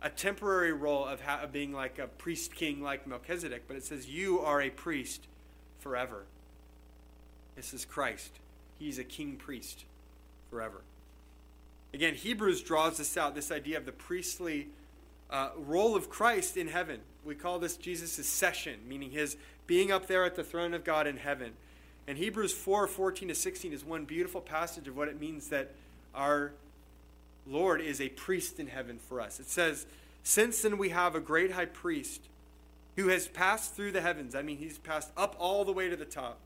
a 0.00 0.10
temporary 0.10 0.72
role 0.72 1.04
of, 1.04 1.20
ha- 1.20 1.40
of 1.42 1.52
being 1.52 1.72
like 1.72 1.98
a 1.98 2.06
priest 2.06 2.54
king 2.54 2.82
like 2.82 3.06
Melchizedek, 3.06 3.64
but 3.66 3.76
it 3.76 3.84
says, 3.84 4.08
You 4.08 4.40
are 4.40 4.60
a 4.60 4.70
priest 4.70 5.26
forever. 5.78 6.24
This 7.56 7.74
is 7.74 7.84
Christ. 7.84 8.32
He's 8.78 8.98
a 8.98 9.04
king 9.04 9.36
priest 9.36 9.84
forever. 10.50 10.82
Again, 11.92 12.14
Hebrews 12.14 12.62
draws 12.62 12.98
this 12.98 13.16
out 13.16 13.34
this 13.34 13.50
idea 13.50 13.78
of 13.78 13.86
the 13.86 13.92
priestly 13.92 14.68
uh, 15.30 15.50
role 15.56 15.96
of 15.96 16.08
Christ 16.08 16.56
in 16.56 16.68
heaven. 16.68 17.00
We 17.24 17.34
call 17.34 17.58
this 17.58 17.76
Jesus' 17.76 18.26
session, 18.28 18.80
meaning 18.86 19.10
his 19.10 19.36
being 19.66 19.90
up 19.90 20.06
there 20.06 20.24
at 20.24 20.36
the 20.36 20.44
throne 20.44 20.74
of 20.74 20.84
God 20.84 21.06
in 21.06 21.16
heaven. 21.16 21.52
And 22.06 22.16
Hebrews 22.16 22.52
4 22.52 22.86
14 22.86 23.28
to 23.28 23.34
16 23.34 23.72
is 23.72 23.84
one 23.84 24.04
beautiful 24.04 24.40
passage 24.40 24.88
of 24.88 24.96
what 24.96 25.08
it 25.08 25.20
means 25.20 25.48
that 25.48 25.72
our 26.14 26.52
Lord 27.48 27.80
is 27.80 28.00
a 28.00 28.10
priest 28.10 28.60
in 28.60 28.66
heaven 28.66 28.98
for 28.98 29.20
us. 29.20 29.40
It 29.40 29.48
says, 29.48 29.86
Since 30.22 30.62
then 30.62 30.76
we 30.76 30.90
have 30.90 31.14
a 31.14 31.20
great 31.20 31.52
high 31.52 31.66
priest 31.66 32.22
who 32.96 33.08
has 33.08 33.28
passed 33.28 33.74
through 33.74 33.92
the 33.92 34.00
heavens. 34.00 34.34
I 34.34 34.42
mean, 34.42 34.58
he's 34.58 34.78
passed 34.78 35.10
up 35.16 35.34
all 35.38 35.64
the 35.64 35.72
way 35.72 35.88
to 35.88 35.96
the 35.96 36.04
top. 36.04 36.38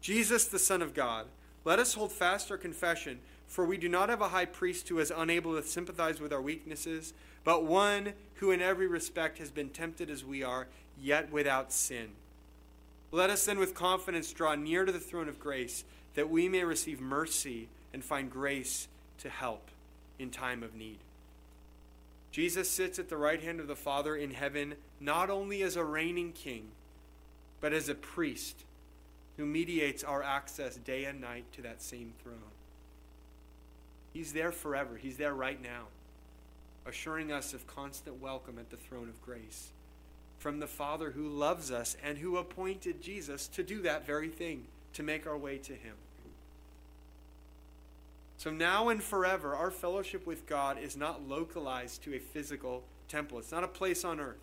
Jesus, 0.00 0.46
the 0.46 0.58
Son 0.58 0.82
of 0.82 0.94
God. 0.94 1.26
Let 1.64 1.78
us 1.78 1.94
hold 1.94 2.12
fast 2.12 2.50
our 2.50 2.56
confession, 2.56 3.18
for 3.46 3.66
we 3.66 3.76
do 3.76 3.88
not 3.88 4.08
have 4.08 4.22
a 4.22 4.28
high 4.28 4.46
priest 4.46 4.88
who 4.88 4.98
is 4.98 5.12
unable 5.14 5.54
to 5.54 5.66
sympathize 5.66 6.20
with 6.20 6.32
our 6.32 6.40
weaknesses, 6.40 7.12
but 7.44 7.64
one 7.64 8.14
who 8.36 8.50
in 8.50 8.62
every 8.62 8.86
respect 8.86 9.38
has 9.38 9.50
been 9.50 9.68
tempted 9.68 10.08
as 10.08 10.24
we 10.24 10.42
are, 10.42 10.68
yet 10.98 11.30
without 11.30 11.72
sin. 11.72 12.08
Let 13.12 13.28
us 13.28 13.44
then 13.44 13.58
with 13.58 13.74
confidence 13.74 14.32
draw 14.32 14.54
near 14.54 14.84
to 14.84 14.92
the 14.92 15.00
throne 15.00 15.28
of 15.28 15.40
grace, 15.40 15.84
that 16.14 16.30
we 16.30 16.48
may 16.48 16.64
receive 16.64 17.00
mercy 17.00 17.68
and 17.92 18.02
find 18.02 18.30
grace 18.30 18.88
to 19.18 19.28
help 19.28 19.70
in 20.20 20.30
time 20.30 20.62
of 20.62 20.74
need. 20.74 20.98
Jesus 22.30 22.70
sits 22.70 22.98
at 22.98 23.08
the 23.08 23.16
right 23.16 23.42
hand 23.42 23.58
of 23.58 23.66
the 23.66 23.74
Father 23.74 24.14
in 24.14 24.32
heaven, 24.32 24.74
not 25.00 25.30
only 25.30 25.62
as 25.62 25.76
a 25.76 25.84
reigning 25.84 26.32
king, 26.32 26.68
but 27.60 27.72
as 27.72 27.88
a 27.88 27.94
priest 27.94 28.64
who 29.36 29.44
mediates 29.44 30.04
our 30.04 30.22
access 30.22 30.76
day 30.76 31.04
and 31.04 31.20
night 31.20 31.44
to 31.52 31.62
that 31.62 31.82
same 31.82 32.12
throne. 32.22 32.36
He's 34.12 34.32
there 34.32 34.52
forever, 34.52 34.96
He's 34.96 35.16
there 35.16 35.34
right 35.34 35.60
now, 35.60 35.86
assuring 36.86 37.32
us 37.32 37.52
of 37.52 37.66
constant 37.66 38.20
welcome 38.20 38.58
at 38.58 38.70
the 38.70 38.76
throne 38.76 39.08
of 39.08 39.20
grace 39.22 39.70
from 40.40 40.58
the 40.58 40.66
Father 40.66 41.10
who 41.10 41.28
loves 41.28 41.70
us 41.70 41.96
and 42.02 42.18
who 42.18 42.38
appointed 42.38 43.02
Jesus 43.02 43.46
to 43.48 43.62
do 43.62 43.82
that 43.82 44.06
very 44.06 44.28
thing, 44.28 44.64
to 44.94 45.02
make 45.02 45.26
our 45.26 45.36
way 45.36 45.58
to 45.58 45.74
Him. 45.74 45.94
So 48.40 48.50
now 48.50 48.88
and 48.88 49.02
forever, 49.02 49.54
our 49.54 49.70
fellowship 49.70 50.26
with 50.26 50.46
God 50.46 50.78
is 50.78 50.96
not 50.96 51.28
localized 51.28 52.02
to 52.04 52.14
a 52.14 52.18
physical 52.18 52.82
temple, 53.06 53.38
it's 53.38 53.52
not 53.52 53.64
a 53.64 53.68
place 53.68 54.02
on 54.02 54.18
earth. 54.18 54.40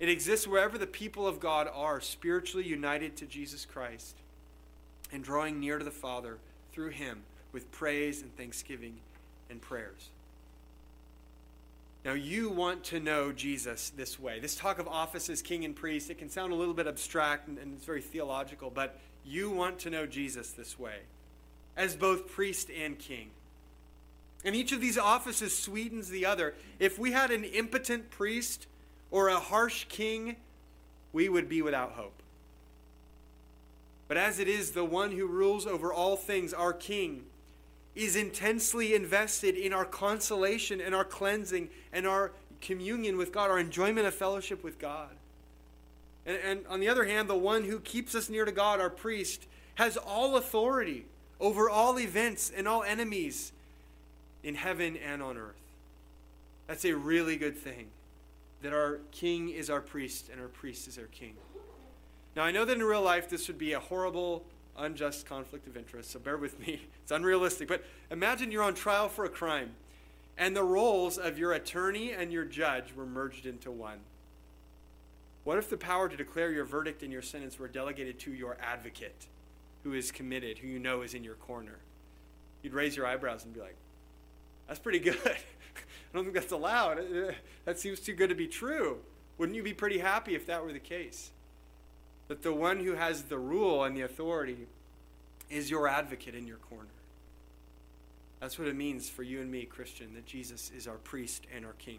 It 0.00 0.08
exists 0.08 0.48
wherever 0.48 0.78
the 0.78 0.86
people 0.86 1.26
of 1.26 1.40
God 1.40 1.68
are, 1.70 2.00
spiritually 2.00 2.66
united 2.66 3.16
to 3.18 3.26
Jesus 3.26 3.66
Christ 3.66 4.16
and 5.12 5.22
drawing 5.22 5.60
near 5.60 5.76
to 5.76 5.84
the 5.84 5.90
Father 5.90 6.38
through 6.72 6.88
Him 6.88 7.20
with 7.52 7.70
praise 7.70 8.22
and 8.22 8.34
thanksgiving 8.34 8.96
and 9.50 9.60
prayers. 9.60 10.08
Now, 12.02 12.14
you 12.14 12.48
want 12.48 12.82
to 12.84 12.98
know 12.98 13.30
Jesus 13.30 13.90
this 13.90 14.18
way. 14.18 14.40
This 14.40 14.54
talk 14.54 14.78
of 14.78 14.88
office 14.88 15.28
as 15.28 15.42
king 15.42 15.66
and 15.66 15.76
priest, 15.76 16.08
it 16.08 16.16
can 16.16 16.30
sound 16.30 16.54
a 16.54 16.56
little 16.56 16.72
bit 16.72 16.86
abstract 16.86 17.46
and, 17.48 17.58
and 17.58 17.74
it's 17.74 17.84
very 17.84 18.00
theological, 18.00 18.70
but 18.70 18.98
you 19.22 19.50
want 19.50 19.78
to 19.80 19.90
know 19.90 20.06
Jesus 20.06 20.52
this 20.52 20.78
way 20.78 21.00
as 21.78 21.96
both 21.96 22.28
priest 22.28 22.68
and 22.68 22.98
king. 22.98 23.30
And 24.44 24.54
each 24.54 24.72
of 24.72 24.80
these 24.80 24.98
offices 24.98 25.56
sweetens 25.56 26.10
the 26.10 26.26
other. 26.26 26.54
If 26.78 26.98
we 26.98 27.12
had 27.12 27.30
an 27.30 27.44
impotent 27.44 28.10
priest 28.10 28.66
or 29.10 29.28
a 29.28 29.38
harsh 29.38 29.86
king, 29.88 30.36
we 31.12 31.28
would 31.28 31.48
be 31.48 31.62
without 31.62 31.92
hope. 31.92 32.20
But 34.08 34.16
as 34.16 34.38
it 34.38 34.48
is, 34.48 34.72
the 34.72 34.84
one 34.84 35.12
who 35.12 35.26
rules 35.26 35.66
over 35.66 35.92
all 35.92 36.16
things, 36.16 36.52
our 36.52 36.72
King, 36.72 37.24
is 37.94 38.16
intensely 38.16 38.94
invested 38.94 39.54
in 39.54 39.72
our 39.72 39.84
consolation 39.84 40.80
and 40.80 40.94
our 40.94 41.04
cleansing 41.04 41.68
and 41.92 42.06
our 42.06 42.32
communion 42.60 43.16
with 43.16 43.32
God, 43.32 43.50
our 43.50 43.58
enjoyment 43.58 44.06
of 44.06 44.14
fellowship 44.14 44.64
with 44.64 44.78
God. 44.78 45.10
And, 46.24 46.38
and, 46.38 46.66
on 46.68 46.80
the 46.80 46.88
other 46.88 47.04
hand, 47.04 47.28
the 47.28 47.36
one 47.36 47.64
who 47.64 47.80
keeps 47.80 48.14
us 48.14 48.30
near 48.30 48.44
to 48.44 48.52
God, 48.52 48.80
our 48.80 48.90
priest, 48.90 49.46
has 49.74 49.96
all 49.96 50.36
authority 50.36 51.06
over 51.40 51.70
all 51.70 51.98
events 51.98 52.50
and 52.54 52.66
all 52.66 52.82
enemies 52.82 53.52
in 54.42 54.54
heaven 54.54 54.96
and 54.96 55.22
on 55.22 55.36
earth. 55.36 55.54
That's 56.66 56.84
a 56.84 56.94
really 56.94 57.36
good 57.36 57.56
thing 57.56 57.88
that 58.62 58.72
our 58.72 59.00
king 59.12 59.48
is 59.48 59.70
our 59.70 59.80
priest 59.80 60.28
and 60.30 60.40
our 60.40 60.48
priest 60.48 60.88
is 60.88 60.98
our 60.98 61.06
king. 61.06 61.34
Now, 62.36 62.44
I 62.44 62.50
know 62.50 62.64
that 62.64 62.76
in 62.76 62.82
real 62.82 63.02
life 63.02 63.28
this 63.28 63.48
would 63.48 63.58
be 63.58 63.72
a 63.72 63.80
horrible, 63.80 64.44
unjust 64.76 65.26
conflict 65.26 65.66
of 65.66 65.76
interest, 65.76 66.10
so 66.10 66.18
bear 66.18 66.36
with 66.36 66.58
me. 66.60 66.82
It's 67.02 67.12
unrealistic. 67.12 67.68
But 67.68 67.84
imagine 68.10 68.52
you're 68.52 68.62
on 68.62 68.74
trial 68.74 69.08
for 69.08 69.24
a 69.24 69.30
crime, 69.30 69.70
and 70.36 70.54
the 70.54 70.62
roles 70.62 71.16
of 71.16 71.38
your 71.38 71.54
attorney 71.54 72.12
and 72.12 72.30
your 72.30 72.44
judge 72.44 72.92
were 72.94 73.06
merged 73.06 73.46
into 73.46 73.70
one. 73.70 74.00
What 75.44 75.56
if 75.56 75.70
the 75.70 75.78
power 75.78 76.10
to 76.10 76.16
declare 76.16 76.52
your 76.52 76.66
verdict 76.66 77.02
and 77.02 77.10
your 77.10 77.22
sentence 77.22 77.58
were 77.58 77.68
delegated 77.68 78.18
to 78.20 78.32
your 78.34 78.58
advocate, 78.60 79.26
who 79.84 79.92
is 79.92 80.10
committed, 80.10 80.58
who 80.58 80.68
you 80.68 80.78
know 80.78 81.02
is 81.02 81.14
in 81.14 81.24
your 81.24 81.34
corner? 81.34 81.78
You'd 82.62 82.74
raise 82.74 82.96
your 82.96 83.06
eyebrows 83.06 83.44
and 83.44 83.54
be 83.54 83.60
like, 83.60 83.76
that's 84.66 84.80
pretty 84.80 84.98
good. 84.98 85.18
I 85.24 86.14
don't 86.14 86.24
think 86.24 86.34
that's 86.34 86.52
allowed. 86.52 86.98
Uh, 86.98 87.28
uh, 87.28 87.32
that 87.64 87.78
seems 87.78 88.00
too 88.00 88.14
good 88.14 88.28
to 88.28 88.34
be 88.34 88.46
true. 88.46 88.98
Wouldn't 89.38 89.56
you 89.56 89.62
be 89.62 89.74
pretty 89.74 89.98
happy 89.98 90.34
if 90.34 90.46
that 90.46 90.64
were 90.64 90.72
the 90.72 90.78
case? 90.78 91.30
That 92.28 92.42
the 92.42 92.52
one 92.52 92.80
who 92.80 92.92
has 92.92 93.22
the 93.22 93.38
rule 93.38 93.84
and 93.84 93.96
the 93.96 94.02
authority 94.02 94.66
is 95.48 95.70
your 95.70 95.88
advocate 95.88 96.34
in 96.34 96.46
your 96.46 96.56
corner. 96.58 96.88
That's 98.40 98.58
what 98.58 98.68
it 98.68 98.76
means 98.76 99.08
for 99.08 99.22
you 99.22 99.40
and 99.40 99.50
me, 99.50 99.64
Christian, 99.64 100.14
that 100.14 100.26
Jesus 100.26 100.70
is 100.76 100.86
our 100.86 100.96
priest 100.96 101.46
and 101.54 101.64
our 101.64 101.72
king. 101.74 101.98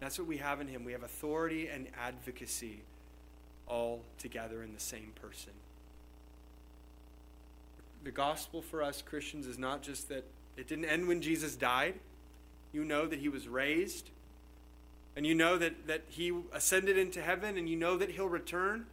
That's 0.00 0.18
what 0.18 0.28
we 0.28 0.36
have 0.38 0.60
in 0.60 0.68
him. 0.68 0.84
We 0.84 0.92
have 0.92 1.02
authority 1.02 1.68
and 1.68 1.88
advocacy 1.98 2.82
all 3.66 4.02
together 4.18 4.62
in 4.62 4.72
the 4.74 4.80
same 4.80 5.12
person. 5.20 5.52
The 8.04 8.10
gospel 8.10 8.62
for 8.62 8.82
us 8.82 9.02
Christians 9.02 9.46
is 9.46 9.58
not 9.58 9.82
just 9.82 10.08
that 10.08 10.24
it 10.56 10.66
didn't 10.66 10.86
end 10.86 11.08
when 11.08 11.22
Jesus 11.22 11.56
died. 11.56 11.94
You 12.72 12.84
know 12.84 13.06
that 13.06 13.18
he 13.18 13.28
was 13.28 13.48
raised. 13.48 14.10
And 15.16 15.26
you 15.26 15.34
know 15.34 15.58
that, 15.58 15.86
that 15.86 16.04
he 16.08 16.32
ascended 16.52 16.96
into 16.96 17.20
heaven, 17.20 17.56
and 17.56 17.68
you 17.68 17.76
know 17.76 17.96
that 17.96 18.10
he'll 18.10 18.28
return. 18.28 18.86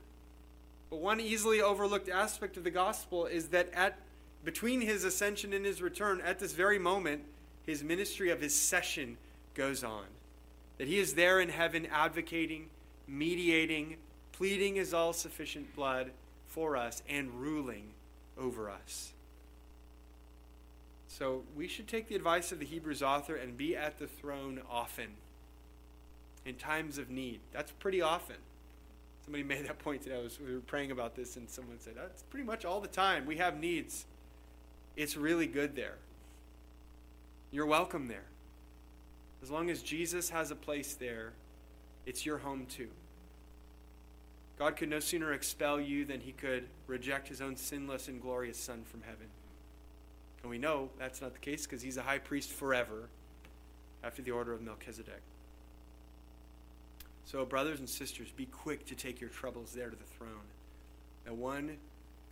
But 0.89 0.97
one 0.97 1.20
easily 1.20 1.62
overlooked 1.62 2.10
aspect 2.10 2.58
of 2.58 2.64
the 2.64 2.72
gospel 2.72 3.26
is 3.26 3.49
that 3.49 3.72
at 3.74 3.97
between 4.43 4.82
his 4.82 5.03
ascension 5.03 5.53
and 5.53 5.66
his 5.66 5.82
return, 5.82 6.22
at 6.22 6.39
this 6.39 6.53
very 6.53 6.78
moment, 6.78 7.24
his 7.64 7.84
ministry 7.84 8.30
of 8.30 8.39
his 8.39 8.53
session 8.53 9.18
goes 9.56 9.84
on. 9.84 10.06
That 10.78 10.88
he 10.88 10.99
is 10.99 11.16
there 11.16 11.41
in 11.41 11.49
heaven 11.49 11.88
advocating, 11.88 12.70
mediating, 13.08 13.97
pleading 14.32 14.76
his 14.76 14.93
all 14.93 15.14
sufficient 15.14 15.76
blood 15.76 16.12
for 16.47 16.78
us, 16.78 17.01
and 17.10 17.32
ruling 17.41 17.94
over 18.38 18.69
us. 18.69 19.13
So 21.07 21.43
we 21.55 21.67
should 21.67 21.88
take 21.88 22.09
the 22.09 22.15
advice 22.15 22.51
of 22.51 22.59
the 22.59 22.65
Hebrews 22.65 23.01
author 23.01 23.36
and 23.36 23.57
be 23.57 23.75
at 23.75 23.99
the 23.99 24.07
throne 24.07 24.61
often 24.69 25.07
in 26.45 26.55
times 26.55 26.97
of 26.97 27.09
need. 27.09 27.39
That's 27.53 27.71
pretty 27.71 28.01
often. 28.01 28.36
Somebody 29.23 29.43
made 29.43 29.65
that 29.65 29.79
point 29.79 30.03
today. 30.03 30.17
I 30.17 30.21
was, 30.21 30.39
we 30.39 30.53
were 30.53 30.59
praying 30.59 30.91
about 30.91 31.15
this, 31.15 31.36
and 31.36 31.49
someone 31.49 31.79
said, 31.79 31.93
That's 31.95 32.23
pretty 32.23 32.45
much 32.45 32.63
all 32.63 32.79
the 32.79 32.88
time. 32.88 33.25
We 33.25 33.38
have 33.38 33.59
needs. 33.59 34.05
It's 34.95 35.17
really 35.17 35.47
good 35.47 35.75
there. 35.75 35.95
You're 37.51 37.65
welcome 37.65 38.07
there. 38.07 38.25
As 39.41 39.49
long 39.49 39.69
as 39.69 39.81
Jesus 39.81 40.29
has 40.29 40.51
a 40.51 40.55
place 40.55 40.93
there, 40.93 41.33
it's 42.05 42.25
your 42.25 42.38
home 42.38 42.65
too. 42.67 42.89
God 44.58 44.78
could 44.78 44.89
no 44.89 44.99
sooner 44.99 45.34
expel 45.34 45.82
you 45.82 46.06
than 46.06 46.22
he 46.22 46.32
could 46.32 46.68
reject 46.88 47.28
his 47.28 47.41
own 47.41 47.58
sinless 47.58 48.08
and 48.08 48.22
glorious 48.22 48.58
Son 48.58 48.84
from 48.86 49.01
heaven. 49.01 49.28
And 50.41 50.49
we 50.49 50.58
know 50.58 50.89
that's 50.97 51.22
not 51.22 51.34
the 51.34 51.39
case 51.39 51.66
because 51.66 51.82
he's 51.82 51.97
a 51.97 52.03
high 52.03 52.20
priest 52.20 52.51
forever 52.51 53.10
after 54.03 54.22
the 54.22 54.32
order 54.32 54.53
of 54.53 54.62
Melchizedek. 54.62 55.22
So, 57.26 57.43
brothers 57.43 57.80
and 57.80 57.89
sisters, 57.89 58.32
be 58.32 58.45
quick 58.45 58.86
to 58.86 58.95
take 58.95 59.20
your 59.20 59.32
troubles 59.32 59.74
there 59.74 59.89
to 59.89 59.95
the 59.95 60.03
throne. 60.03 60.45
The 61.26 61.34
one 61.34 61.78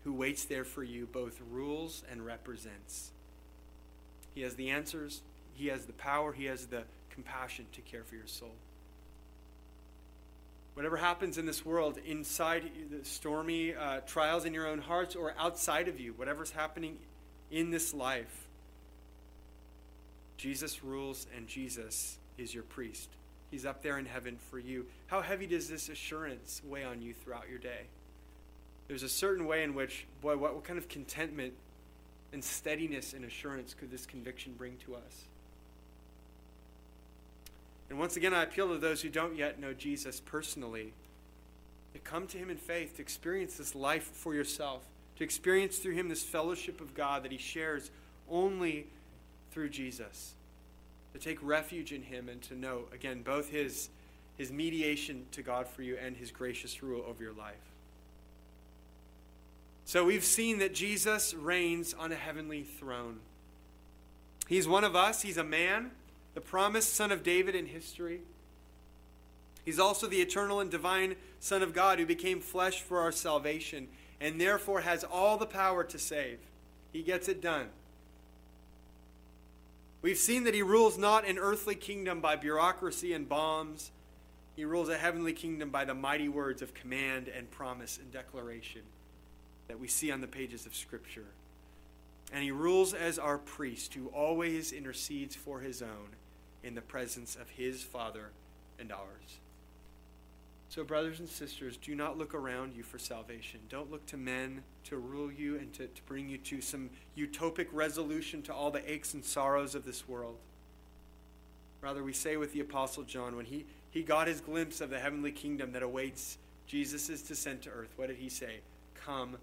who 0.03 0.13
waits 0.13 0.45
there 0.45 0.63
for 0.63 0.83
you 0.83 1.07
both 1.07 1.41
rules 1.51 2.03
and 2.11 2.25
represents. 2.25 3.11
He 4.35 4.41
has 4.41 4.55
the 4.55 4.69
answers, 4.69 5.21
he 5.53 5.67
has 5.67 5.85
the 5.85 5.93
power, 5.93 6.33
he 6.33 6.45
has 6.45 6.67
the 6.67 6.83
compassion 7.09 7.65
to 7.71 7.81
care 7.81 8.03
for 8.03 8.15
your 8.15 8.27
soul. 8.27 8.53
Whatever 10.73 10.97
happens 10.97 11.37
in 11.37 11.45
this 11.45 11.63
world, 11.63 11.99
inside 12.05 12.63
the 12.89 13.05
stormy 13.05 13.75
uh, 13.75 13.99
trials 14.01 14.45
in 14.45 14.53
your 14.53 14.67
own 14.67 14.79
hearts 14.79 15.15
or 15.15 15.35
outside 15.37 15.87
of 15.87 15.99
you, 15.99 16.13
whatever's 16.13 16.51
happening 16.51 16.97
in 17.51 17.69
this 17.69 17.93
life, 17.93 18.47
Jesus 20.37 20.83
rules 20.83 21.27
and 21.35 21.47
Jesus 21.47 22.17
is 22.37 22.53
your 22.53 22.63
priest. 22.63 23.09
He's 23.51 23.67
up 23.67 23.83
there 23.83 23.99
in 23.99 24.05
heaven 24.05 24.37
for 24.49 24.57
you. 24.57 24.87
How 25.05 25.21
heavy 25.21 25.45
does 25.45 25.69
this 25.69 25.89
assurance 25.89 26.59
weigh 26.65 26.83
on 26.83 27.03
you 27.03 27.13
throughout 27.13 27.47
your 27.49 27.59
day? 27.59 27.81
There's 28.87 29.03
a 29.03 29.09
certain 29.09 29.45
way 29.45 29.63
in 29.63 29.75
which, 29.75 30.07
boy, 30.21 30.37
what, 30.37 30.55
what 30.55 30.63
kind 30.63 30.79
of 30.79 30.87
contentment 30.89 31.53
and 32.33 32.43
steadiness 32.43 33.13
and 33.13 33.23
assurance 33.23 33.75
could 33.75 33.91
this 33.91 34.07
conviction 34.07 34.53
bring 34.57 34.77
to 34.85 34.95
us? 34.95 35.25
And 37.89 37.99
once 37.99 38.15
again, 38.15 38.33
I 38.33 38.43
appeal 38.43 38.69
to 38.69 38.77
those 38.77 39.01
who 39.01 39.09
don't 39.09 39.35
yet 39.35 39.59
know 39.59 39.73
Jesus 39.73 40.19
personally 40.19 40.93
to 41.93 41.99
come 41.99 42.25
to 42.27 42.37
him 42.37 42.49
in 42.49 42.57
faith, 42.57 42.95
to 42.95 43.01
experience 43.01 43.55
this 43.55 43.75
life 43.75 44.03
for 44.03 44.33
yourself 44.33 44.83
to 45.17 45.23
experience 45.23 45.77
through 45.77 45.93
him 45.93 46.09
this 46.09 46.23
fellowship 46.23 46.81
of 46.81 46.95
God 46.95 47.23
that 47.23 47.31
he 47.31 47.37
shares 47.37 47.91
only 48.29 48.87
through 49.51 49.69
Jesus. 49.69 50.33
To 51.13 51.19
take 51.19 51.37
refuge 51.41 51.91
in 51.91 52.01
him 52.01 52.29
and 52.29 52.41
to 52.43 52.55
know, 52.55 52.85
again, 52.91 53.21
both 53.21 53.49
his, 53.49 53.89
his 54.35 54.51
mediation 54.51 55.25
to 55.31 55.43
God 55.43 55.67
for 55.67 55.83
you 55.83 55.97
and 56.03 56.17
his 56.17 56.31
gracious 56.31 56.81
rule 56.81 57.03
over 57.07 57.21
your 57.21 57.33
life. 57.33 57.53
So 59.85 60.05
we've 60.05 60.23
seen 60.23 60.59
that 60.59 60.73
Jesus 60.73 61.33
reigns 61.33 61.93
on 61.93 62.11
a 62.11 62.15
heavenly 62.15 62.63
throne. 62.63 63.19
He's 64.47 64.67
one 64.67 64.83
of 64.83 64.95
us, 64.95 65.21
he's 65.21 65.37
a 65.37 65.43
man, 65.43 65.91
the 66.33 66.41
promised 66.41 66.93
son 66.93 67.11
of 67.11 67.23
David 67.23 67.55
in 67.55 67.67
history. 67.67 68.21
He's 69.65 69.79
also 69.79 70.07
the 70.07 70.21
eternal 70.21 70.59
and 70.59 70.69
divine 70.69 71.15
Son 71.39 71.61
of 71.61 71.73
God 71.73 71.99
who 71.99 72.05
became 72.05 72.39
flesh 72.39 72.81
for 72.81 72.99
our 72.99 73.11
salvation 73.11 73.87
and 74.19 74.39
therefore 74.39 74.81
has 74.81 75.03
all 75.03 75.37
the 75.37 75.45
power 75.45 75.83
to 75.83 75.99
save. 75.99 76.39
He 76.91 77.01
gets 77.01 77.27
it 77.27 77.41
done. 77.41 77.67
We've 80.01 80.17
seen 80.17 80.43
that 80.43 80.53
he 80.53 80.61
rules 80.61 80.97
not 80.97 81.25
an 81.27 81.37
earthly 81.37 81.75
kingdom 81.75 82.19
by 82.19 82.35
bureaucracy 82.35 83.13
and 83.13 83.27
bombs. 83.27 83.91
He 84.55 84.65
rules 84.65 84.89
a 84.89 84.97
heavenly 84.97 85.33
kingdom 85.33 85.69
by 85.69 85.85
the 85.85 85.93
mighty 85.93 86.27
words 86.27 86.61
of 86.61 86.73
command 86.73 87.29
and 87.29 87.49
promise 87.49 87.97
and 87.97 88.11
declaration 88.11 88.81
that 89.69 89.79
we 89.79 89.87
see 89.87 90.11
on 90.11 90.19
the 90.19 90.27
pages 90.27 90.65
of 90.65 90.75
Scripture. 90.75 91.27
And 92.33 92.43
he 92.43 92.51
rules 92.51 92.93
as 92.93 93.17
our 93.17 93.37
priest 93.37 93.93
who 93.93 94.07
always 94.07 94.73
intercedes 94.73 95.35
for 95.35 95.61
his 95.61 95.81
own 95.81 96.15
in 96.63 96.75
the 96.75 96.81
presence 96.81 97.35
of 97.35 97.49
his 97.49 97.83
Father 97.83 98.29
and 98.79 98.91
ours. 98.91 99.39
So, 100.69 100.83
brothers 100.83 101.19
and 101.19 101.29
sisters, 101.29 101.77
do 101.77 101.93
not 101.93 102.17
look 102.17 102.33
around 102.33 102.73
you 102.75 102.81
for 102.81 102.97
salvation. 102.97 103.59
Don't 103.69 103.91
look 103.91 104.05
to 104.07 104.17
men 104.17 104.63
to 104.85 104.97
rule 104.97 105.31
you 105.31 105.57
and 105.57 105.71
to, 105.73 105.85
to 105.85 106.01
bring 106.07 106.27
you 106.27 106.39
to 106.39 106.61
some 106.61 106.89
utopic 107.15 107.67
resolution 107.71 108.41
to 108.43 108.53
all 108.53 108.71
the 108.71 108.91
aches 108.91 109.13
and 109.13 109.23
sorrows 109.23 109.75
of 109.75 109.85
this 109.85 110.07
world. 110.07 110.37
Rather, 111.81 112.03
we 112.03 112.13
say 112.13 112.37
with 112.37 112.53
the 112.53 112.61
Apostle 112.61 113.03
John, 113.03 113.35
when 113.35 113.45
he, 113.45 113.65
he 113.91 114.01
got 114.01 114.27
his 114.27 114.41
glimpse 114.41 114.81
of 114.81 114.89
the 114.89 114.97
heavenly 114.97 115.31
kingdom 115.31 115.73
that 115.73 115.83
awaits 115.83 116.39
Jesus' 116.65 117.21
descent 117.21 117.61
to 117.63 117.69
earth, 117.69 117.89
what 117.95 118.07
did 118.07 118.17
he 118.17 118.29
say? 118.29 118.61
Come, 118.95 119.37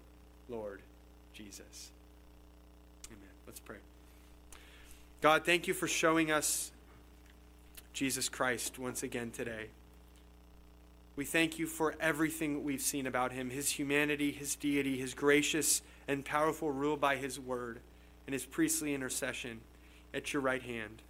Lord 0.49 0.81
Jesus. 1.33 1.91
Amen. 3.07 3.29
Let's 3.47 3.59
pray. 3.61 3.77
God, 5.21 5.45
thank 5.45 5.67
you 5.67 5.73
for 5.73 5.87
showing 5.87 6.29
us 6.29 6.71
Jesus 7.93 8.29
Christ 8.29 8.79
once 8.79 9.03
again 9.03 9.31
today. 9.31 9.67
We 11.15 11.25
thank 11.25 11.59
you 11.59 11.67
for 11.67 11.95
everything 11.99 12.63
we've 12.63 12.81
seen 12.81 13.05
about 13.05 13.33
him 13.33 13.49
his 13.49 13.71
humanity, 13.71 14.31
his 14.31 14.55
deity, 14.55 14.97
his 14.97 15.13
gracious 15.13 15.81
and 16.07 16.25
powerful 16.25 16.71
rule 16.71 16.97
by 16.97 17.17
his 17.17 17.39
word, 17.39 17.79
and 18.25 18.33
his 18.33 18.45
priestly 18.45 18.93
intercession 18.93 19.61
at 20.13 20.33
your 20.33 20.41
right 20.41 20.63
hand. 20.63 21.01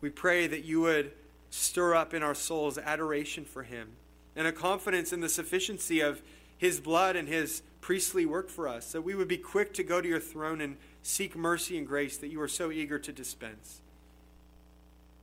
We 0.00 0.10
pray 0.10 0.46
that 0.46 0.64
you 0.64 0.80
would 0.80 1.12
stir 1.50 1.94
up 1.94 2.14
in 2.14 2.22
our 2.22 2.34
souls 2.34 2.78
adoration 2.78 3.44
for 3.44 3.62
him 3.62 3.90
and 4.36 4.46
a 4.46 4.52
confidence 4.52 5.12
in 5.12 5.20
the 5.20 5.28
sufficiency 5.28 6.00
of 6.00 6.22
his 6.56 6.80
blood 6.80 7.16
and 7.16 7.28
his 7.28 7.62
priestly 7.80 8.26
work 8.26 8.48
for 8.48 8.68
us, 8.68 8.92
that 8.92 9.02
we 9.02 9.14
would 9.14 9.28
be 9.28 9.38
quick 9.38 9.72
to 9.74 9.82
go 9.82 10.00
to 10.00 10.08
your 10.08 10.20
throne 10.20 10.60
and 10.60 10.76
seek 11.02 11.34
mercy 11.34 11.78
and 11.78 11.86
grace 11.86 12.16
that 12.18 12.28
you 12.28 12.40
are 12.40 12.48
so 12.48 12.70
eager 12.70 12.98
to 12.98 13.12
dispense. 13.12 13.80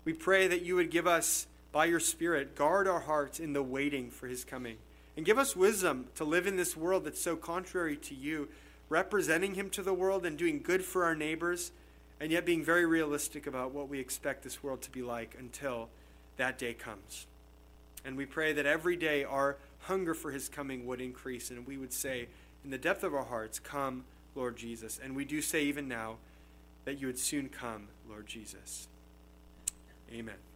We 0.07 0.13
pray 0.13 0.47
that 0.47 0.61
you 0.61 0.77
would 0.77 0.89
give 0.89 1.05
us, 1.05 1.47
by 1.73 1.83
your 1.83 1.99
Spirit, 1.99 2.55
guard 2.55 2.87
our 2.87 3.01
hearts 3.01 3.41
in 3.41 3.51
the 3.51 3.61
waiting 3.61 4.09
for 4.09 4.27
his 4.27 4.45
coming. 4.45 4.77
And 5.17 5.25
give 5.25 5.37
us 5.37 5.53
wisdom 5.53 6.05
to 6.15 6.23
live 6.23 6.47
in 6.47 6.55
this 6.55 6.77
world 6.77 7.03
that's 7.03 7.19
so 7.19 7.35
contrary 7.35 7.97
to 7.97 8.15
you, 8.15 8.47
representing 8.87 9.55
him 9.55 9.69
to 9.71 9.81
the 9.81 9.93
world 9.93 10.25
and 10.25 10.37
doing 10.37 10.61
good 10.61 10.85
for 10.85 11.03
our 11.03 11.13
neighbors, 11.13 11.73
and 12.21 12.31
yet 12.31 12.45
being 12.45 12.63
very 12.63 12.85
realistic 12.85 13.47
about 13.47 13.73
what 13.73 13.89
we 13.89 13.99
expect 13.99 14.43
this 14.45 14.63
world 14.63 14.81
to 14.83 14.91
be 14.91 15.01
like 15.01 15.35
until 15.37 15.89
that 16.37 16.57
day 16.57 16.73
comes. 16.73 17.27
And 18.05 18.15
we 18.15 18.25
pray 18.25 18.53
that 18.53 18.65
every 18.65 18.95
day 18.95 19.25
our 19.25 19.57
hunger 19.79 20.13
for 20.13 20.31
his 20.31 20.47
coming 20.47 20.85
would 20.85 21.01
increase, 21.01 21.51
and 21.51 21.67
we 21.67 21.75
would 21.75 21.91
say, 21.91 22.29
in 22.63 22.69
the 22.69 22.77
depth 22.77 23.03
of 23.03 23.13
our 23.13 23.25
hearts, 23.25 23.59
Come, 23.59 24.05
Lord 24.35 24.55
Jesus. 24.55 25.01
And 25.03 25.17
we 25.17 25.25
do 25.25 25.41
say 25.41 25.63
even 25.63 25.89
now 25.89 26.15
that 26.85 26.97
you 26.97 27.07
would 27.07 27.19
soon 27.19 27.49
come, 27.49 27.89
Lord 28.09 28.25
Jesus. 28.25 28.87
Amen. 30.11 30.46